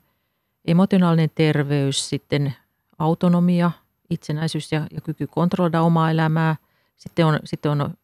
emotionaalinen 0.64 1.30
terveys, 1.34 2.08
sitten 2.08 2.54
autonomia, 2.98 3.70
itsenäisyys 4.10 4.72
ja, 4.72 4.86
ja 4.90 5.00
kyky 5.00 5.26
kontrolloida 5.26 5.82
omaa 5.82 6.10
elämää. 6.10 6.56
Sitten 6.96 7.26
on, 7.26 7.40
sitten 7.44 7.70
on 7.70 7.94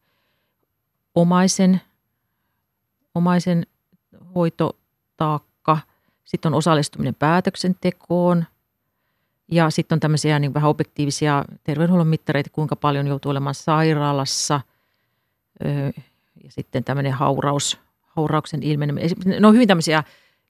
omaisen, 1.14 1.80
omaisen 3.14 3.66
hoitotaakka, 4.34 5.78
sitten 6.24 6.52
on 6.52 6.58
osallistuminen 6.58 7.14
päätöksentekoon, 7.14 8.44
ja 9.48 9.70
sitten 9.70 9.96
on 9.96 10.00
tämmöisiä 10.00 10.38
niin 10.38 10.54
vähän 10.54 10.70
objektiivisia 10.70 11.44
terveydenhuollon 11.64 12.06
mittareita, 12.06 12.50
kuinka 12.50 12.76
paljon 12.76 13.06
joutuu 13.06 13.30
olemaan 13.30 13.54
sairaalassa. 13.54 14.60
Ja 16.44 16.50
sitten 16.50 16.84
tämmöinen 16.84 17.12
hauraus, 17.12 17.78
haurauksen 18.02 18.62
ilmeneminen. 18.62 19.10
Ne 19.40 19.46
on 19.46 19.54
hyvin 19.54 19.68
tämmöisiä 19.68 20.04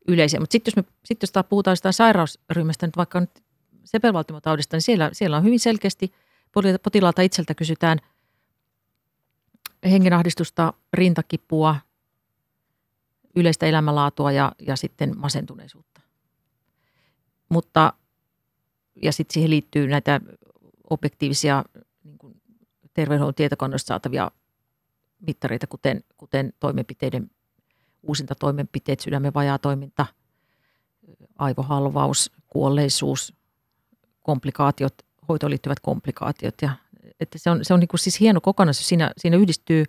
yleisiä. 0.09 0.41
Mutta 0.41 0.53
sitten 0.53 0.73
jos, 0.73 0.77
me, 0.77 0.93
sit 1.05 1.23
jos 1.23 1.33
puhutaan 1.49 1.73
jostain 1.73 1.93
sairausryhmästä, 1.93 2.87
nyt 2.87 2.97
vaikka 2.97 3.21
nyt 3.21 3.31
sepelvaltimotaudista, 3.85 4.77
niin 4.77 4.83
siellä, 4.83 5.11
siellä 5.13 5.37
on 5.37 5.45
hyvin 5.45 5.61
selkeästi 5.61 6.13
potilaalta 6.83 7.23
itseltä 7.23 7.55
kysytään 7.55 7.99
hengenahdistusta, 9.85 10.73
rintakipua, 10.93 11.77
yleistä 13.37 13.67
elämänlaatua 13.67 14.33
ja, 14.33 14.53
ja 14.59 14.77
sitten 14.77 15.19
masentuneisuutta. 15.19 16.01
Mutta 17.49 17.93
ja 19.03 19.13
sitten 19.13 19.35
siihen 19.35 19.51
liittyy 19.51 19.87
näitä 19.87 20.21
objektiivisia 20.91 21.65
niin 22.05 22.19
kuin 22.19 22.43
terveydenhuollon 22.95 23.35
tietokannoista 23.35 23.89
saatavia 23.89 24.31
mittareita, 25.27 25.67
kuten, 25.67 26.05
kuten 26.17 26.53
toimenpiteiden, 26.61 27.31
uusinta 28.03 28.35
toimenpiteet, 28.35 29.01
sydämen 29.01 29.35
vajaa 29.35 29.59
toiminta, 29.59 30.07
aivohalvaus, 31.39 32.33
kuolleisuus, 32.47 33.35
komplikaatiot, 34.23 34.95
hoitoon 35.29 35.51
liittyvät 35.51 35.81
komplikaatiot. 35.81 36.55
Ja, 36.63 36.71
että 37.21 37.39
se 37.39 37.51
on, 37.51 37.65
se 37.65 37.75
on 37.75 37.81
niin 37.81 37.89
kuin 37.89 38.01
siis 38.01 38.21
hieno 38.21 38.41
kokonaisuus. 38.41 38.89
Siinä, 38.89 39.13
siinä 39.19 39.37
yhdistyy 39.37 39.85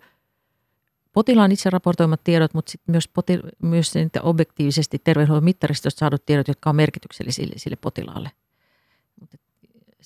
potilaan 1.12 1.52
itse 1.52 1.70
raportoimat 1.70 2.20
tiedot, 2.24 2.54
mutta 2.54 2.70
sitten 2.70 2.92
myös, 2.92 3.08
poti, 3.08 3.40
myös 3.62 3.92
objektiivisesti 4.22 4.98
terveydenhuollon 5.04 5.44
mittaristosta 5.44 5.98
saadut 5.98 6.26
tiedot, 6.26 6.48
jotka 6.48 6.70
on 6.70 6.76
merkityksellisiä 6.76 7.46
sille 7.56 7.76
potilaalle– 7.76 8.30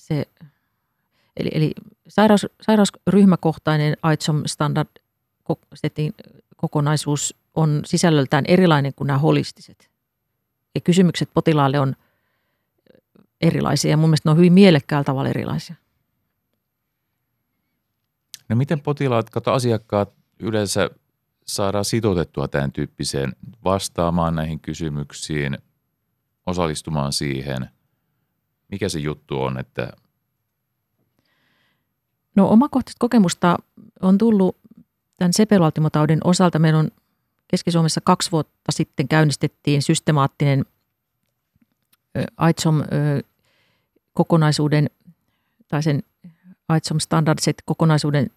se, 0.01 0.25
eli, 1.37 1.49
eli 1.53 1.73
sairaus, 2.07 2.47
sairausryhmäkohtainen 2.61 3.97
AITSOM 4.01 4.43
standard 4.45 4.87
kokonaisuus 6.55 7.35
on 7.55 7.81
sisällöltään 7.85 8.45
erilainen 8.47 8.93
kuin 8.95 9.07
nämä 9.07 9.19
holistiset. 9.19 9.89
Ja 10.75 10.81
kysymykset 10.81 11.29
potilaalle 11.33 11.79
on 11.79 11.95
erilaisia 13.41 13.91
ja 13.91 13.97
mun 13.97 14.09
mielestä 14.09 14.29
ne 14.29 14.31
on 14.31 14.37
hyvin 14.37 14.53
mielekkäällä 14.53 15.03
tavalla 15.03 15.29
erilaisia. 15.29 15.75
No 18.51 18.57
miten 18.57 18.81
potilaat, 18.81 19.29
kato 19.29 19.53
asiakkaat 19.53 20.13
yleensä 20.39 20.89
saadaan 21.45 21.85
sitoutettua 21.85 22.47
tämän 22.47 22.71
tyyppiseen 22.71 23.35
vastaamaan 23.63 24.35
näihin 24.35 24.59
kysymyksiin, 24.59 25.57
osallistumaan 26.45 27.13
siihen– 27.13 27.69
mikä 28.71 28.89
se 28.89 28.99
juttu 28.99 29.41
on, 29.41 29.59
että 29.59 29.93
No 32.35 32.49
omakohtaista 32.49 32.99
kokemusta 32.99 33.57
on 34.01 34.17
tullut 34.17 34.57
tämän 35.17 35.33
sepelvaltimotaudin 35.33 36.19
osalta. 36.23 36.59
Meillä 36.59 36.79
on 36.79 36.91
Keski-Suomessa 37.47 38.01
kaksi 38.03 38.31
vuotta 38.31 38.71
sitten 38.71 39.07
käynnistettiin 39.07 39.81
systemaattinen 39.81 40.65
AITSOM-kokonaisuuden 42.37 44.89
tai 45.67 45.83
sen 45.83 46.03
AITSOM 46.69 46.99
Standardset 46.99 47.55
kokonaisuuden 47.65 48.31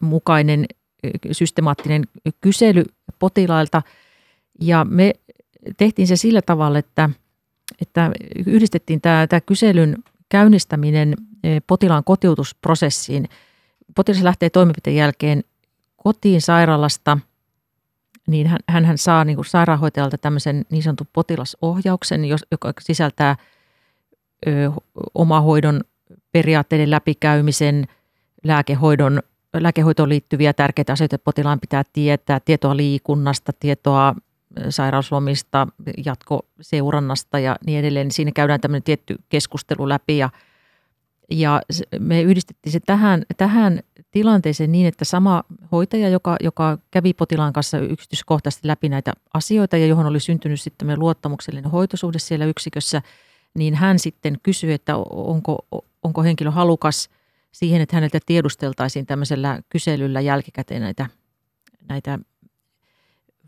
mukainen 0.00 0.66
systemaattinen 1.32 2.04
kysely 2.40 2.84
potilailta. 3.18 3.82
Ja 4.60 4.86
me 4.90 5.12
tehtiin 5.76 6.08
se 6.08 6.16
sillä 6.16 6.42
tavalla, 6.42 6.78
että, 6.78 7.10
että 7.80 8.10
yhdistettiin 8.46 9.00
tämä, 9.00 9.26
tämä 9.26 9.40
kyselyn 9.40 9.96
käynnistäminen 10.28 11.14
potilaan 11.66 12.04
kotiutusprosessiin. 12.04 13.28
Potilas 13.94 14.22
lähtee 14.22 14.50
toimenpiteen 14.50 14.96
jälkeen 14.96 15.44
kotiin 15.96 16.40
sairaalasta, 16.40 17.18
niin 18.26 18.46
hän, 18.68 18.84
hän 18.84 18.98
saa 18.98 19.24
niin 19.24 19.36
kuin 19.36 19.46
sairaanhoitajalta 19.46 20.18
tämmöisen 20.18 20.64
niin 20.70 20.82
sanotun 20.82 21.06
potilasohjauksen, 21.12 22.24
joka 22.24 22.72
sisältää 22.80 23.36
omahoidon 25.14 25.80
periaatteiden 26.32 26.90
läpikäymisen, 26.90 27.86
lääkehoidon, 28.44 29.22
lääkehoitoon 29.54 30.08
liittyviä 30.08 30.52
tärkeitä 30.52 30.92
asioita 30.92 31.18
potilaan 31.18 31.60
pitää 31.60 31.82
tietää, 31.92 32.40
tietoa 32.40 32.76
liikunnasta, 32.76 33.52
tietoa 33.60 34.14
sairauslomista, 34.68 35.66
jatkoseurannasta 36.04 37.38
ja 37.38 37.56
niin 37.66 37.78
edelleen. 37.78 38.10
Siinä 38.10 38.30
käydään 38.34 38.60
tämmöinen 38.60 38.82
tietty 38.82 39.16
keskustelu 39.28 39.88
läpi 39.88 40.18
ja, 40.18 40.30
ja 41.30 41.62
me 41.98 42.22
yhdistettiin 42.22 42.72
se 42.72 42.80
tähän, 42.80 43.22
tähän 43.36 43.80
tilanteeseen 44.10 44.72
niin, 44.72 44.86
että 44.86 45.04
sama 45.04 45.44
hoitaja, 45.72 46.08
joka, 46.08 46.36
joka 46.40 46.78
kävi 46.90 47.14
potilaan 47.14 47.52
kanssa 47.52 47.78
yksityiskohtaisesti 47.78 48.68
läpi 48.68 48.88
näitä 48.88 49.12
asioita 49.34 49.76
ja 49.76 49.86
johon 49.86 50.06
oli 50.06 50.20
syntynyt 50.20 50.60
sitten 50.60 50.98
luottamuksellinen 50.98 51.70
hoitosuhde 51.70 52.18
siellä 52.18 52.44
yksikössä, 52.44 53.02
niin 53.54 53.74
hän 53.74 53.98
sitten 53.98 54.36
kysyi, 54.42 54.72
että 54.72 54.96
onko, 55.10 55.66
onko 56.02 56.22
henkilö 56.22 56.50
halukas 56.50 57.08
siihen, 57.52 57.82
että 57.82 57.96
häneltä 57.96 58.18
tiedusteltaisiin 58.26 59.06
tämmöisellä 59.06 59.60
kyselyllä 59.68 60.20
jälkikäteen 60.20 60.82
näitä, 60.82 61.06
näitä 61.88 62.18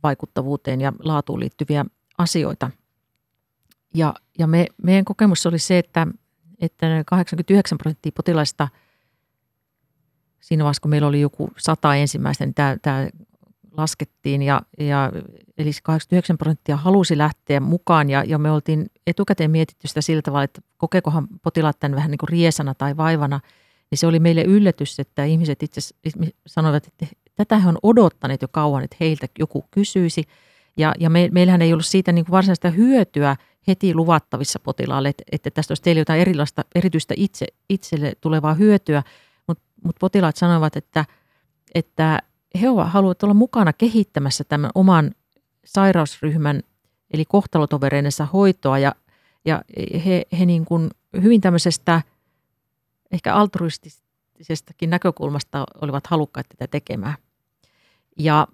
vaikuttavuuteen 0.02 0.80
ja 0.80 0.92
laatuun 0.98 1.40
liittyviä 1.40 1.84
asioita. 2.18 2.70
Ja, 3.94 4.14
ja 4.38 4.46
me, 4.46 4.66
meidän 4.82 5.04
kokemus 5.04 5.46
oli 5.46 5.58
se, 5.58 5.78
että, 5.78 6.06
että 6.60 7.04
89 7.06 7.78
prosenttia 7.78 8.12
potilaista– 8.14 8.68
siinä 10.44 10.64
vaiheessa, 10.64 10.80
kun 10.80 10.90
meillä 10.90 11.08
oli 11.08 11.20
joku 11.20 11.50
sata 11.56 11.94
ensimmäistä, 11.94 12.46
niin 12.46 12.54
tämä, 12.54 12.76
tämä 12.82 13.08
laskettiin 13.72 14.42
ja, 14.42 14.62
ja 14.78 15.12
eli 15.58 15.70
89 15.82 16.38
prosenttia 16.38 16.76
halusi 16.76 17.18
lähteä 17.18 17.60
mukaan 17.60 18.10
ja, 18.10 18.24
ja 18.24 18.38
me 18.38 18.50
oltiin 18.50 18.86
etukäteen 19.06 19.50
mietitty 19.50 19.88
sitä 19.88 20.00
sillä 20.00 20.22
tavalla, 20.22 20.44
että 20.44 20.60
kokeekohan 20.76 21.28
potilaat 21.42 21.80
tämän 21.80 21.96
vähän 21.96 22.10
niin 22.10 22.18
kuin 22.18 22.28
riesana 22.28 22.74
tai 22.74 22.96
vaivana, 22.96 23.40
niin 23.90 23.98
se 23.98 24.06
oli 24.06 24.18
meille 24.18 24.42
yllätys, 24.42 25.00
että 25.00 25.24
ihmiset 25.24 25.62
itse 25.62 25.80
sanoivat, 26.46 26.86
että 26.86 27.06
tätä 27.34 27.58
he 27.58 27.68
on 27.68 27.78
odottaneet 27.82 28.42
jo 28.42 28.48
kauan, 28.48 28.84
että 28.84 28.96
heiltä 29.00 29.26
joku 29.38 29.64
kysyisi. 29.70 30.24
Ja, 30.76 30.94
ja 30.98 31.10
me, 31.10 31.28
meillähän 31.32 31.62
ei 31.62 31.72
ollut 31.72 31.86
siitä 31.86 32.12
niin 32.12 32.24
kuin 32.24 32.32
varsinaista 32.32 32.70
hyötyä 32.70 33.36
heti 33.68 33.94
luvattavissa 33.94 34.58
potilaalle, 34.58 35.08
että, 35.08 35.24
että 35.32 35.50
tästä 35.50 35.72
olisi 35.72 35.82
teille 35.82 36.00
jotain 36.00 36.20
erilaista, 36.20 36.64
erityistä 36.74 37.14
itse, 37.16 37.46
itselle 37.68 38.12
tulevaa 38.20 38.54
hyötyä, 38.54 39.02
mutta 39.84 40.00
potilaat 40.00 40.36
sanoivat, 40.36 40.76
että, 40.76 41.04
että 41.74 42.18
he 42.60 42.66
haluavat 42.84 43.22
olla 43.22 43.34
mukana 43.34 43.72
kehittämässä 43.72 44.44
tämän 44.44 44.70
oman 44.74 45.10
sairausryhmän 45.64 46.62
eli 47.12 47.24
kohtalotovereidensa 47.24 48.26
hoitoa. 48.32 48.78
Ja, 48.78 48.94
ja 49.44 49.62
he, 50.04 50.22
he 50.38 50.46
niin 50.46 50.64
kuin 50.64 50.90
hyvin 51.22 51.40
tämmöisestä 51.40 52.02
ehkä 53.14 53.34
altruistisestakin 53.34 54.90
näkökulmasta 54.90 55.64
olivat 55.80 56.06
halukkaita 56.06 56.48
tätä 56.48 56.70
tekemään. 56.70 57.14
Ja 58.18 58.46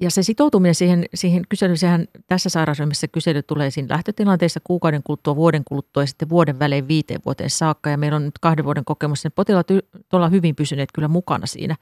ja 0.00 0.10
se 0.10 0.22
sitoutuminen 0.22 0.74
siihen, 0.74 1.04
siihen 1.14 1.42
kyselyyn, 1.48 1.78
sehän 1.78 2.08
tässä 2.26 2.48
sairausryhmässä 2.48 3.08
kysely 3.08 3.42
tulee 3.42 3.70
siinä 3.70 3.88
lähtötilanteessa 3.90 4.60
kuukauden 4.64 5.02
kuluttua, 5.02 5.36
vuoden 5.36 5.62
kuluttua 5.64 6.02
ja 6.02 6.06
sitten 6.06 6.28
vuoden 6.28 6.58
välein 6.58 6.88
viiteen 6.88 7.20
vuoteen 7.24 7.50
saakka. 7.50 7.90
Ja 7.90 7.98
meillä 7.98 8.16
on 8.16 8.24
nyt 8.24 8.38
kahden 8.40 8.64
vuoden 8.64 8.84
kokemus, 8.84 9.26
että 9.26 9.36
potilaat 9.36 9.66
ovat 10.12 10.32
hyvin 10.32 10.56
pysyneet 10.56 10.88
kyllä 10.94 11.08
mukana 11.08 11.46
siinä, 11.46 11.76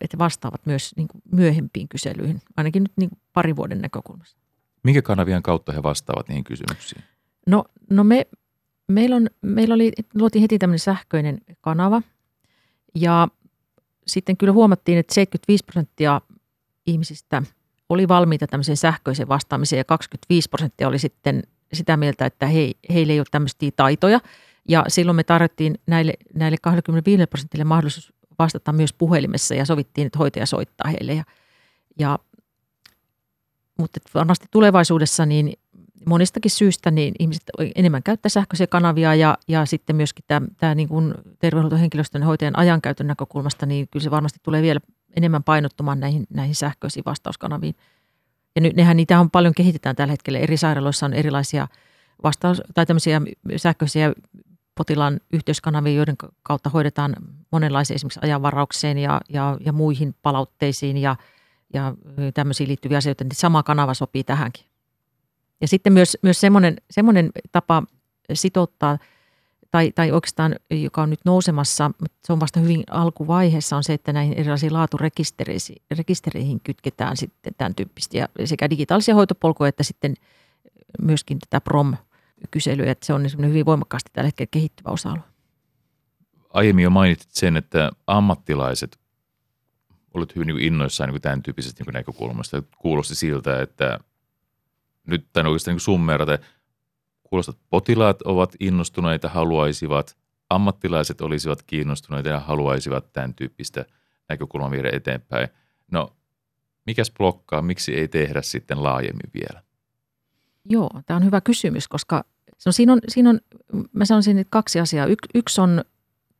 että 0.00 0.18
vastaavat 0.18 0.66
myös 0.66 0.96
niin 0.96 1.08
kuin 1.08 1.22
myöhempiin 1.32 1.88
kyselyihin, 1.88 2.40
ainakin 2.56 2.82
nyt 2.82 2.92
niin 2.96 3.10
parin 3.32 3.56
vuoden 3.56 3.80
näkökulmasta. 3.80 4.40
Minkä 4.82 5.02
kanavien 5.02 5.42
kautta 5.42 5.72
he 5.72 5.82
vastaavat 5.82 6.28
niihin 6.28 6.44
kysymyksiin? 6.44 7.04
No, 7.46 7.64
no 7.90 8.04
me, 8.04 8.26
meillä, 8.88 9.16
on, 9.16 9.26
meillä 9.42 9.74
oli, 9.74 9.92
luotiin 10.14 10.42
heti 10.42 10.58
tämmöinen 10.58 10.78
sähköinen 10.78 11.38
kanava 11.60 12.02
ja 12.94 13.28
sitten 14.06 14.36
kyllä 14.36 14.52
huomattiin, 14.52 14.98
että 14.98 15.14
75 15.14 15.64
prosenttia 15.64 16.20
ihmisistä 16.86 17.42
oli 17.88 18.08
valmiita 18.08 18.46
tämmöiseen 18.46 18.76
sähköiseen 18.76 19.28
vastaamiseen 19.28 19.78
ja 19.78 19.84
25 19.84 20.48
prosenttia 20.48 20.88
oli 20.88 20.98
sitten 20.98 21.42
sitä 21.72 21.96
mieltä, 21.96 22.26
että 22.26 22.46
he, 22.46 22.70
heillä 22.92 23.12
ei 23.12 23.20
ole 23.20 23.26
tämmöisiä 23.30 23.70
taitoja. 23.76 24.20
Ja 24.68 24.84
silloin 24.88 25.16
me 25.16 25.24
tarjottiin 25.24 25.74
näille, 25.86 26.14
näille 26.34 26.56
25 26.62 27.26
prosentille 27.26 27.64
mahdollisuus 27.64 28.12
vastata 28.38 28.72
myös 28.72 28.92
puhelimessa 28.92 29.54
ja 29.54 29.64
sovittiin, 29.64 30.06
että 30.06 30.18
hoitaja 30.18 30.46
soittaa 30.46 30.90
heille. 30.90 31.14
Ja, 31.14 31.24
ja, 31.98 32.18
mutta 33.78 34.00
varmasti 34.14 34.46
tulevaisuudessa 34.50 35.26
niin 35.26 35.52
monistakin 36.06 36.50
syistä 36.50 36.90
niin 36.90 37.14
ihmiset 37.18 37.42
enemmän 37.74 38.02
käyttää 38.02 38.28
sähköisiä 38.28 38.66
kanavia 38.66 39.14
ja, 39.14 39.38
ja 39.48 39.66
sitten 39.66 39.96
myöskin 39.96 40.24
tämä, 40.28 40.46
tämä 40.56 40.74
niin 40.74 40.88
kuin 40.88 41.14
terveydenhuoltohenkilöstön 41.38 42.22
ja 42.22 42.26
hoitajan 42.26 42.58
ajankäytön 42.58 43.06
näkökulmasta, 43.06 43.66
niin 43.66 43.88
kyllä 43.90 44.02
se 44.02 44.10
varmasti 44.10 44.38
tulee 44.42 44.62
vielä 44.62 44.80
enemmän 45.16 45.42
painottumaan 45.42 46.00
näihin, 46.00 46.26
näihin 46.30 46.54
sähköisiin 46.54 47.04
vastauskanaviin. 47.06 47.74
Ja 48.54 48.60
nyt 48.60 48.76
nehän 48.76 48.96
niitä 48.96 49.20
on 49.20 49.30
paljon 49.30 49.54
kehitetään 49.54 49.96
tällä 49.96 50.10
hetkellä. 50.10 50.38
Eri 50.38 50.56
sairaaloissa 50.56 51.06
on 51.06 51.14
erilaisia 51.14 51.68
vastaus- 52.22 52.62
tai 52.74 52.86
tämmöisiä 52.86 53.20
sähköisiä 53.56 54.12
potilaan 54.74 55.20
yhteyskanavia, 55.32 55.92
joiden 55.92 56.16
kautta 56.42 56.70
hoidetaan 56.70 57.16
monenlaisia 57.50 57.94
esimerkiksi 57.94 58.20
ajanvaraukseen 58.22 58.98
ja, 58.98 59.20
ja, 59.28 59.56
ja 59.60 59.72
muihin 59.72 60.14
palautteisiin 60.22 60.96
ja, 60.96 61.16
ja 61.74 61.94
tämmöisiin 62.34 62.68
liittyviä 62.68 62.98
asioita, 62.98 63.24
niin 63.24 63.34
sama 63.34 63.62
kanava 63.62 63.94
sopii 63.94 64.24
tähänkin. 64.24 64.73
Ja 65.60 65.68
sitten 65.68 65.92
myös, 65.92 66.18
myös 66.22 66.40
semmoinen, 66.40 66.76
semmoinen 66.90 67.30
tapa 67.52 67.82
sitouttaa– 68.32 68.98
tai, 69.74 69.92
tai 69.94 70.10
oikeastaan, 70.12 70.56
joka 70.70 71.02
on 71.02 71.10
nyt 71.10 71.20
nousemassa, 71.24 71.90
mutta 72.00 72.18
se 72.24 72.32
on 72.32 72.40
vasta 72.40 72.60
hyvin 72.60 72.84
alkuvaiheessa, 72.90 73.76
on 73.76 73.84
se, 73.84 73.92
että 73.92 74.12
näihin 74.12 74.34
erilaisiin 74.34 74.72
laaturekistereihin 74.72 76.60
kytketään 76.64 77.16
sitten 77.16 77.54
tämän 77.56 77.74
tyyppistä 77.74 78.18
ja 78.18 78.28
sekä 78.44 78.70
digitaalisia 78.70 79.14
hoitopolkuja 79.14 79.68
että 79.68 79.82
sitten 79.82 80.14
myöskin 81.02 81.38
tätä 81.38 81.60
PROM-kyselyä, 81.60 82.90
että 82.90 83.06
se 83.06 83.14
on 83.14 83.22
hyvin 83.38 83.66
voimakkaasti 83.66 84.10
tällä 84.12 84.28
hetkellä 84.28 84.48
kehittyvä 84.50 84.90
osa-alue. 84.90 85.22
Aiemmin 86.50 86.82
jo 86.82 86.90
mainitsit 86.90 87.30
sen, 87.30 87.56
että 87.56 87.90
ammattilaiset 88.06 88.98
olet 90.14 90.34
hyvin 90.34 90.46
niin 90.46 90.62
innoissaan 90.62 91.10
niin 91.10 91.22
tämän 91.22 91.42
tyyppisestä 91.42 91.84
niin 91.84 91.94
näkökulmasta. 91.94 92.62
Kuulosti 92.78 93.14
siltä, 93.14 93.62
että 93.62 93.98
nyt 95.06 95.26
tämän 95.32 95.46
oikeastaan 95.46 95.74
niin 95.74 95.80
summerata, 95.80 96.38
kuulostaa, 97.22 97.52
että 97.52 97.66
potilaat 97.70 98.22
ovat 98.22 98.54
innostuneita, 98.60 99.28
haluaisivat, 99.28 100.16
ammattilaiset 100.50 101.20
olisivat 101.20 101.62
kiinnostuneita 101.62 102.28
ja 102.28 102.40
haluaisivat 102.40 103.12
tämän 103.12 103.34
tyyppistä 103.34 103.84
näkökulmaa 104.28 104.70
viedä 104.70 104.90
eteenpäin. 104.92 105.48
No, 105.90 106.16
mikäs 106.86 107.10
blokkaa, 107.10 107.62
miksi 107.62 107.94
ei 107.94 108.08
tehdä 108.08 108.42
sitten 108.42 108.82
laajemmin 108.82 109.30
vielä? 109.34 109.62
Joo, 110.64 110.90
tämä 111.06 111.16
on 111.16 111.24
hyvä 111.24 111.40
kysymys, 111.40 111.88
koska 111.88 112.24
no 112.66 112.72
siinä, 112.72 112.92
on, 112.92 113.00
siinä 113.08 113.30
on, 113.30 113.40
mä 113.92 114.04
sanoisin, 114.04 114.38
että 114.38 114.50
kaksi 114.50 114.80
asiaa. 114.80 115.06
Y, 115.06 115.14
yksi 115.34 115.60
on 115.60 115.84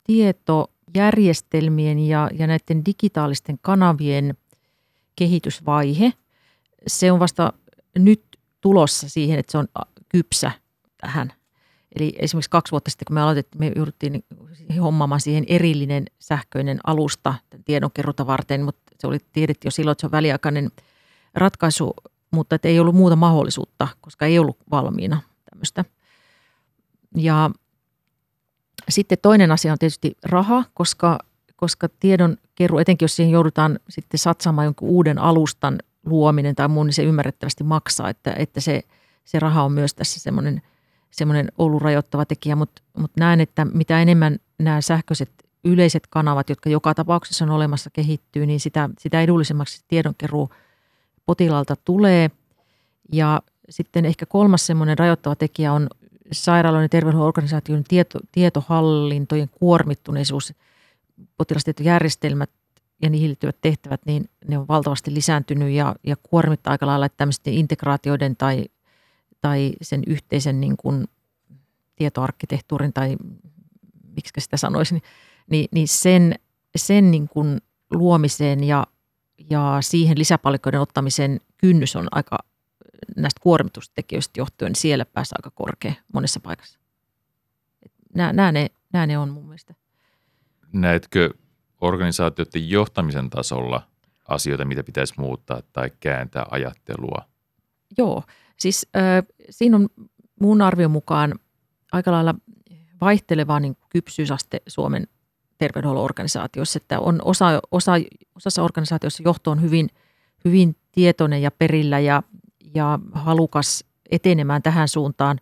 tietojärjestelmien 0.05 1.99
ja, 1.99 2.31
ja 2.39 2.47
näiden 2.47 2.85
digitaalisten 2.87 3.59
kanavien 3.63 4.35
kehitysvaihe. 5.17 6.13
Se 6.87 7.13
on 7.13 7.21
vasta 7.21 7.53
nyt 7.99 8.34
tulossa 8.65 9.09
siihen, 9.09 9.39
että 9.39 9.53
se 9.53 9.59
on 9.59 9.69
kypsä 10.09 10.51
tähän. 10.97 11.33
Eli 11.97 12.13
esimerkiksi 12.19 12.51
kaksi 12.51 12.71
vuotta 12.71 12.91
sitten, 12.91 13.05
kun 13.07 13.15
me 13.15 13.21
aloitettiin, 13.21 13.61
me 13.61 13.73
jouduttiin 13.77 14.25
hommaamaan 14.81 15.21
siihen 15.21 15.45
erillinen 15.49 16.05
sähköinen 16.19 16.79
alusta 16.87 17.35
tiedonkerrota 17.65 18.27
varten, 18.27 18.63
mutta 18.63 18.83
se 18.99 19.07
oli 19.07 19.19
tiedetty 19.33 19.67
jo 19.67 19.71
silloin, 19.71 19.93
että 19.93 20.01
se 20.01 20.07
on 20.07 20.11
väliaikainen 20.11 20.71
ratkaisu, 21.35 21.95
mutta 22.31 22.57
että 22.57 22.69
ei 22.69 22.81
ollut 22.81 22.95
muuta 22.95 23.17
mahdollisuutta, 23.17 23.89
koska 24.01 24.27
ei 24.27 24.39
ollut 24.39 24.59
valmiina 24.71 25.21
tämmöistä. 25.51 25.85
Ja 27.17 27.51
sitten 28.89 29.19
toinen 29.23 29.53
asia 29.53 29.73
on 29.73 29.79
tietysti 29.79 30.17
raha, 30.23 30.65
koska, 30.75 31.19
koska 31.57 31.89
tiedon 32.01 32.37
keruu, 32.55 32.79
etenkin 32.79 33.05
jos 33.05 33.17
siihen 33.17 33.33
joudutaan 33.33 33.79
sitten 33.89 34.19
satsaamaan 34.19 34.65
jonkun 34.65 34.89
uuden 34.89 35.19
alustan 35.19 35.79
luominen 36.07 36.55
tai 36.55 36.69
muu, 36.69 36.85
niin 36.85 36.95
se 36.95 37.03
ymmärrettävästi 37.03 37.65
maksaa, 37.65 38.11
että, 38.11 38.35
että 38.39 38.61
se, 38.61 38.83
se 39.25 39.39
raha 39.39 39.63
on 39.63 39.73
myös 39.73 39.95
tässä 39.95 40.21
semmoinen, 40.21 40.63
semmoinen 41.11 41.49
ollut 41.59 41.83
rajoittava 41.83 42.25
tekijä, 42.25 42.57
mutta, 42.57 42.83
mutta 42.99 43.21
näen, 43.21 43.41
että 43.41 43.65
mitä 43.65 44.03
enemmän 44.03 44.39
nämä 44.59 44.81
sähköiset 44.81 45.31
yleiset 45.65 46.07
kanavat, 46.11 46.49
jotka 46.49 46.71
joka 46.71 46.95
tapauksessa 46.95 47.45
on 47.45 47.51
olemassa, 47.51 47.91
kehittyy, 47.91 48.47
niin 48.47 48.61
sitä, 48.61 48.91
sitä 48.99 49.21
edullisemmaksi 49.21 49.85
tiedonkeruu 49.89 50.51
potilaalta 51.27 51.77
tulee. 51.77 52.31
Ja 53.13 53.43
sitten 53.71 54.05
ehkä 54.05 54.27
kolmas 54.27 54.67
semmoinen 54.67 54.99
rajoittava 54.99 55.37
tekijä 55.37 55.73
on 55.73 55.89
sairaaloiden 56.33 56.85
ja 56.85 56.89
terveydenhuollon 56.89 57.85
tieto, 57.89 58.19
tietohallintojen 58.33 59.49
kuormittuneisuus, 59.49 60.55
potilastietojärjestelmät 61.37 62.51
ja 63.03 63.11
niihin 63.11 63.29
liittyvät 63.29 63.57
tehtävät, 63.61 64.01
niin 64.07 64.25
ne 64.49 64.59
on 64.59 64.69
valtavasti 64.69 65.15
lisääntynyt 65.15 65.73
ja, 65.73 65.95
ja 66.07 66.17
kuormittaa 66.23 66.71
aika 66.71 66.87
lailla 66.87 67.09
tämmöisten 67.09 67.55
integraatioiden 67.55 68.37
tai, 68.37 68.65
tai 69.41 69.73
sen 69.83 70.03
yhteisen 70.07 70.61
niin 70.61 70.77
kuin 70.77 71.05
tietoarkkitehtuurin 71.97 72.93
tai 72.93 73.17
miksi 74.17 74.41
sitä 74.41 74.57
sanoisin, 74.57 75.03
niin, 75.51 75.69
niin 75.73 75.89
sen, 75.89 76.35
sen 76.77 77.11
niin 77.11 77.29
kuin 77.29 77.61
luomiseen 77.91 78.65
ja, 78.65 78.87
ja 79.51 79.79
siihen 79.81 80.19
lisäpalikoiden 80.19 80.81
ottamisen 80.81 81.41
kynnys 81.57 81.97
on 81.97 82.09
aika 82.11 82.39
näistä 83.17 83.41
kuormitustekijöistä 83.43 84.41
johtuen 84.41 84.71
niin 84.71 84.81
siellä 84.81 85.05
päässä 85.05 85.37
aika 85.39 85.51
korkea 85.51 85.95
monessa 86.13 86.41
paikassa. 86.41 86.79
Nämä, 88.15 88.33
nämä, 88.33 88.53
ne, 88.53 88.71
nämä 88.93 89.07
ne 89.07 89.19
on 89.19 89.29
mun 89.29 89.45
mielestä. 89.45 89.75
Näetkö 90.73 91.31
organisaatioiden 91.85 92.71
johtamisen 92.71 93.31
tasolla 93.31 93.83
asioita, 94.29 94.65
mitä 94.65 94.85
pitäisi 94.85 95.15
muuttaa 95.19 95.63
tai 95.73 95.91
kääntää 96.01 96.47
ajattelua? 96.51 97.25
Joo, 97.99 98.23
siis 98.59 98.87
äh, 98.97 99.25
siinä 99.51 99.77
on 99.77 99.89
mun 100.41 100.63
arvion 100.63 100.91
mukaan 100.91 101.35
aika 101.93 102.13
lailla 102.13 102.35
vaihteleva 103.01 103.61
niin 103.61 103.77
kypsyysaste 103.91 104.63
Suomen 104.67 105.07
terveydenhuollon 105.59 106.05
organisaatiossa, 106.05 106.77
että 106.77 107.01
on 107.01 107.21
osa, 107.25 107.61
osa, 107.71 107.93
osassa 108.37 108.63
organisaatiossa 108.63 109.23
johto 109.23 109.51
on 109.51 109.63
hyvin, 109.63 109.89
hyvin 110.45 110.77
tietoinen 110.93 111.43
ja 111.43 111.51
perillä 111.51 111.99
ja, 111.99 112.23
ja 112.75 112.99
halukas 113.13 113.85
etenemään 114.11 114.63
tähän 114.63 114.89
suuntaan. 114.89 115.41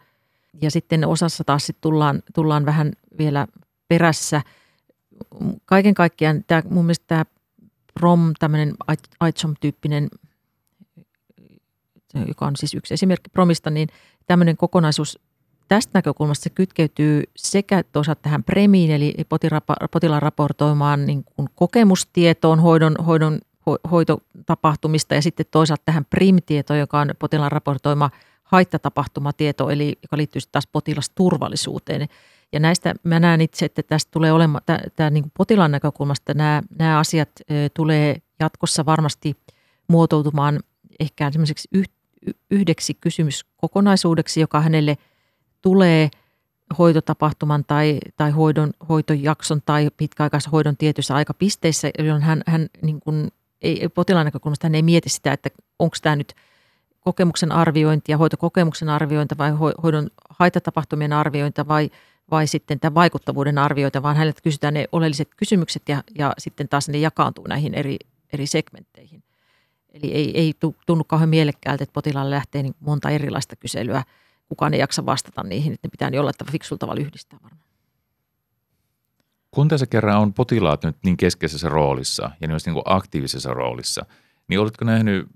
Ja 0.62 0.70
sitten 0.70 1.06
osassa 1.06 1.44
taas 1.44 1.66
sit 1.66 1.76
tullaan, 1.80 2.22
tullaan 2.34 2.66
vähän 2.66 2.92
vielä 3.18 3.46
perässä. 3.88 4.42
Kaiken 5.64 5.94
kaikkiaan 5.94 6.44
tämä, 6.46 6.62
mun 6.70 6.84
mielestä 6.84 7.04
tämä 7.06 7.24
PROM, 7.94 8.32
tämmöinen 8.38 8.74
ICHOM-tyyppinen, 9.28 10.08
joka 12.26 12.46
on 12.46 12.56
siis 12.56 12.74
yksi 12.74 12.94
esimerkki 12.94 13.30
PROMista, 13.30 13.70
niin 13.70 13.88
tämmöinen 14.26 14.56
kokonaisuus 14.56 15.18
tästä 15.68 15.90
näkökulmasta 15.94 16.42
se 16.42 16.50
kytkeytyy 16.50 17.22
sekä 17.36 17.82
toisaalta 17.92 18.22
tähän 18.22 18.44
premiin, 18.44 18.90
eli 18.90 19.14
potilaan 19.90 20.22
raportoimaan 20.22 21.06
niin 21.06 21.24
kuin 21.24 21.48
kokemustietoon 21.54 22.60
hoidon, 22.60 22.96
hoidon 23.06 23.38
ho, 23.66 23.78
hoitotapahtumista 23.90 25.14
ja 25.14 25.22
sitten 25.22 25.46
toisaalta 25.50 25.82
tähän 25.84 26.04
prim-tietoon, 26.04 26.78
joka 26.78 27.00
on 27.00 27.10
potilaan 27.18 27.52
raportoima 27.52 28.10
haittatapahtumatieto, 28.44 29.70
eli 29.70 29.98
joka 30.02 30.16
liittyy 30.16 30.42
taas 30.52 30.66
potilasturvallisuuteen. 30.66 32.08
Ja 32.52 32.60
näistä 32.60 32.94
mä 33.02 33.20
näen 33.20 33.40
itse, 33.40 33.66
että 33.66 33.82
tästä 33.82 34.10
tulee 34.10 34.32
olemaan, 34.32 34.62
tämä 34.96 35.10
niin 35.10 35.32
potilaan 35.38 35.70
näkökulmasta 35.70 36.34
nämä, 36.34 36.62
nämä 36.78 36.98
asiat 36.98 37.28
tulee 37.74 38.16
jatkossa 38.40 38.86
varmasti 38.86 39.36
muotoutumaan 39.88 40.60
ehkä 41.00 41.30
semmoiseksi 41.30 41.68
yhdeksi 42.50 42.94
kysymyskokonaisuudeksi, 42.94 44.40
joka 44.40 44.60
hänelle– 44.60 44.96
tulee 45.62 46.10
hoitotapahtuman 46.78 47.64
tai, 47.64 47.98
tai 48.16 48.30
hoidon, 48.30 48.72
hoitojakson 48.88 49.62
tai 49.66 49.88
pitkäaikaishoidon 49.96 50.76
tietyissä 50.76 51.14
aikapisteissä, 51.14 51.90
jolloin 51.98 52.22
hän, 52.22 52.42
hän 52.46 52.66
niin 52.82 53.00
kuin, 53.00 53.30
ei, 53.62 53.88
potilaan 53.88 54.24
näkökulmasta 54.24 54.66
hän 54.66 54.74
ei 54.74 54.82
mieti 54.82 55.08
sitä, 55.08 55.32
että 55.32 55.50
onko 55.78 55.96
tämä 56.02 56.16
nyt 56.16 56.34
kokemuksen 57.00 57.52
arviointi 57.52 58.12
ja 58.12 58.18
hoitokokemuksen 58.18 58.88
arviointi 58.88 59.38
vai 59.38 59.50
hoidon 59.82 60.10
haitatapahtumien 60.38 61.12
arviointi 61.12 61.68
vai, 61.68 61.90
vai 62.32 62.46
sitten 62.46 62.80
tämä 62.80 62.94
vaikuttavuuden 62.94 63.58
arviointi, 63.58 64.02
vaan 64.02 64.16
häneltä 64.16 64.40
kysytään 64.42 64.74
ne 64.74 64.86
oleelliset 64.92 65.28
kysymykset 65.36 65.82
ja, 65.88 66.02
ja 66.18 66.32
sitten 66.38 66.68
taas 66.68 66.88
ne 66.88 66.98
jakaantuu 66.98 67.46
näihin 67.48 67.74
eri, 67.74 67.96
eri 68.32 68.46
segmentteihin. 68.46 69.22
Eli 69.92 70.12
ei, 70.12 70.38
ei 70.38 70.54
tunnu 70.86 71.04
kauhean 71.04 71.28
mielekkäältä, 71.28 71.84
että 71.84 71.92
potilaalle 71.92 72.34
lähtee 72.34 72.62
niin 72.62 72.74
monta 72.80 73.10
erilaista 73.10 73.56
kyselyä– 73.56 74.02
kukaan 74.52 74.74
ei 74.74 74.80
jaksa 74.80 75.06
vastata 75.06 75.42
niihin, 75.42 75.72
että 75.72 75.88
ne 75.88 75.90
pitää 75.90 76.08
jollain 76.08 76.34
tavalla 76.38 76.52
fiksulla 76.52 76.78
tavalla 76.78 77.00
yhdistää 77.00 77.38
varmaan. 77.42 77.68
Kun 79.50 79.68
tässä 79.68 79.86
kerran 79.86 80.20
on 80.20 80.34
potilaat 80.34 80.84
nyt 80.84 80.96
niin 81.04 81.16
keskeisessä 81.16 81.68
roolissa 81.68 82.30
ja 82.40 82.48
myös 82.48 82.66
niin 82.66 82.74
kuin 82.74 82.82
aktiivisessa 82.84 83.54
roolissa, 83.54 84.06
niin 84.48 84.60
oletko 84.60 84.84
nähnyt 84.84 85.28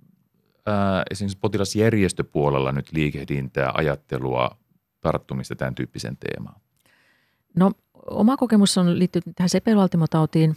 ää, 0.67 1.03
esimerkiksi 1.11 1.39
potilasjärjestöpuolella 1.39 2.73
nyt 2.73 2.93
liikehdintää, 2.93 3.71
ajattelua, 3.75 4.57
tarttumista 5.01 5.57
tämän 5.57 5.75
tyyppisen 5.75 6.17
teemaan? 6.17 6.61
No 7.57 7.73
oma 8.11 8.37
kokemus 8.37 8.79
on 8.79 8.99
liittynyt 8.99 9.37
tähän 9.37 9.49
sepelvaltimotautiin 9.49 10.57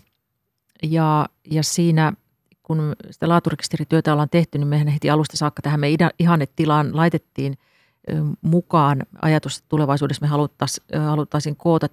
ja, 0.84 1.30
ja 1.52 1.64
siinä 1.64 2.14
kun 2.64 2.96
sitä 3.12 3.30
laaturekisterityötä 3.30 4.14
ollaan 4.14 4.30
tehty, 4.30 4.58
niin 4.58 4.68
mehän 4.68 4.88
heti 4.88 5.10
alusta 5.10 5.38
saakka 5.38 5.62
tähän 5.62 5.80
me 5.80 5.88
ihannetilaan 6.20 6.96
laitettiin– 6.96 7.58
mukaan 8.42 9.04
ajatus, 9.22 9.58
että 9.58 9.70
tulevaisuudessa 9.70 10.22
me 10.22 10.28
haluttaisiin, 10.28 10.88
haluttaisiin 11.08 11.56
koota 11.56 11.88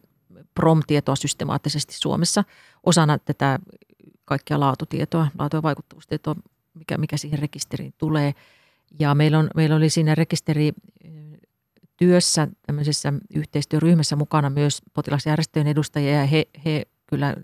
PROM-tietoa 0.55 1.17
systemaattisesti 1.17 1.95
Suomessa 1.95 2.45
osana 2.87 3.19
tätä 3.19 3.59
kaikkia 4.25 4.61
laatutietoa, 4.61 5.29
laatu- 5.39 5.57
ja 5.57 5.63
vaikuttavuustietoa, 5.63 6.37
mikä, 6.75 6.99
mikä 6.99 7.17
siihen 7.17 7.39
rekisteriin 7.39 7.95
tulee. 7.99 8.35
Ja 8.99 9.15
meillä, 9.15 9.39
on, 9.39 9.51
meillä 9.57 9.77
oli 9.77 9.91
siinä 9.91 10.15
rekisterityössä 12.01 12.49
tämmöisessä 12.67 13.13
yhteistyöryhmässä 13.35 14.17
mukana 14.17 14.51
myös 14.51 14.83
potilasjärjestöjen 14.93 15.67
edustajia 15.67 16.13
ja 16.13 16.27
he, 16.27 16.49
he 16.65 16.87
kyllä 17.07 17.37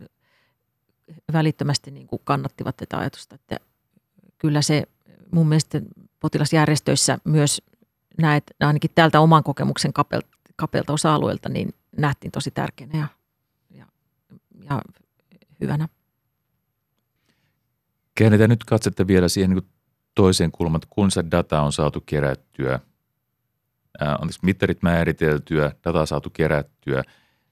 välittömästi 1.32 1.90
niin 1.90 2.06
kuin 2.06 2.22
kannattivat 2.24 2.76
tätä 2.76 2.98
ajatusta, 2.98 3.34
että 3.34 3.56
kyllä 4.38 4.62
se 4.62 4.82
mun 5.32 5.48
mielestä 5.48 5.80
potilasjärjestöissä 6.20 7.18
myös 7.24 7.62
näet 8.18 8.44
ainakin 8.60 8.90
täältä 8.94 9.20
oman 9.20 9.42
kokemuksen 9.42 9.92
kapelta, 9.92 10.28
kapelta 10.56 10.92
osa-alueelta, 10.92 11.48
niin 11.48 11.74
nähtiin 11.96 12.32
tosi 12.32 12.50
tärkeänä 12.50 12.98
ja, 12.98 13.08
ja, 13.70 13.86
ja 14.64 14.82
hyvänä. 15.60 15.88
Käännetään 18.14 18.50
nyt 18.50 18.64
katsetta 18.64 19.06
vielä 19.06 19.28
siihen 19.28 19.50
niin 19.50 19.66
toiseen 20.14 20.52
kulmaan, 20.52 20.82
kun 20.90 21.10
se 21.10 21.24
data 21.30 21.62
on 21.62 21.72
saatu 21.72 22.00
kerättyä, 22.00 22.80
ää, 24.00 24.16
on 24.22 24.28
mittarit 24.42 24.82
määriteltyä, 24.82 25.72
data 25.84 26.06
saatu 26.06 26.30
kerättyä, 26.30 27.02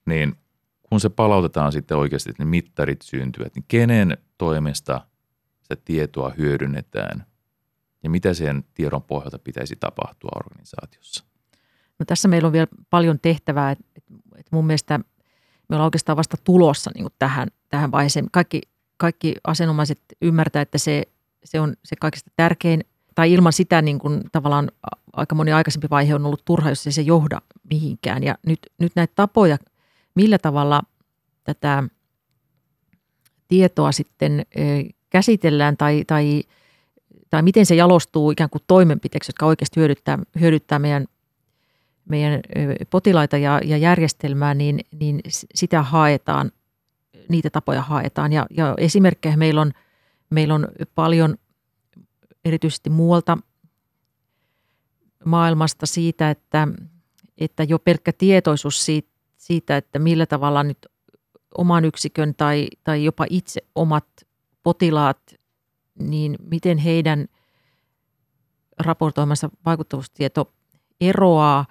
niin 0.07 0.35
kun 0.83 1.01
se 1.01 1.09
palautetaan 1.09 1.73
sitten 1.73 1.97
oikeasti, 1.97 2.31
että 2.31 2.45
ne 2.45 2.51
mittarit 2.51 3.03
syntyvät, 3.03 3.55
niin 3.55 3.65
kenen 3.69 4.19
toimesta 4.39 5.01
sitä 5.63 5.77
tietoa 5.85 6.33
hyödynnetään 6.39 7.27
ja 8.03 8.11
mitä 8.11 8.35
sen 8.35 8.65
tiedon 8.75 9.03
pohjalta 9.03 9.39
pitäisi 9.39 9.77
tapahtua 9.77 10.31
organisaatiossa? 10.37 11.25
No 11.99 12.05
tässä 12.07 12.29
meillä 12.29 12.47
on 12.47 12.53
vielä 12.53 12.67
paljon 12.91 13.19
tehtävää, 13.21 13.71
että 13.71 14.51
mun 14.51 14.67
mielestä 14.67 14.99
me 14.99 15.77
ollaan 15.77 15.85
oikeastaan 15.85 16.17
vasta 16.17 16.37
tulossa 16.45 16.91
niin 16.95 17.07
tähän, 17.19 17.49
tähän 17.69 17.93
vaiheeseen. 17.93 18.27
Kaikki, 18.33 18.61
kaikki 18.97 19.35
asianomaiset 19.45 20.01
ymmärtää, 20.23 20.63
että 20.63 20.79
se, 20.79 21.03
se 21.45 21.61
on 21.61 21.75
se 21.85 21.97
kaikista 21.97 22.31
tärkein, 22.37 22.85
tai 23.15 23.33
ilman 23.33 23.53
sitä 23.53 23.83
niin 23.83 23.99
kuin 23.99 24.21
tavallaan 24.33 24.71
aika 25.13 25.35
moni 25.35 25.53
aikaisempi 25.53 25.87
vaihe 25.91 26.15
on 26.15 26.27
ollut 26.27 26.45
turha, 26.45 26.69
jos 26.69 26.87
ei 26.87 26.93
se 26.93 27.03
johda 27.03 27.41
mihinkään. 27.71 28.23
Ja 28.23 28.35
nyt, 28.47 28.59
nyt 28.79 28.93
näitä 28.97 29.13
tapoja, 29.17 29.59
millä 30.15 30.39
tavalla 30.39 30.83
tätä 31.45 31.83
tietoa 33.49 33.93
sitten 33.93 34.47
käsitellään 35.11 35.77
tai, 35.77 36.05
tai– 36.07 36.43
tai 37.31 37.43
miten 37.43 37.67
se 37.67 37.75
jalostuu 37.75 38.31
ikään 38.31 38.51
kuin 38.51 38.63
toimenpiteeksi, 38.67 39.29
jotka 39.31 39.47
oikeasti 39.47 39.81
hyödyttää, 39.81 40.19
hyödyttää 40.41 40.79
meidän, 40.79 41.07
meidän 42.09 42.41
potilaita 42.91 43.37
ja, 43.37 43.61
ja 43.65 43.77
järjestelmää, 43.77 44.55
niin, 44.55 44.81
niin 45.01 45.21
sitä 45.55 45.83
haetaan, 45.83 46.53
niitä 47.29 47.51
tapoja 47.51 47.83
haetaan. 47.83 48.33
Ja, 48.33 48.47
ja 48.51 48.75
esimerkkejä 48.79 49.37
meillä 49.37 49.61
on, 49.61 49.73
meillä 50.31 50.55
on 50.55 50.69
paljon 50.95 51.37
erityisesti 52.45 52.91
muualta 52.91 53.39
maailmasta 55.25 55.87
siitä, 55.87 56.31
että, 56.31 56.69
että 57.39 57.63
jo 57.63 57.79
pelkkä 57.79 58.13
tietoisuus 58.13 58.87
siitä, 59.37 59.77
että 59.77 59.99
millä 59.99 60.27
tavalla 60.27 60.63
nyt 60.63 60.87
oman 61.59 61.85
yksikön 61.85 62.35
tai, 62.35 62.69
tai 62.85 63.05
jopa 63.05 63.27
itse 63.31 63.61
omat 63.75 64.07
potilaat, 64.63 65.35
niin 65.99 66.37
miten 66.51 66.79
heidän 66.79 67.27
raportoimansa 68.79 69.51
vaikuttavuustieto 69.67 70.53
eroaa, 71.01 71.67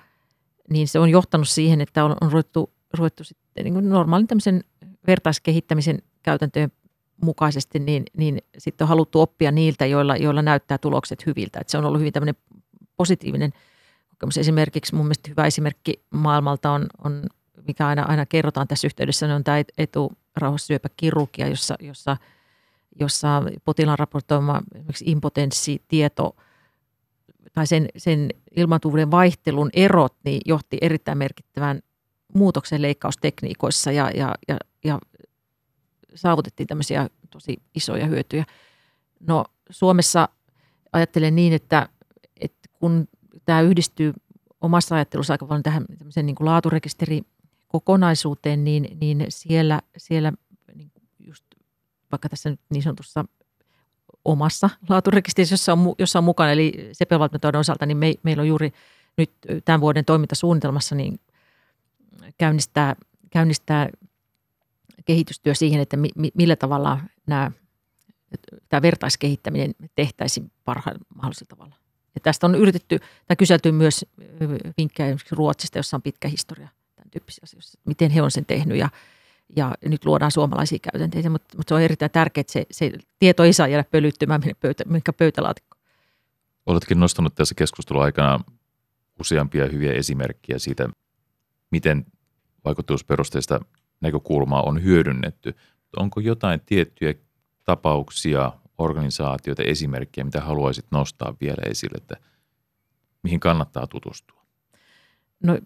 niin 0.69 0.87
se 0.87 0.99
on 0.99 1.09
johtanut 1.09 1.49
siihen, 1.49 1.81
että 1.81 2.05
on, 2.05 2.15
on 2.21 2.31
ruvettu, 2.31 2.73
ruvettu 2.93 3.23
sitten 3.23 3.63
niin 3.63 3.89
normaalin 3.89 4.27
tämmöisen 4.27 4.63
vertaiskehittämisen 5.07 5.99
käytäntöjen 6.23 6.71
mukaisesti, 7.23 7.79
niin, 7.79 8.03
niin 8.17 8.37
sitten 8.57 8.85
on 8.85 8.89
haluttu 8.89 9.21
oppia 9.21 9.51
niiltä, 9.51 9.85
joilla, 9.85 10.17
joilla 10.17 10.41
näyttää 10.41 10.77
tulokset 10.77 11.25
hyviltä. 11.25 11.59
Että 11.59 11.71
se 11.71 11.77
on 11.77 11.85
ollut 11.85 11.99
hyvin 11.99 12.13
tämmöinen 12.13 12.35
positiivinen 12.99 13.53
kokemus. 14.09 14.37
Esimerkiksi 14.37 14.95
mun 14.95 15.05
mielestä 15.05 15.29
hyvä 15.29 15.45
esimerkki 15.45 16.03
maailmalta 16.09 16.71
on, 16.71 16.85
on 17.03 17.23
mikä 17.67 17.87
aina, 17.87 18.03
aina 18.03 18.25
kerrotaan 18.25 18.67
tässä 18.67 18.87
yhteydessä, 18.87 19.27
niin 19.27 19.35
on 19.35 19.43
tämä 19.43 19.57
eturauhassyöpäkirurgia, 19.77 21.47
jossa, 21.47 21.75
jossa, 21.79 22.17
jossa 22.99 23.43
potilaan 23.65 23.99
raportoima 23.99 24.61
esimerkiksi 24.75 25.05
impotenssitieto 25.07 26.35
tai 27.53 27.67
sen, 27.67 27.87
sen 27.97 28.29
ilmaantuvuuden 28.55 29.11
vaihtelun 29.11 29.69
erot 29.73 30.15
niin 30.23 30.41
johti 30.45 30.77
erittäin 30.81 31.17
merkittävän 31.17 31.79
muutoksen 32.33 32.81
leikkaustekniikoissa 32.81 33.91
ja, 33.91 34.11
ja, 34.15 34.35
ja, 34.47 34.57
ja 34.83 34.99
saavutettiin 36.15 36.67
tämmöisiä 36.67 37.09
tosi 37.29 37.61
isoja 37.75 38.05
hyötyjä. 38.05 38.45
No 39.19 39.45
Suomessa 39.69 40.29
ajattelen 40.93 41.35
niin, 41.35 41.53
että 41.53 41.89
kun 42.79 43.07
tämä 43.45 43.61
yhdistyy 43.61 44.13
omassa 44.61 44.95
ajattelussa 44.95 45.33
aika 45.33 45.45
paljon 45.45 45.63
tähän 45.63 45.85
niin 46.23 46.35
kuin 46.35 46.45
laaturekisterikokonaisuuteen, 46.45 48.63
niin, 48.63 48.97
niin 49.01 49.25
siellä, 49.29 49.81
siellä 49.97 50.33
niin 50.75 50.91
just 51.19 51.45
vaikka 52.11 52.29
tässä 52.29 52.49
nyt 52.49 52.59
niin 52.69 52.83
sanotussa 52.83 53.25
omassa 54.25 54.69
laaturekisterissä, 54.89 55.53
jossa 55.53 55.73
on, 55.73 55.95
jossa 55.99 56.19
on 56.19 56.23
mukana, 56.23 56.51
eli 56.51 56.89
sepelvaltimetoiden 56.91 57.59
osalta, 57.59 57.85
niin 57.85 57.97
me, 57.97 58.13
meillä 58.23 58.41
on 58.41 58.47
juuri 58.47 58.73
nyt 59.17 59.31
tämän 59.65 59.81
vuoden 59.81 60.05
toimintasuunnitelmassa 60.05 60.95
niin 60.95 61.19
käynnistää, 62.37 62.95
käynnistää 63.29 63.89
kehitystyö 65.05 65.55
siihen, 65.55 65.81
että 65.81 65.97
mi, 65.97 66.09
millä 66.33 66.55
tavalla 66.55 66.99
nämä, 67.27 67.51
tämä 68.69 68.81
vertaiskehittäminen 68.81 69.75
tehtäisiin 69.95 70.51
parhaalla 70.65 71.05
mahdollisella 71.15 71.49
tavalla. 71.49 71.78
Ja 72.19 72.23
tästä 72.23 72.47
on 72.47 72.55
yritetty, 72.55 72.99
tai 73.27 73.35
kyselty 73.35 73.71
myös 73.71 74.05
vinkkejä 74.77 75.07
esimerkiksi 75.07 75.35
Ruotsista, 75.35 75.79
jossa 75.79 75.97
on 75.97 76.01
pitkä 76.01 76.27
historia 76.27 76.69
tämän 76.95 77.09
tyyppisissä 77.11 77.41
asioissa, 77.43 77.79
miten 77.85 78.11
he 78.11 78.21
on 78.21 78.31
sen 78.31 78.45
tehnyt 78.45 78.77
ja, 78.77 78.89
ja 79.55 79.75
nyt 79.85 80.05
luodaan 80.05 80.31
suomalaisia 80.31 80.79
käytänteitä, 80.91 81.29
mutta, 81.29 81.57
mutta 81.57 81.71
se 81.71 81.75
on 81.75 81.81
erittäin 81.81 82.11
tärkeää, 82.11 82.41
että 82.41 82.53
se, 82.53 82.65
se 82.71 82.91
tieto 83.19 83.43
ei 83.43 83.53
saa 83.53 83.67
jäädä 83.67 83.83
pölyttymään 83.91 84.41
pöytä, 84.59 84.83
minkä 84.87 85.13
pöytälaatikko. 85.13 85.77
Oletkin 86.65 86.99
nostanut 86.99 87.35
tässä 87.35 87.55
keskustelun 87.55 88.03
aikana 88.03 88.39
useampia 89.19 89.65
hyviä 89.65 89.93
esimerkkejä 89.93 90.59
siitä, 90.59 90.89
miten 91.71 92.05
vaikuttavuusperusteista 92.65 93.59
näkökulmaa 94.01 94.61
on 94.61 94.83
hyödynnetty. 94.83 95.55
Onko 95.97 96.19
jotain 96.19 96.61
tiettyjä 96.65 97.13
tapauksia, 97.63 98.51
organisaatioita, 98.79 99.63
esimerkkejä, 99.63 100.25
mitä 100.25 100.41
haluaisit 100.41 100.85
nostaa 100.91 101.35
vielä 101.41 101.63
esille, 101.69 101.97
että 101.97 102.15
mihin 103.23 103.39
kannattaa 103.39 103.87
tutustua? 103.87 104.45
No, 105.43 105.59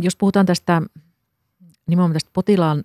jos 0.00 0.16
puhutaan 0.16 0.46
tästä 0.46 0.82
nimenomaan 1.86 2.12
tästä 2.12 2.30
potilaan, 2.32 2.84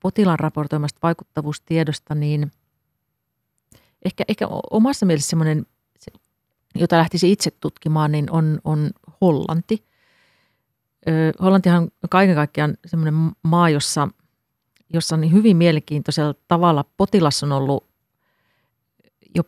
potilaan 0.00 0.38
raportoimasta 0.38 0.98
vaikuttavuustiedosta, 1.02 2.14
niin 2.14 2.50
ehkä, 4.04 4.24
ehkä 4.28 4.46
omassa 4.70 5.06
mielessä 5.06 5.30
semmoinen, 5.30 5.66
jota 6.74 6.98
lähtisi 6.98 7.32
itse 7.32 7.50
tutkimaan, 7.50 8.12
niin 8.12 8.30
on, 8.30 8.60
on 8.64 8.90
Hollanti. 9.20 9.84
Hollantihan 11.42 11.82
on 11.82 12.08
kaiken 12.10 12.34
kaikkiaan 12.34 12.76
semmoinen 12.86 13.14
maa, 13.42 13.70
jossa, 13.70 14.08
jossa 14.92 15.14
on 15.14 15.20
niin 15.20 15.32
hyvin 15.32 15.56
mielenkiintoisella 15.56 16.34
tavalla 16.48 16.84
potilas 16.96 17.42
on 17.42 17.52
ollut 17.52 17.87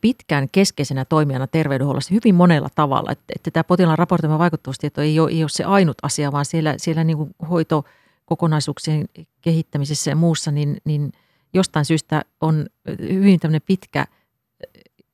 pitkään 0.01 0.49
keskeisenä 0.53 1.05
toimijana 1.05 1.47
terveydenhuollossa 1.47 2.15
hyvin 2.15 2.35
monella 2.35 2.69
tavalla. 2.75 3.13
Että, 3.13 3.25
että 3.35 3.51
tämä 3.51 3.65
potilaan 3.65 3.99
raportoima 3.99 4.39
vaikuttavuustieto 4.39 5.01
ei 5.01 5.21
ole, 5.21 5.31
ei 5.31 5.43
ole 5.43 5.49
se 5.49 5.65
ainut 5.65 5.97
asia, 6.03 6.33
vaan 6.33 6.45
siellä, 6.45 6.75
siellä 6.77 7.05
niin 7.05 7.17
kuin 7.17 7.31
hoitokokonaisuuksien 7.51 9.09
kehittämisessä 9.41 10.11
ja 10.11 10.17
muussa, 10.17 10.51
niin, 10.51 10.77
niin 10.85 11.13
jostain 11.55 11.85
syystä 11.85 12.23
on 12.41 12.67
hyvin 13.01 13.41
tämmöinen 13.41 13.63
pitkä 13.67 14.05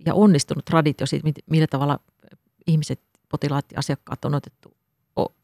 ja 0.06 0.14
onnistunut 0.14 0.64
traditio 0.64 1.06
siitä, 1.06 1.30
millä 1.50 1.66
tavalla 1.66 1.98
ihmiset, 2.66 3.00
potilaat 3.28 3.64
ja 3.72 3.78
asiakkaat 3.78 4.24
on 4.24 4.34
otettu 4.34 4.76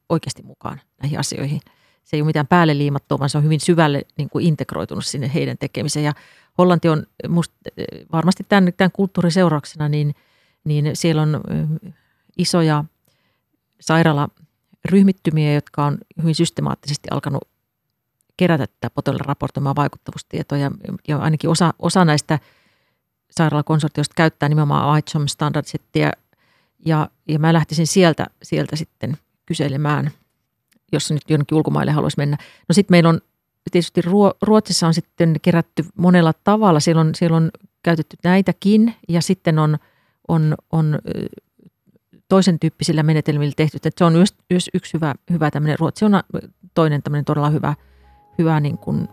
oikeasti 0.09 0.43
mukaan 0.43 0.81
näihin 1.03 1.19
asioihin. 1.19 1.61
Se 2.05 2.17
ei 2.17 2.21
ole 2.23 2.27
mitään 2.27 2.47
päälle 2.47 2.79
liimattua, 2.79 3.19
vaan 3.19 3.31
se 3.31 3.39
on 3.39 3.45
hyvin 3.45 3.61
syvälle 3.61 4.03
niin 4.17 4.31
kuin 4.31 4.47
integroitunut 4.47 5.07
sinne 5.07 5.31
heidän 5.35 5.59
tekemiseen. 5.59 6.05
Ja 6.05 6.13
Hollanti 6.59 6.89
on 6.89 7.07
musta, 7.29 7.55
varmasti 8.13 8.45
tämän, 8.49 8.73
tämän 8.77 8.93
kulttuurin 8.93 9.33
seurauksena, 9.33 9.89
niin, 9.89 10.15
niin 10.65 10.91
siellä 10.95 11.23
on 11.23 11.41
isoja 12.39 12.85
sairaalaryhmittymiä, 13.81 15.55
jotka 15.55 15.85
on 15.85 15.99
hyvin 16.23 16.35
systemaattisesti 16.35 17.09
alkanut 17.11 17.49
kerätä 18.37 18.67
tätä 18.67 18.91
potilaan 18.91 19.25
raportoimaa 19.25 19.77
vaikuttavuustietoa. 19.77 20.59
Ja, 20.59 20.71
ja 21.09 21.19
ainakin 21.19 21.51
osa, 21.51 21.75
osa 21.79 22.05
näistä 22.05 22.39
sairaalakonsortioista 23.31 24.15
käyttää 24.17 24.49
nimenomaan 24.49 24.99
ICHOM 24.99 25.27
standardsettiä 25.27 26.13
ja, 26.87 27.09
ja 27.29 27.39
mä 27.39 27.53
lähtisin 27.53 27.87
sieltä, 27.87 28.27
sieltä 28.43 28.77
sitten 28.77 29.17
kyselemään, 29.47 30.11
jos 30.93 31.11
nyt 31.11 31.23
jonnekin 31.29 31.57
ulkomaille 31.57 31.93
haluaisi 31.93 32.17
mennä. 32.17 32.37
No 32.69 32.73
sitten 32.73 32.95
meillä 32.95 33.09
on 33.09 33.21
tietysti 33.71 34.01
Ruotsissa 34.43 34.87
on 34.87 34.95
sitten 34.95 35.37
kerätty 35.43 35.85
monella 35.99 36.33
tavalla. 36.45 36.81
Siellä 36.81 37.01
on, 37.01 37.15
siellä 37.15 37.37
on 37.37 37.51
käytetty 37.83 38.17
näitäkin 38.25 38.95
ja 39.09 39.23
sitten 39.23 39.59
on, 39.59 39.79
on, 40.29 40.55
on 40.73 40.99
toisen 42.29 42.61
tyyppisillä 42.61 43.03
menetelmillä 43.03 43.53
tehty. 43.57 43.77
Että 43.77 43.91
se 43.99 44.05
on 44.05 44.13
myös, 44.13 44.35
myös 44.51 44.71
yksi 44.75 44.95
hyvä, 44.95 45.15
hyvä 45.31 45.51
tämmöinen, 45.51 45.79
Ruotsi 45.79 46.05
on 46.05 46.21
toinen 46.75 47.03
tämmöinen 47.03 47.25
todella 47.25 47.51
hyvä, 47.51 47.75
hyvä 48.39 48.61
niin 48.61 48.79
kuin 48.79 49.09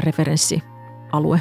referenssialue. 0.00 1.40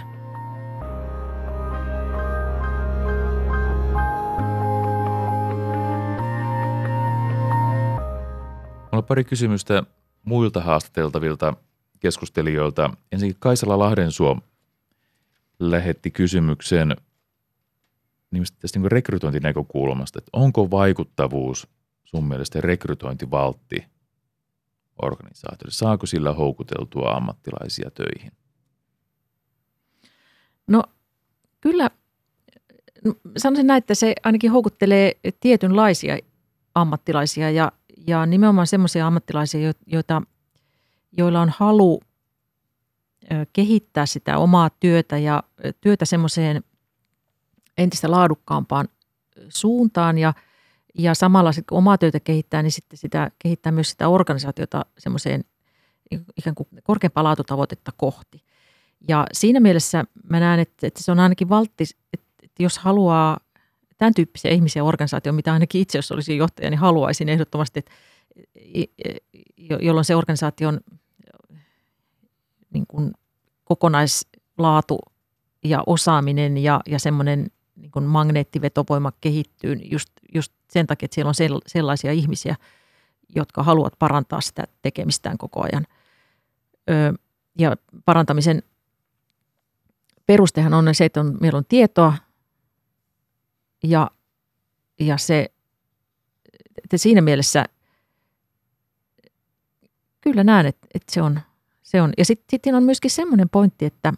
Mulla 8.92 9.02
on 9.02 9.04
pari 9.04 9.24
kysymystä 9.24 9.84
muilta 10.24 10.62
haastateltavilta 10.62 11.54
keskustelijoilta. 12.00 12.89
Ensinnäkin 13.12 13.39
Kaisala 13.39 13.80
Lahdensuo 13.80 14.38
lähetti 15.60 16.12
kysymyksen 16.12 16.95
nimistä 18.32 18.58
tästä 18.60 18.80
niin 18.80 18.91
rekrytointinäkökulmasta, 18.91 20.20
että 20.20 20.30
onko 20.34 20.72
vaikuttavuus 20.72 21.68
sun 22.06 22.28
mielestä 22.28 22.62
rekrytointivaltti 22.62 23.86
organisaatioille? 25.02 25.74
Saako 25.74 26.06
sillä 26.06 26.34
houkuteltua 26.34 27.12
ammattilaisia 27.12 27.91
töihin? 27.91 28.32
No 30.68 30.84
kyllä 31.62 31.89
no, 33.06 33.14
sanoisin 33.38 33.68
näin, 33.68 33.78
että 33.78 33.95
se 33.95 34.16
ainakin 34.24 34.52
houkuttelee 34.52 35.12
tietynlaisia 35.39 36.18
ammattilaisia 36.76 37.52
ja, 37.52 37.72
ja 38.08 38.26
nimenomaan 38.26 38.68
semmoisia 38.68 39.08
ammattilaisia, 39.08 39.74
joita– 39.88 40.22
joilla 41.18 41.41
on 41.41 41.51
halu 41.57 41.99
kehittää 43.53 44.05
sitä 44.05 44.38
omaa 44.38 44.70
työtä 44.70 45.18
ja 45.18 45.43
työtä 45.82 46.05
semmoiseen 46.05 46.63
entistä 47.78 48.11
laadukkaampaan 48.11 48.88
suuntaan 49.49 50.18
ja, 50.18 50.34
ja 50.97 51.15
samalla 51.15 51.51
sitten 51.51 51.70
kun 51.70 51.78
omaa 51.78 51.97
työtä 51.97 52.20
kehittää, 52.20 52.61
niin 52.63 52.72
sitten 52.72 52.97
sitä 52.97 53.32
kehittää 53.39 53.72
myös 53.72 53.89
sitä 53.89 54.07
organisaatiota 54.07 54.86
semmoiseen 54.97 55.43
ikään 56.38 56.55
kuin 56.55 56.68
korkeampaa 56.84 57.24
laatutavoitetta 57.24 57.91
kohti. 57.97 58.43
Ja 59.07 59.28
siinä 59.32 59.59
mielessä 59.59 60.03
mä 60.30 60.39
näen, 60.39 60.59
että, 60.59 60.88
että 60.88 61.03
se 61.03 61.11
on 61.11 61.20
ainakin 61.20 61.49
valtti, 61.49 61.84
että, 62.13 62.28
että 62.43 62.63
jos 62.63 62.78
haluaa 62.78 63.39
tämän 63.97 64.13
tyyppisiä 64.13 64.51
ihmisiä 64.51 64.84
organisaatio, 64.84 65.34
mitä 65.34 65.53
ainakin 65.53 65.82
itse, 65.82 65.97
jos 65.97 66.11
olisin 66.11 66.38
johtaja, 66.38 66.70
niin 66.70 66.80
haluaisin 66.80 67.30
ehdottomasti, 67.30 67.80
että 67.80 67.91
jolloin 69.82 70.05
se 70.05 70.15
organisaatio 70.15 70.68
on 70.68 70.80
niin 72.74 72.88
kuin 72.88 73.11
kokonaislaatu 73.63 74.99
ja 75.63 75.84
osaaminen 75.86 76.57
ja, 76.57 76.82
ja 76.88 76.99
semmoinen 76.99 77.51
niin 77.76 77.91
kuin 77.91 78.05
magneettivetovoima 78.05 79.11
kehittyy 79.22 79.74
just, 79.74 80.09
just 80.34 80.53
sen 80.70 80.88
takia, 80.88 81.05
että 81.05 81.15
siellä 81.15 81.30
on 81.30 81.61
sellaisia 81.68 82.11
ihmisiä, 82.11 82.55
jotka 83.36 83.63
haluavat 83.63 83.93
parantaa 83.99 84.41
sitä 84.41 84.63
tekemistään 84.82 85.38
koko 85.38 85.63
ajan. 85.63 85.88
Ö, 86.89 87.13
ja 87.59 87.76
parantamisen 88.05 88.63
perustehan 90.26 90.74
on 90.74 90.95
se, 90.95 91.05
että 91.05 91.20
on, 91.20 91.38
meillä 91.41 91.57
on 91.57 91.65
tietoa 91.65 92.13
ja, 93.84 94.11
ja 94.99 95.18
se, 95.18 95.51
että 96.84 96.97
siinä 96.97 97.22
mielessä 97.22 97.65
kyllä 100.22 100.43
näen, 100.43 100.65
että, 100.65 100.88
että 100.93 101.13
se, 101.13 101.22
on, 101.22 101.39
se 101.88 102.02
on. 102.02 102.14
Ja 102.18 102.26
sitten 102.26 102.46
sit 102.50 102.76
on 102.76 102.84
myöskin 102.84 103.12
semmoinen 103.12 103.50
pointti, 103.50 103.86
että, 103.86 104.10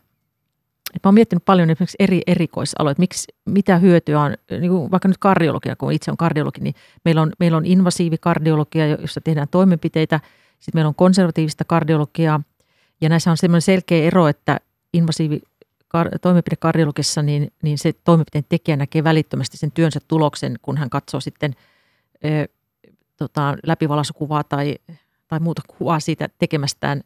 että 0.95 1.07
mä 1.07 1.09
oon 1.09 1.13
miettinyt 1.13 1.45
paljon 1.45 1.70
esimerkiksi 1.70 1.97
eri 1.99 2.22
erikoisaloja, 2.28 2.95
miksi, 2.97 3.34
mitä 3.45 3.78
hyötyä 3.78 4.22
on, 4.22 4.36
niin 4.59 4.72
kuin 4.72 4.91
vaikka 4.91 5.07
nyt 5.07 5.17
kardiologia, 5.17 5.76
kun 5.76 5.91
itse 5.91 6.11
on 6.11 6.17
kardiologi, 6.17 6.61
niin 6.61 6.76
meillä 7.05 7.22
on, 7.22 7.32
meillä 7.39 7.57
on 7.57 7.65
invasiivikardiologia, 7.65 8.88
jossa 8.88 9.22
tehdään 9.22 9.47
toimenpiteitä, 9.51 10.20
sitten 10.59 10.78
meillä 10.78 10.88
on 10.88 10.95
konservatiivista 10.95 11.63
kardiologiaa, 11.63 12.41
ja 13.01 13.09
näissä 13.09 13.32
on 13.32 13.38
semmoinen 13.38 13.61
selkeä 13.61 14.03
ero, 14.03 14.28
että 14.28 14.59
invasiivi 14.93 15.41
toimenpidekardiologissa, 16.22 17.22
niin, 17.22 17.53
niin 17.63 17.78
se 17.78 17.93
toimenpiteen 18.03 18.45
tekijä 18.49 18.78
näkee 18.78 19.03
välittömästi 19.03 19.57
sen 19.57 19.72
työnsä 19.72 19.99
tuloksen, 20.07 20.55
kun 20.61 20.78
hän 20.78 20.89
katsoo 20.89 21.20
sitten 21.20 21.53
ö, 22.26 22.47
tota, 23.17 23.57
läpivalaisukuvaa 23.63 24.43
tai, 24.43 24.76
tai 25.28 25.39
muuta 25.39 25.61
kuvaa 25.78 25.99
siitä 25.99 26.30
tekemästään 26.39 27.01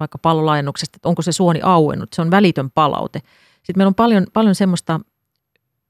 vaikka 0.00 0.18
pallolaajennuksesta, 0.18 0.96
että 0.96 1.08
onko 1.08 1.22
se 1.22 1.32
suoni 1.32 1.60
auennut. 1.62 2.12
Se 2.12 2.22
on 2.22 2.30
välitön 2.30 2.70
palaute. 2.70 3.18
Sitten 3.56 3.76
meillä 3.76 3.88
on 3.88 3.94
paljon, 3.94 4.26
paljon 4.32 4.54
semmoista, 4.54 5.00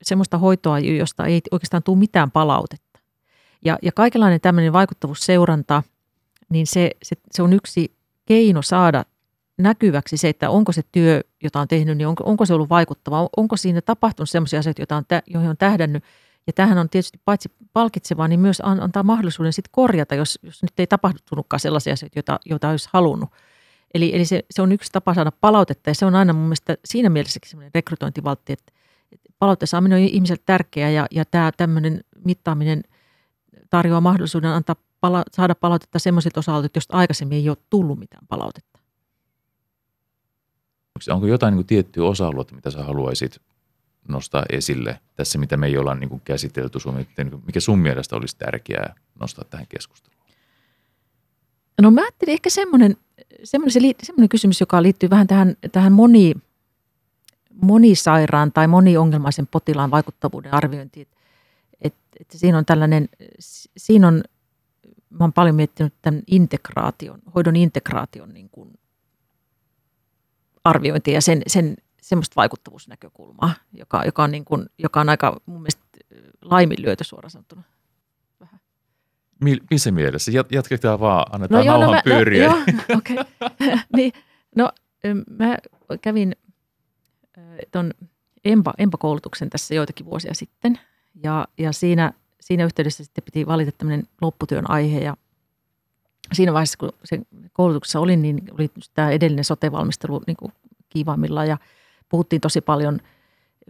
semmoista 0.03 0.39
hoitoa, 0.39 0.79
josta 0.79 1.27
ei 1.27 1.41
oikeastaan 1.51 1.83
tule 1.83 1.99
mitään 1.99 2.31
palautetta. 2.31 3.01
Ja, 3.65 3.79
ja 3.83 3.93
kaikenlainen 3.93 4.41
tämmöinen 4.41 4.73
vaikuttavuusseuranta, 4.73 5.83
niin 6.49 6.67
se, 6.67 6.91
se, 7.03 7.17
se 7.31 7.43
on 7.43 7.53
yksi 7.53 7.97
keino 8.27 8.63
saada 8.63 9.05
näkyväksi 9.59 10.17
se, 10.17 10.29
että 10.29 10.51
onko 10.51 10.73
se 10.73 10.83
työ, 10.93 11.21
jota 11.43 11.61
on 11.61 11.69
tehnyt, 11.69 11.99
niin 11.99 12.09
onko, 12.09 12.25
onko 12.25 12.47
se 12.47 12.55
ollut 12.55 12.69
vaikuttava, 12.71 13.29
onko 13.37 13.57
siinä 13.57 13.81
tapahtunut 13.81 14.31
sellaisia 14.31 14.59
asioita, 14.59 14.83
joita 14.83 14.97
on, 14.97 15.05
joihin 15.27 15.51
on 15.51 15.57
tähdännyt. 15.57 16.05
Ja 16.47 16.53
tähän 16.53 16.79
on 16.79 16.89
tietysti 16.89 17.21
paitsi 17.25 17.49
palkitsevaa, 17.73 18.29
niin 18.29 18.41
myös 18.41 18.63
antaa 18.65 19.03
mahdollisuuden 19.03 19.53
sitten 19.53 19.73
korjata, 19.73 20.15
jos, 20.15 20.39
jos 20.43 20.63
nyt 20.63 20.73
ei 20.79 20.87
tapahtunutkaan 20.87 21.61
sellaisia 21.61 21.93
asioita, 21.93 22.19
joita, 22.19 22.41
joita 22.47 22.69
olisi 22.69 22.89
halunnut. 22.93 23.31
Eli, 23.95 24.15
eli 24.15 24.25
se, 24.25 24.43
se 24.51 24.63
on 24.63 24.73
yksi 24.73 24.93
tapa 24.93 25.15
saada 25.15 25.33
palautetta 25.33 25.91
ja 25.91 25.95
se 25.95 26.07
on 26.07 26.15
aina 26.15 26.33
mun 26.33 26.43
mielestä 26.43 26.77
siinä 26.85 27.09
mielessä 27.09 27.41
semmoinen 27.47 27.71
rekrytointivaltti, 27.75 28.53
että, 28.53 28.73
palautteen 29.39 29.69
saaminen 29.69 29.99
on 29.99 30.05
ihmiselle 30.05 30.43
tärkeää 30.47 30.91
ja, 30.91 31.07
ja 31.11 31.25
tämä 31.25 31.53
tämmöinen 31.57 32.01
mittaaminen 32.25 32.83
tarjoaa 33.71 34.01
mahdollisuuden 34.01 34.51
antaa 34.51 34.77
pala, 35.01 35.23
saada 35.33 35.55
palautetta 35.55 35.99
semmoisilta 35.99 36.41
osa 36.41 36.63
joista 36.75 36.97
aikaisemmin 36.97 37.39
ei 37.39 37.49
ole 37.49 37.57
tullut 37.71 37.99
mitään 37.99 38.27
palautetta. 38.27 38.79
Onko 41.11 41.27
jotain 41.27 41.57
niin 41.57 41.67
tiettyä 41.67 42.05
osa-aluetta, 42.05 42.55
mitä 42.55 42.71
sä 42.71 42.85
haluaisit 42.85 43.41
nostaa 44.09 44.45
esille 44.51 45.01
tässä, 45.15 45.39
mitä 45.39 45.57
me 45.57 45.67
ei 45.67 45.79
olla 45.79 45.95
niin 45.95 46.09
kuin 46.09 46.23
käsitelty, 46.25 46.79
mikä 47.47 47.61
sun 47.61 47.79
mielestä 47.79 48.17
olisi 48.17 48.37
tärkeää 48.37 48.95
nostaa 49.21 49.45
tähän 49.45 49.67
keskusteluun? 49.67 50.23
No 51.83 51.91
mä 51.91 52.01
ajattelin 52.01 52.33
ehkä 52.33 52.51
semmoinen, 52.51 52.97
semmoinen, 53.45 53.73
se, 53.73 53.81
semmoinen 54.03 54.29
kysymys, 54.29 54.61
joka 54.61 54.83
liittyy 54.83 55.11
vähän 55.11 55.27
tähän, 55.27 55.57
tähän 55.73 55.93
moni, 55.93 56.35
monisairaan 57.63 58.53
tai 58.53 58.69
moniongelmaisen 58.69 59.47
potilaan 59.47 59.91
vaikuttavuuden 59.91 60.55
arviointiin. 60.55 61.07
Että 61.81 62.01
et 62.21 62.31
siinä 62.31 62.59
on 62.59 62.65
tällainen, 62.65 63.09
siinä 63.77 64.09
on, 64.09 64.23
mä 65.11 65.25
oon 65.25 65.33
paljon 65.33 65.57
miettinyt 65.57 65.95
tämän 66.03 66.23
integraation, 66.27 67.23
hoidon 67.35 67.57
integraation 67.57 68.35
niin 68.35 68.49
kuin 68.49 68.79
arviointia 70.65 71.15
ja 71.15 71.21
sen, 71.21 71.43
sen 71.47 71.77
semmoista 72.13 72.37
vaikuttavuusnäkökulmaa, 72.37 73.55
joka, 73.73 74.03
joka, 74.05 74.23
on 74.25 74.31
niin 74.31 74.45
kuin, 74.45 74.67
joka 74.79 75.01
on 75.01 75.09
aika 75.09 75.41
mun 75.47 75.61
mielestä 75.61 75.83
laiminlyöty 76.43 77.05
suoraan 77.05 77.31
sanottuna. 77.31 77.63
Vähän. 78.41 78.61
Missä 79.71 79.91
mielessä? 79.91 80.33
Jatketaan 80.51 81.01
vaan, 81.01 81.35
annetaan 81.35 81.67
no 81.67 81.73
joo, 81.73 81.81
nauhan 81.81 81.97
no, 81.97 82.03
pyöriä. 82.05 82.49
No, 82.49 82.57
joo, 82.57 82.99
okay. 82.99 83.17
niin, 83.97 84.13
no, 84.57 84.71
mä 85.39 85.57
kävin 86.03 86.37
tuon 87.71 87.91
EMPA, 88.45 88.73
EMPA-koulutuksen 88.79 89.51
tässä 89.51 89.75
joitakin 89.75 90.07
vuosia 90.07 90.35
sitten 90.35 90.79
ja, 91.23 91.49
ja 91.59 91.73
siinä, 91.73 92.13
siinä 92.41 92.65
yhteydessä 92.65 93.05
sitten 93.05 93.25
piti 93.25 93.47
valita 93.47 93.73
tämmöinen 93.73 94.07
lopputyön 94.21 94.71
aihe 94.71 95.01
ja 95.01 95.17
siinä 96.33 96.53
vaiheessa, 96.53 96.79
kun 96.79 96.93
se 97.05 97.21
koulutuksessa 97.53 98.01
olin, 98.01 98.23
niin 98.23 98.43
oli 98.59 98.71
tämä 98.95 99.11
edellinen 99.11 99.45
sote-valmistelu 99.45 100.23
niin 100.27 100.37
kuin 100.37 100.53
kiivaimmillaan 100.89 101.49
ja 101.49 101.59
puhuttiin 102.13 102.41
tosi 102.41 102.61
paljon 102.61 103.01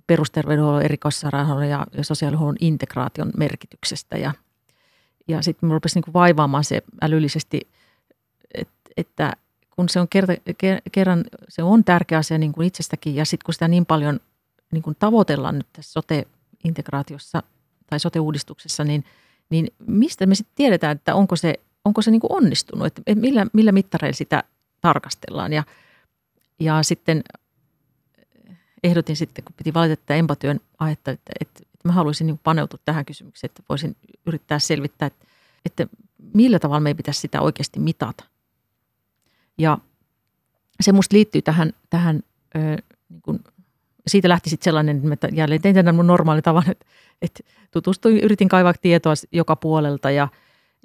perusterveydenhuollon, 0.07 0.83
erikoissairaanhoidon 0.83 1.69
ja 1.69 1.87
sosiaalihuollon 2.03 2.57
integraation 2.61 3.33
merkityksestä. 3.37 4.19
Ja, 4.19 4.33
ja 5.29 5.43
sitten 5.43 5.67
minulla 5.67 5.77
rupesi 5.77 5.97
niin 5.97 6.05
kuin 6.05 6.13
vaivaamaan 6.13 6.65
se 6.65 6.83
älyllisesti, 7.03 7.61
että, 8.55 8.91
että 8.97 9.33
kun 9.71 9.89
se 9.89 10.01
on 10.01 10.09
kerta, 10.09 10.33
kerran, 10.93 11.25
se 11.49 11.63
on 11.63 11.85
tärkeä 11.85 12.19
asia 12.19 12.39
niin 12.39 12.53
kuin 12.53 12.67
itsestäkin 12.67 13.15
ja 13.15 13.25
sitten 13.25 13.45
kun 13.45 13.55
sitä 13.55 13.69
niin 13.69 13.87
paljon 13.87 14.21
niin 14.71 14.97
tavoitellaan 14.99 15.59
nyt 15.59 15.67
tässä 15.73 15.93
sote-integraatiossa 15.93 17.43
tai 17.91 18.01
sote-uudistuksessa, 18.01 18.85
niin, 18.85 19.05
niin 19.51 19.69
mistä 19.87 20.27
me 20.27 20.35
sitten 20.35 20.57
tiedetään, 20.57 20.97
että 20.97 21.15
onko 21.15 21.37
se 21.37 21.55
onko 21.85 22.03
se 22.03 22.11
niin 22.11 22.21
kuin 22.21 22.33
onnistunut, 22.33 22.87
että 22.87 23.03
millä, 23.15 23.47
millä 23.53 23.73
mittareilla 23.73 24.17
sitä 24.17 24.45
tarkastellaan. 24.81 25.53
Ja, 25.53 25.65
ja 26.61 26.83
sitten 26.83 27.23
ehdotin 28.85 29.17
sitten, 29.17 29.45
kun 29.45 29.55
piti 29.57 29.75
valita 29.75 29.97
tätä 29.97 30.15
empatyön 30.15 30.61
aihetta, 30.79 31.11
että, 31.11 31.33
että, 31.41 31.61
että 31.75 31.89
mä 31.89 31.93
haluaisin 31.93 32.27
niin 32.27 32.41
paneutua 32.45 32.79
tähän 32.85 33.05
kysymykseen, 33.05 33.49
että 33.49 33.63
voisin 33.69 33.97
yrittää 34.27 34.59
selvittää, 34.59 35.07
että, 35.07 35.27
että 35.65 35.87
millä 36.35 36.59
tavalla 36.59 36.81
me 36.81 36.91
ei 36.91 36.95
pitäisi 36.95 37.21
sitä 37.21 37.41
oikeasti 37.41 37.81
mitata. 37.81 38.25
Ja 39.59 39.79
se 40.81 40.93
musta 40.93 41.17
liittyy 41.17 41.43
tähän, 41.43 41.73
tähän 41.91 42.23
ö, 42.57 42.59
niin 43.09 43.23
kuin, 43.23 43.45
siitä 44.07 44.29
lähti 44.29 44.51
sitten 44.51 44.65
sellainen, 44.65 45.13
että 45.13 45.29
jälleen 45.33 45.63
tein 45.63 45.75
tämän 45.75 45.95
mun 45.95 46.07
normaali 46.07 46.43
tavan, 46.43 46.71
että, 46.71 46.87
että 47.23 47.41
tutustuin, 47.71 48.19
yritin 48.19 48.49
kaivaa 48.49 48.75
tietoa 48.83 49.15
joka 49.33 49.57
puolelta 49.57 50.11
ja– 50.11 50.29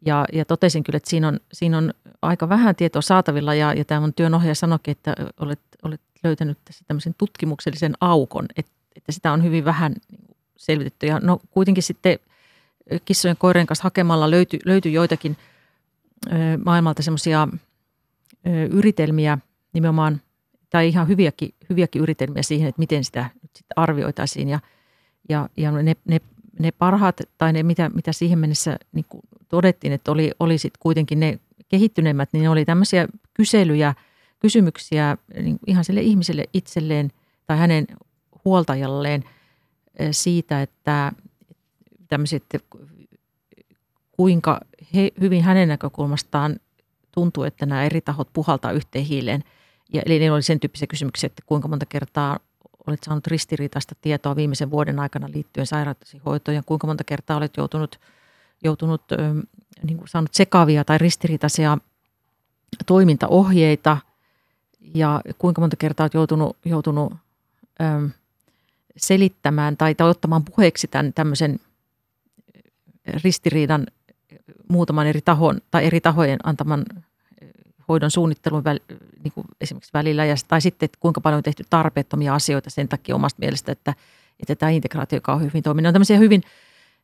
ja, 0.06 0.26
ja 0.34 0.46
totesin 0.46 0.84
kyllä, 0.84 0.98
että 0.98 1.10
siinä 1.10 1.28
on, 1.28 1.40
siinä 1.54 1.78
on 1.78 1.94
aika 2.22 2.50
vähän 2.50 2.76
tietoa 2.76 3.02
saatavilla 3.02 3.54
ja, 3.54 3.74
ja 3.74 3.86
tämä 3.86 4.02
mun 4.02 4.14
työnohjaaja 4.14 4.56
sanoikin, 4.56 4.92
että 4.92 5.16
olet, 5.40 5.60
olet 5.84 6.02
löytänyt 6.24 6.58
tässä 6.66 6.86
tämmöisen 6.88 7.16
tutkimuksellisen 7.18 7.94
aukon, 8.02 8.46
että, 8.58 8.72
että 8.96 9.12
sitä 9.12 9.32
on 9.32 9.44
hyvin 9.44 9.66
vähän 9.66 9.96
selvitetty. 10.58 11.08
Ja 11.08 11.20
no 11.20 11.40
kuitenkin 11.52 11.84
sitten 11.84 12.20
kissojen 13.06 13.38
koirien 13.38 13.68
kanssa 13.68 13.84
hakemalla 13.84 14.32
löytyi, 14.32 14.60
löytyi 14.66 14.94
joitakin 14.94 15.38
ö, 16.28 16.34
maailmalta 16.66 17.04
semmoisia 17.04 17.48
yritelmiä 18.72 19.38
nimenomaan, 19.74 20.22
tai 20.70 20.88
ihan 20.88 21.08
hyviäkin, 21.08 21.54
hyviäkin 21.70 22.02
yritelmiä 22.02 22.44
siihen, 22.44 22.70
että 22.70 22.80
miten 22.80 23.04
sitä 23.04 23.30
nyt 23.42 23.52
sitten 23.56 23.74
arvioitaisiin. 23.76 24.50
Ja, 24.50 24.60
ja, 25.30 25.50
ja 25.58 25.72
ne, 25.72 25.96
ne, 26.06 26.22
ne 26.60 26.72
parhaat, 26.72 27.22
tai 27.38 27.54
ne 27.54 27.64
mitä, 27.64 27.90
mitä 27.90 28.12
siihen 28.12 28.40
mennessä 28.40 28.78
niin 28.92 29.06
todettiin, 29.48 29.94
että 29.94 30.12
oli, 30.12 30.32
oli 30.40 30.58
sit 30.58 30.74
kuitenkin 30.80 31.20
ne 31.20 31.40
kehittyneimmät, 31.68 32.30
niin 32.34 32.44
ne 32.44 32.50
oli 32.50 32.66
tämmöisiä 32.66 33.08
kyselyjä, 33.34 33.94
kysymyksiä 34.40 35.18
niin 35.44 35.60
ihan 35.68 35.84
sille 35.84 36.02
ihmiselle 36.02 36.44
itselleen 36.54 37.12
tai 37.46 37.58
hänen 37.58 37.88
huoltajalleen 38.46 39.24
eh, 40.00 40.10
siitä, 40.12 40.62
että 40.62 41.12
tämmöiset, 42.08 42.44
kuinka 44.12 44.60
he, 44.96 45.12
hyvin 45.22 45.44
hänen 45.44 45.68
näkökulmastaan 45.68 46.60
tuntuu, 47.12 47.44
että 47.44 47.66
nämä 47.66 47.84
eri 47.84 48.02
tahot 48.02 48.30
puhaltaa 48.34 48.72
yhteen 48.72 49.06
hiileen. 49.06 49.44
Ja, 49.94 50.02
eli 50.06 50.20
ne 50.20 50.32
oli 50.32 50.42
sen 50.42 50.60
tyyppisiä 50.60 50.88
kysymyksiä, 50.88 51.28
että 51.28 51.44
kuinka 51.46 51.68
monta 51.68 51.86
kertaa 51.86 52.40
olet 52.88 53.04
saanut 53.04 53.28
ristiriitaista 53.28 53.96
tietoa 54.02 54.36
viimeisen 54.36 54.72
vuoden 54.72 55.00
aikana 55.00 55.30
liittyen 55.34 55.68
sairauttasi 55.68 56.22
hoitoon 56.26 56.56
ja 56.56 56.64
kuinka 56.66 56.88
monta 56.88 57.04
kertaa 57.04 57.38
olet 57.38 57.58
joutunut– 57.58 58.00
joutunut 58.64 59.02
niin 59.84 59.98
kuin 59.98 60.08
saanut 60.08 60.34
sekavia 60.34 60.86
tai 60.86 60.98
ristiriitaisia 60.98 61.78
toimintaohjeita? 62.86 63.98
Ja 64.96 65.22
kuinka 65.38 65.62
monta 65.62 65.76
kertaa 65.76 66.04
olet 66.04 66.14
joutunut, 66.14 66.58
joutunut 66.66 67.14
selittämään 68.98 69.78
tai, 69.78 69.96
tai 69.96 70.10
ottamaan 70.10 70.44
puheeksi 70.44 70.88
tämän 70.88 71.14
tämmöisen 71.14 71.60
ristiriidan 73.24 73.88
muutaman 74.70 75.08
eri 75.08 75.22
tahon 75.22 75.62
tai 75.72 75.86
eri 75.86 76.02
tahojen 76.02 76.40
antaman 76.44 76.86
hoidon 77.88 78.12
suunnittelun 78.12 78.64
väl, 78.64 78.80
niin 79.24 79.32
kuin 79.32 79.48
esimerkiksi 79.62 79.94
välillä, 79.94 80.26
ja, 80.26 80.36
tai 80.48 80.62
sitten, 80.62 80.86
että 80.86 80.98
kuinka 81.02 81.22
paljon 81.22 81.38
on 81.38 81.44
tehty 81.44 81.64
tarpeettomia 81.70 82.36
asioita 82.36 82.70
sen 82.70 82.88
takia 82.88 83.16
omasta 83.16 83.40
mielestä, 83.40 83.72
että, 83.72 83.94
että 84.40 84.56
tämä 84.56 84.70
integraatio, 84.70 85.18
joka 85.18 85.34
on 85.34 85.44
hyvin 85.44 85.64
toiminut, 85.64 85.88
on 85.88 85.94
tämmöisiä 85.94 86.18
hyvin 86.18 86.44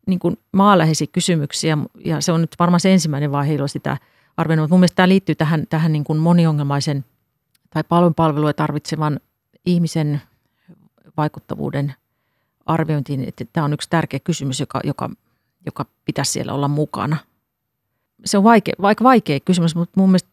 niin 0.08 0.20
kuin 0.20 0.38
maaläheisiä 0.52 1.08
kysymyksiä 1.12 1.78
ja 2.06 2.22
se 2.22 2.32
on 2.32 2.42
nyt 2.42 2.56
varmaan 2.60 2.80
se 2.80 2.94
ensimmäinen 2.94 3.32
vaihe, 3.32 3.54
jolloin 3.54 3.70
sitä. 3.70 3.98
Mutta 4.38 4.68
mun 4.70 4.80
mielestä 4.80 4.96
tämä 4.96 5.10
liittyy 5.10 5.36
tähän, 5.36 5.64
tähän 5.70 5.94
niin 5.94 6.04
kuin 6.04 6.20
moniongelmaisen 6.20 7.06
tai 7.70 7.84
paljon 7.90 8.14
palvelua 8.14 8.54
tarvitsevan 8.54 9.20
ihmisen 9.66 10.22
vaikuttavuuden 11.18 11.94
arviointiin, 12.66 13.24
että 13.28 13.46
tämä 13.54 13.66
on 13.66 13.74
yksi 13.74 13.90
tärkeä 13.90 14.20
kysymys, 14.20 14.60
joka, 14.60 14.80
joka, 14.84 15.10
joka 15.66 15.86
pitäisi 16.06 16.32
siellä 16.32 16.54
olla 16.54 16.68
mukana. 16.68 17.18
Se 18.26 18.38
on 18.38 18.44
vaikea, 18.44 18.74
vaikka 18.82 19.04
vaikea 19.04 19.40
kysymys, 19.40 19.76
mutta 19.76 20.00
mun 20.00 20.10
mielestä 20.10 20.30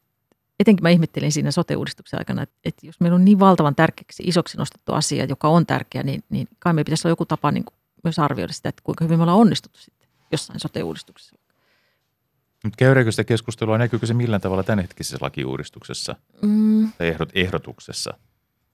etenkin 0.61 0.83
mä 0.83 0.91
ihmettelin 0.91 1.33
siinä 1.33 1.51
sote-uudistuksen 1.51 2.19
aikana, 2.19 2.43
että, 2.43 2.55
että 2.65 2.87
jos 2.87 3.01
meillä 3.01 3.15
on 3.15 3.25
niin 3.25 3.39
valtavan 3.39 3.75
tärkeäksi 3.75 4.23
isoksi 4.27 4.59
nostettu 4.59 4.93
asia, 4.93 5.25
joka 5.25 5.49
on 5.49 5.67
tärkeä, 5.67 6.03
niin, 6.03 6.25
niin 6.31 6.49
kai 6.59 6.73
meillä 6.73 6.85
pitäisi 6.85 7.09
olla 7.09 7.13
joku 7.13 7.27
tapa 7.27 7.51
niin 7.51 7.65
kuin 7.65 7.75
myös 8.05 8.19
arvioida 8.19 8.53
sitä, 8.53 8.69
että 8.69 8.83
kuinka 8.85 9.05
hyvin 9.05 9.19
me 9.19 9.23
ollaan 9.23 9.39
onnistuttu 9.39 9.81
sitten 9.81 10.09
jossain 10.33 10.61
sote-uudistuksessa. 10.61 11.37
Nyt 12.65 12.77
käydäänkö 12.77 13.13
sitä 13.13 13.25
keskustelua, 13.25 13.79
näkyykö 13.79 14.07
se 14.07 14.15
millään 14.15 14.41
tavalla 14.41 14.63
tämänhetkisessä 14.63 15.19
lakiuudistuksessa 15.21 16.17
mm. 16.43 16.93
tai 16.99 17.09
ehdot, 17.09 17.29
ehdotuksessa? 17.35 18.15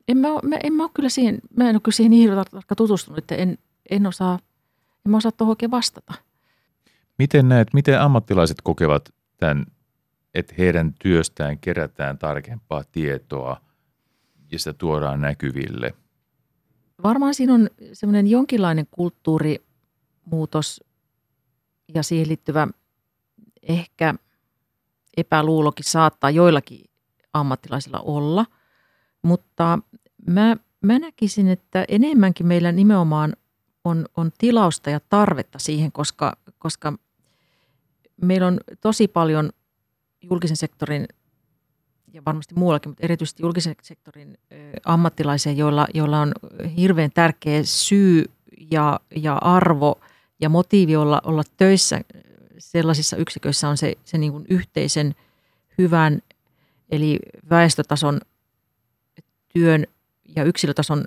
En 0.09 0.17
mä, 0.17 0.29
mä, 0.43 0.57
en 0.63 0.73
mä 0.73 0.83
ole 0.83 0.91
kyllä 0.95 1.09
siihen, 1.09 1.39
mä 1.57 1.71
en 1.71 1.77
ole 1.77 1.81
kyllä 1.81 1.97
siihen 1.97 2.11
niin 2.11 2.31
tarkka 2.53 2.75
tutustunut, 2.75 3.19
että 3.19 3.35
en, 3.35 3.59
en 3.91 4.07
osaa, 4.07 4.39
en 5.07 5.11
mä 5.11 5.17
osaa 5.17 5.33
tuohon 5.33 5.53
oikein 5.53 5.71
vastata. 5.71 6.15
Miten 7.19 7.49
näet, 7.49 7.75
miten 7.75 8.01
ammattilaiset 8.01 8.57
kokevat 8.63 9.15
tämän, 9.37 9.67
että 10.37 10.55
heidän 10.59 10.95
työstään 10.99 11.59
kerätään 11.59 12.19
tarkempaa 12.19 12.85
tietoa 12.93 13.61
ja 14.53 14.59
sitä 14.59 14.73
tuodaan 14.73 15.21
näkyville? 15.21 15.95
Varmaan 17.03 17.35
siinä 17.35 17.55
on 17.55 17.71
semmoinen 17.93 18.27
jonkinlainen 18.27 18.87
kulttuurimuutos 18.91 20.85
ja 21.95 22.03
siihen 22.03 22.29
liittyvä 22.29 22.69
ehkä 23.63 24.15
epäluulokin 25.17 25.85
saattaa 25.85 26.31
joillakin 26.31 26.85
ammattilaisilla 27.33 28.01
olla, 28.01 28.47
mutta 29.23 29.79
mä, 30.27 30.57
mä 30.81 30.99
näkisin, 30.99 31.49
että 31.49 31.85
enemmänkin 31.89 32.47
meillä 32.47 32.73
nimenomaan 32.73 33.37
on, 33.85 34.07
on 34.17 34.31
tilausta 34.39 34.91
ja 34.91 35.01
tarvetta 35.01 35.59
siihen, 35.59 35.93
koska, 35.93 36.37
koska 36.59 36.93
meillä 38.23 38.47
on 38.47 38.61
tosi 38.81 39.09
paljon 39.09 39.51
julkisen 40.31 40.57
sektorin 40.57 41.09
ja 42.13 42.23
varmasti 42.27 42.55
muuallakin, 42.55 42.91
mutta 42.91 43.05
erityisesti 43.05 43.43
julkisen 43.43 43.75
sektorin 43.83 44.39
ammattilaisia, 44.85 45.53
joilla, 45.53 45.87
joilla 45.95 46.21
on 46.21 46.33
hirveän 46.77 47.11
tärkeä 47.15 47.61
syy 47.65 48.25
ja, 48.71 49.01
ja 49.17 49.35
arvo 49.35 50.01
ja 50.41 50.49
motiivi 50.49 50.97
olla, 50.97 51.21
olla 51.25 51.43
töissä 51.57 52.01
sellaisissa 52.59 53.17
yksiköissä 53.17 53.69
on 53.69 53.77
se, 53.77 53.95
se 54.05 54.19
niin 54.19 54.33
kuin 54.33 54.47
yhteisen 54.49 55.15
hyvän, 55.79 56.23
eli 56.91 57.19
väestötason 57.51 58.21
työn 59.53 59.87
ja 60.37 60.45
yksilötason 60.45 61.05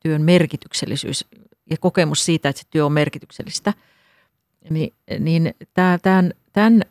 työn 0.00 0.22
merkityksellisyys 0.22 1.26
ja 1.70 1.76
kokemus 1.80 2.24
siitä, 2.24 2.48
että 2.48 2.62
se 2.62 2.68
työ 2.70 2.86
on 2.86 2.92
merkityksellistä, 2.92 3.74
niin, 4.70 4.92
niin 5.18 5.54
tämän, 5.74 6.32
tämän 6.52 6.84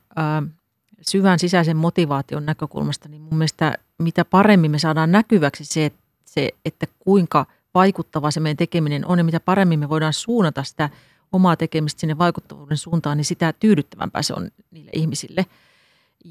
syvän 1.07 1.39
sisäisen 1.39 1.77
motivaation 1.77 2.45
näkökulmasta, 2.45 3.09
niin 3.09 3.21
mun 3.21 3.37
mielestä 3.37 3.77
mitä 3.97 4.25
paremmin 4.25 4.71
me 4.71 4.79
saadaan 4.79 5.11
näkyväksi 5.11 5.65
se, 5.65 5.91
se, 6.25 6.49
että 6.65 6.85
kuinka 6.99 7.45
vaikuttava 7.73 8.31
se 8.31 8.39
meidän 8.39 8.57
tekeminen 8.57 9.05
on 9.05 9.17
ja 9.17 9.23
mitä 9.23 9.39
paremmin 9.39 9.79
me 9.79 9.89
voidaan 9.89 10.13
suunnata 10.13 10.63
sitä 10.63 10.89
omaa 11.31 11.55
tekemistä 11.55 11.99
sinne 11.99 12.17
vaikuttavuuden 12.17 12.77
suuntaan, 12.77 13.17
niin 13.17 13.25
sitä 13.25 13.53
tyydyttävämpää 13.53 14.21
se 14.21 14.33
on 14.33 14.49
niille 14.71 14.91
ihmisille. 14.93 15.45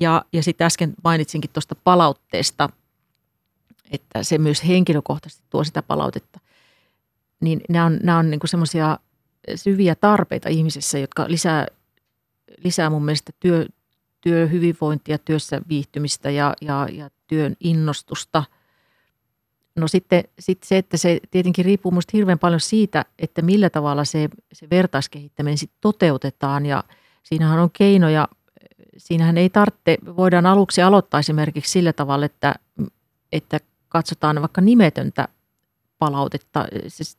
Ja, 0.01 0.25
ja 0.33 0.43
sitten 0.43 0.65
äsken 0.65 0.95
mainitsinkin 1.05 1.51
tuosta 1.53 1.75
palautteesta, 1.85 2.69
että 3.91 4.23
se 4.23 4.39
myös 4.39 4.67
henkilökohtaisesti 4.69 5.45
tuo 5.51 5.65
sitä 5.65 5.83
palautetta. 5.83 6.41
Niin 7.41 7.61
nämä 7.69 7.85
on, 7.85 7.99
nämä 8.03 8.19
on 8.19 8.31
niin 8.31 8.41
semmoisia 8.45 8.99
syviä 9.57 9.95
tarpeita 9.95 10.49
ihmisessä, 10.49 10.99
jotka 10.99 11.25
lisää, 11.29 11.67
lisää 12.65 12.91
mun 12.91 13.05
mielestä 13.05 13.33
työ, 13.41 13.67
työhyvinvointia, 14.23 15.19
työssä 15.19 15.61
viihtymistä 15.69 16.31
ja, 16.31 16.55
ja, 16.61 16.89
ja 16.93 17.11
työn 17.27 17.57
innostusta. 17.61 18.45
No 19.77 19.89
sitten, 19.89 20.25
sitten 20.39 20.69
se, 20.69 20.79
että 20.79 20.97
se 20.97 21.21
tietenkin 21.31 21.65
riippuu 21.65 21.93
minusta 21.93 22.11
hirveän 22.15 22.39
paljon 22.39 22.61
siitä, 22.61 23.05
että 23.19 23.43
millä 23.43 23.71
tavalla 23.71 24.05
se, 24.05 24.29
se 24.53 24.71
vertaiskehittäminen 24.71 25.59
sitten 25.59 25.79
toteutetaan. 25.81 26.67
Ja 26.67 26.85
siinähän 27.23 27.59
on 27.59 27.71
keinoja, 27.71 28.29
siinähän 28.97 29.39
ei 29.39 29.51
tarvitse, 29.51 29.99
voidaan 30.17 30.47
aluksi 30.47 30.83
aloittaa 30.83 31.21
esimerkiksi 31.21 31.73
sillä 31.73 31.93
tavalla, 31.93 32.27
että, 32.27 32.55
että 33.33 33.61
katsotaan 33.89 34.41
vaikka 34.41 34.61
nimetöntä 34.61 35.29
palautetta. 35.99 36.67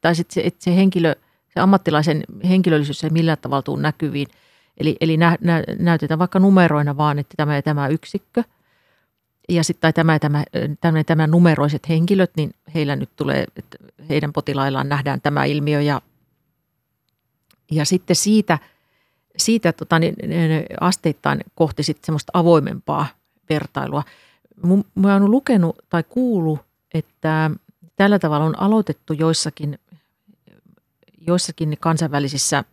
Tai 0.01 0.15
sitten 0.15 0.33
se, 0.33 0.41
että 0.41 0.63
se 0.63 0.75
henkilö, 0.75 1.15
se 1.53 1.59
ammattilaisen 1.59 2.23
henkilöllisyys 2.49 3.03
ei 3.03 3.09
millään 3.09 3.37
tavalla 3.41 3.61
tule 3.61 3.81
näkyviin– 3.81 4.27
Eli, 4.77 4.95
eli 5.01 5.17
nä, 5.17 5.37
nä, 5.41 5.63
näytetään 5.79 6.19
vaikka 6.19 6.39
numeroina 6.39 6.97
vaan, 6.97 7.19
että 7.19 7.33
tämä 7.37 7.55
ja 7.55 7.61
tämä 7.61 7.87
yksikkö 7.87 8.43
ja 9.49 9.63
sitten 9.63 9.81
tai 9.81 9.93
tämä, 9.93 10.19
tämä, 10.19 10.43
tämä, 10.81 11.03
tämä 11.03 11.27
numeroiset 11.27 11.89
henkilöt, 11.89 12.31
niin 12.37 12.53
heillä 12.73 12.95
nyt 12.95 13.09
tulee, 13.15 13.45
että 13.55 13.77
heidän 14.09 14.33
potilaillaan 14.33 14.89
nähdään 14.89 15.21
tämä 15.21 15.45
ilmiö 15.45 15.81
ja, 15.81 16.01
ja 17.71 17.85
sitten 17.85 18.15
siitä, 18.15 18.59
siitä 19.37 19.73
tota, 19.73 19.99
niin, 19.99 20.15
asteittain 20.79 21.39
kohti 21.55 21.83
sitten 21.83 22.05
semmoista 22.05 22.31
avoimempaa 22.33 23.07
vertailua. 23.49 24.03
Mä 24.95 25.13
oon 25.13 25.31
lukenut 25.31 25.77
tai 25.89 26.03
kuullut, 26.03 26.59
että 26.93 27.51
tällä 27.95 28.19
tavalla 28.19 28.45
on 28.45 28.59
aloitettu 28.59 29.13
joissakin, 29.13 29.79
joissakin 31.27 31.77
kansainvälisissä 31.79 32.63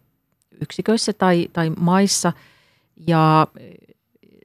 yksiköissä 0.60 1.12
tai, 1.12 1.48
tai 1.52 1.70
maissa 1.70 2.32
ja 3.06 3.46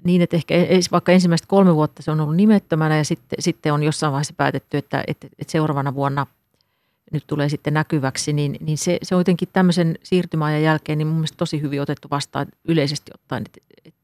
niin, 0.04 0.22
että 0.22 0.36
ehkä 0.36 0.56
vaikka 0.92 1.12
ensimmäistä 1.12 1.48
kolme 1.48 1.76
vuotta 1.76 2.02
se 2.02 2.12
on 2.12 2.20
ollut 2.20 2.36
nimettömänä 2.36 2.98
ja 2.98 3.06
sitten, 3.06 3.38
sitten 3.40 3.74
on 3.74 3.84
jossain 3.84 4.12
vaiheessa 4.12 4.34
päätetty, 4.38 4.78
että, 4.78 5.04
että, 5.08 5.28
että 5.40 5.52
seuraavana 5.52 5.96
vuonna 5.96 6.28
nyt 7.12 7.24
tulee 7.28 7.50
sitten 7.50 7.74
näkyväksi, 7.74 8.34
niin, 8.34 8.58
niin 8.60 8.78
se, 8.78 8.98
se 9.04 9.16
on 9.16 9.20
jotenkin 9.20 9.50
tämmöisen 9.54 9.96
siirtymäajan 10.04 10.64
jälkeen 10.64 10.98
niin 10.98 11.08
mun 11.08 11.18
mielestä 11.18 11.38
tosi 11.38 11.62
hyvin 11.62 11.82
otettu 11.82 12.08
vastaan 12.12 12.48
yleisesti 12.68 13.12
ottaen. 13.16 13.44
Että, 13.46 13.60
että 13.86 14.00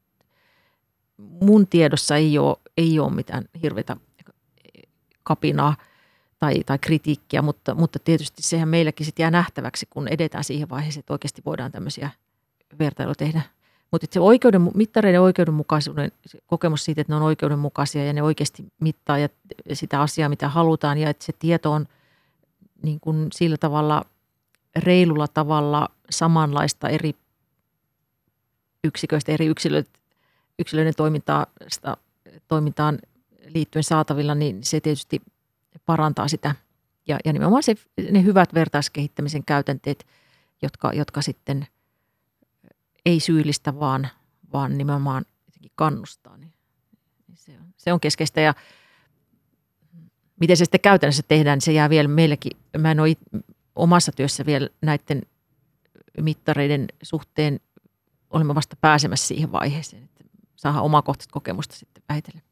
mun 1.16 1.66
tiedossa 1.66 2.16
ei 2.16 2.38
ole, 2.38 2.56
ei 2.76 2.98
ole 2.98 3.14
mitään 3.14 3.44
hirveätä 3.62 3.96
kapinaa– 5.24 5.76
tai, 6.42 6.62
tai 6.66 6.78
kritiikkiä, 6.78 7.42
mutta, 7.42 7.74
mutta 7.74 7.98
tietysti 7.98 8.42
sehän 8.42 8.68
meilläkin 8.68 9.06
sitten 9.06 9.24
jää 9.24 9.30
nähtäväksi, 9.30 9.86
kun 9.90 10.08
edetään 10.08 10.44
siihen 10.44 10.70
vaiheeseen, 10.70 11.00
että 11.00 11.14
oikeasti 11.14 11.42
voidaan 11.46 11.72
tämmöisiä 11.72 12.10
vertailuja 12.78 13.14
tehdä. 13.14 13.42
Mutta 13.90 14.06
se 14.10 14.20
oikeuden, 14.20 14.70
mittareiden 14.74 15.20
oikeudenmukaisuuden 15.20 16.12
kokemus 16.46 16.84
siitä, 16.84 17.00
että 17.00 17.12
ne 17.12 17.16
on 17.16 17.22
oikeudenmukaisia 17.22 18.04
ja 18.04 18.12
ne 18.12 18.22
oikeasti 18.22 18.64
mittaa 18.80 19.18
ja 19.18 19.28
sitä 19.72 20.00
asiaa, 20.00 20.28
mitä 20.28 20.48
halutaan 20.48 20.98
ja 20.98 21.10
että 21.10 21.24
se 21.24 21.32
tieto 21.38 21.72
on 21.72 21.86
niin 22.82 23.00
kuin 23.00 23.28
sillä 23.32 23.56
tavalla 23.56 24.04
reilulla 24.76 25.28
tavalla 25.28 25.88
samanlaista 26.10 26.88
eri 26.88 27.14
yksiköistä, 28.84 29.32
eri 29.32 29.46
yksilöiden, 29.46 29.92
yksilöiden 30.58 30.94
toimintaan 32.48 32.98
liittyen 33.54 33.84
saatavilla, 33.84 34.34
niin 34.34 34.64
se 34.64 34.80
tietysti 34.80 35.22
parantaa 35.86 36.28
sitä. 36.28 36.54
Ja, 37.08 37.18
ja 37.24 37.32
nimenomaan 37.32 37.62
se, 37.62 37.74
ne 38.10 38.24
hyvät 38.24 38.54
vertaiskehittämisen 38.54 39.44
käytänteet, 39.44 40.06
jotka, 40.62 40.92
jotka 40.94 41.22
sitten 41.22 41.66
ei 43.06 43.20
syyllistä, 43.20 43.80
vaan, 43.80 44.08
vaan 44.52 44.78
nimenomaan 44.78 45.24
kannustaa, 45.74 46.36
niin, 46.36 46.52
se, 47.34 47.52
on, 47.60 47.66
se 47.76 47.92
on 47.92 48.00
keskeistä. 48.00 48.40
Ja 48.40 48.54
miten 50.40 50.56
se 50.56 50.64
sitten 50.64 50.80
käytännössä 50.80 51.22
tehdään, 51.28 51.56
niin 51.56 51.62
se 51.62 51.72
jää 51.72 51.90
vielä 51.90 52.08
meillekin. 52.08 52.52
Mä 52.78 52.90
en 52.90 53.00
ole 53.00 53.16
omassa 53.76 54.12
työssä 54.12 54.46
vielä 54.46 54.68
näiden 54.82 55.22
mittareiden 56.20 56.86
suhteen, 57.02 57.60
olemme 58.30 58.54
vasta 58.54 58.76
pääsemässä 58.80 59.26
siihen 59.26 59.52
vaiheeseen, 59.52 60.04
että 60.04 60.24
saadaan 60.56 60.84
omakohtaista 60.84 61.32
kokemusta 61.32 61.74
sitten 61.74 62.02
vähitellen. 62.08 62.42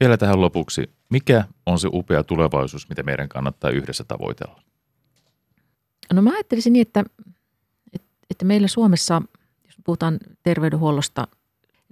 Vielä 0.00 0.16
tähän 0.16 0.40
lopuksi. 0.40 0.97
Mikä 1.08 1.44
on 1.66 1.78
se 1.78 1.88
upea 1.92 2.24
tulevaisuus, 2.24 2.88
mitä 2.88 3.02
meidän 3.02 3.28
kannattaa 3.28 3.70
yhdessä 3.70 4.04
tavoitella? 4.04 4.62
No 6.12 6.22
mä 6.22 6.30
ajattelisin 6.30 6.72
niin, 6.72 6.82
että, 6.82 7.04
että 8.30 8.44
meillä 8.44 8.68
Suomessa, 8.68 9.22
jos 9.64 9.76
puhutaan 9.84 10.18
terveydenhuollosta, 10.42 11.28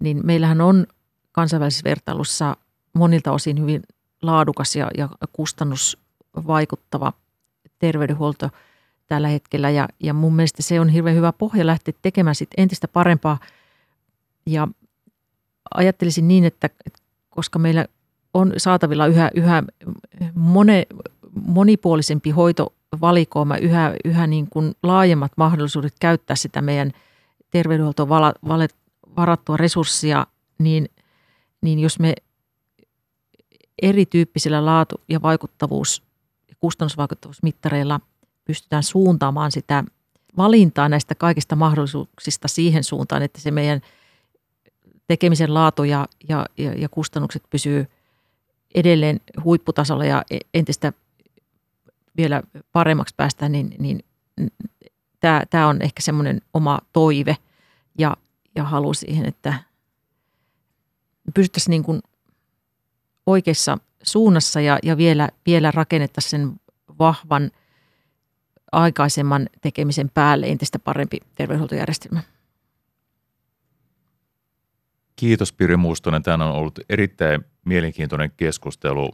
niin 0.00 0.20
meillähän 0.24 0.60
on 0.60 0.86
kansainvälisessä 1.32 1.84
vertailussa 1.84 2.56
monilta 2.92 3.32
osin 3.32 3.60
hyvin 3.60 3.82
laadukas 4.22 4.76
ja, 4.76 4.90
ja 4.98 5.08
kustannusvaikuttava 5.32 7.12
terveydenhuolto 7.78 8.50
tällä 9.06 9.28
hetkellä. 9.28 9.70
Ja, 9.70 9.88
ja 10.00 10.14
mun 10.14 10.36
mielestä 10.36 10.62
se 10.62 10.80
on 10.80 10.88
hirveän 10.88 11.16
hyvä 11.16 11.32
pohja 11.32 11.66
lähteä 11.66 11.94
tekemään 12.02 12.34
sit 12.34 12.50
entistä 12.56 12.88
parempaa. 12.88 13.38
Ja 14.46 14.68
ajattelisin 15.74 16.28
niin, 16.28 16.44
että 16.44 16.70
koska 17.30 17.58
meillä 17.58 17.86
on 18.36 18.52
saatavilla 18.56 19.06
yhä, 19.06 19.30
yhä 19.34 19.62
mone, 20.34 20.86
monipuolisempi 21.46 22.30
hoitovalikoima, 22.30 23.56
yhä, 23.56 23.94
yhä 24.04 24.26
niin 24.26 24.46
kuin 24.50 24.74
laajemmat 24.82 25.32
mahdollisuudet 25.36 25.94
käyttää 26.00 26.36
sitä 26.36 26.62
meidän 26.62 26.92
terveydenhuoltoon 27.50 28.08
varattua 29.16 29.56
resurssia, 29.56 30.26
niin, 30.58 30.88
niin 31.60 31.78
jos 31.78 31.98
me 31.98 32.14
erityyppisillä 33.82 34.64
laatu- 34.64 35.00
ja 35.08 35.22
vaikuttavuus- 35.22 36.02
ja 36.48 36.54
kustannusvaikuttavuusmittareilla 36.60 38.00
pystytään 38.44 38.82
suuntaamaan 38.82 39.52
sitä 39.52 39.84
valintaa 40.36 40.88
näistä 40.88 41.14
kaikista 41.14 41.56
mahdollisuuksista 41.56 42.48
siihen 42.48 42.84
suuntaan, 42.84 43.22
että 43.22 43.40
se 43.40 43.50
meidän 43.50 43.80
tekemisen 45.06 45.54
laatu 45.54 45.84
ja, 45.84 46.08
ja, 46.28 46.46
ja, 46.58 46.72
ja 46.72 46.88
kustannukset 46.88 47.42
pysyy 47.50 47.86
edelleen 48.74 49.20
huipputasolla 49.44 50.04
ja 50.04 50.24
e, 50.30 50.38
entistä 50.54 50.92
vielä 52.16 52.42
paremmaksi 52.72 53.14
päästä, 53.16 53.48
niin, 53.48 53.74
niin 53.78 54.04
tämä, 55.50 55.68
on 55.68 55.82
ehkä 55.82 56.02
semmoinen 56.02 56.40
oma 56.54 56.78
toive 56.92 57.36
ja, 57.98 58.16
ja 58.54 58.64
halu 58.64 58.94
siihen, 58.94 59.26
että 59.26 59.54
pystyttäisiin 61.34 61.70
niin 61.70 61.82
kuin 61.82 62.02
oikeassa 63.26 63.78
suunnassa 64.02 64.60
ja, 64.60 64.78
ja 64.82 64.96
vielä, 64.96 65.28
vielä 65.46 65.70
rakennettaisiin 65.70 66.30
sen 66.30 66.60
vahvan 66.98 67.50
aikaisemman 68.72 69.48
tekemisen 69.60 70.10
päälle 70.14 70.46
entistä 70.46 70.78
parempi 70.78 71.18
terveydenhuoltojärjestelmä. 71.34 72.20
Kiitos 75.16 75.52
Pirjo 75.52 75.76
Mustonen. 75.76 76.22
Tämä 76.22 76.44
on 76.44 76.56
ollut 76.56 76.78
erittäin 76.88 77.44
mielenkiintoinen 77.64 78.32
keskustelu. 78.36 79.10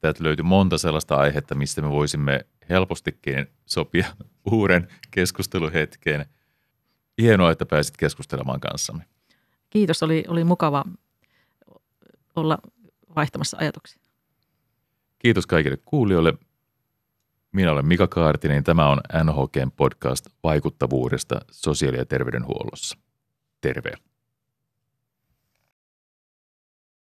Täältä 0.00 0.24
löytyi 0.24 0.42
monta 0.42 0.78
sellaista 0.78 1.16
aihetta, 1.16 1.54
mistä 1.54 1.82
me 1.82 1.90
voisimme 1.90 2.46
helpostikin 2.68 3.46
sopia 3.66 4.06
uuden 4.52 4.88
keskusteluhetkeen. 5.10 6.26
Hienoa, 7.22 7.50
että 7.50 7.66
pääsit 7.66 7.96
keskustelemaan 7.96 8.60
kanssamme. 8.60 9.04
Kiitos, 9.70 10.02
oli, 10.02 10.24
oli 10.28 10.44
mukava 10.44 10.84
olla 12.36 12.58
vaihtamassa 13.16 13.56
ajatuksia. 13.60 14.02
Kiitos 15.18 15.46
kaikille 15.46 15.76
kuulijoille. 15.84 16.34
Minä 17.52 17.72
olen 17.72 17.86
Mika 17.86 18.08
Kaartinen. 18.08 18.64
Tämä 18.64 18.88
on 18.88 19.00
NHK 19.24 19.76
podcast 19.76 20.26
vaikuttavuudesta 20.42 21.40
sosiaali- 21.50 21.98
ja 21.98 22.06
terveydenhuollossa. 22.06 22.98
Terve. 23.60 23.92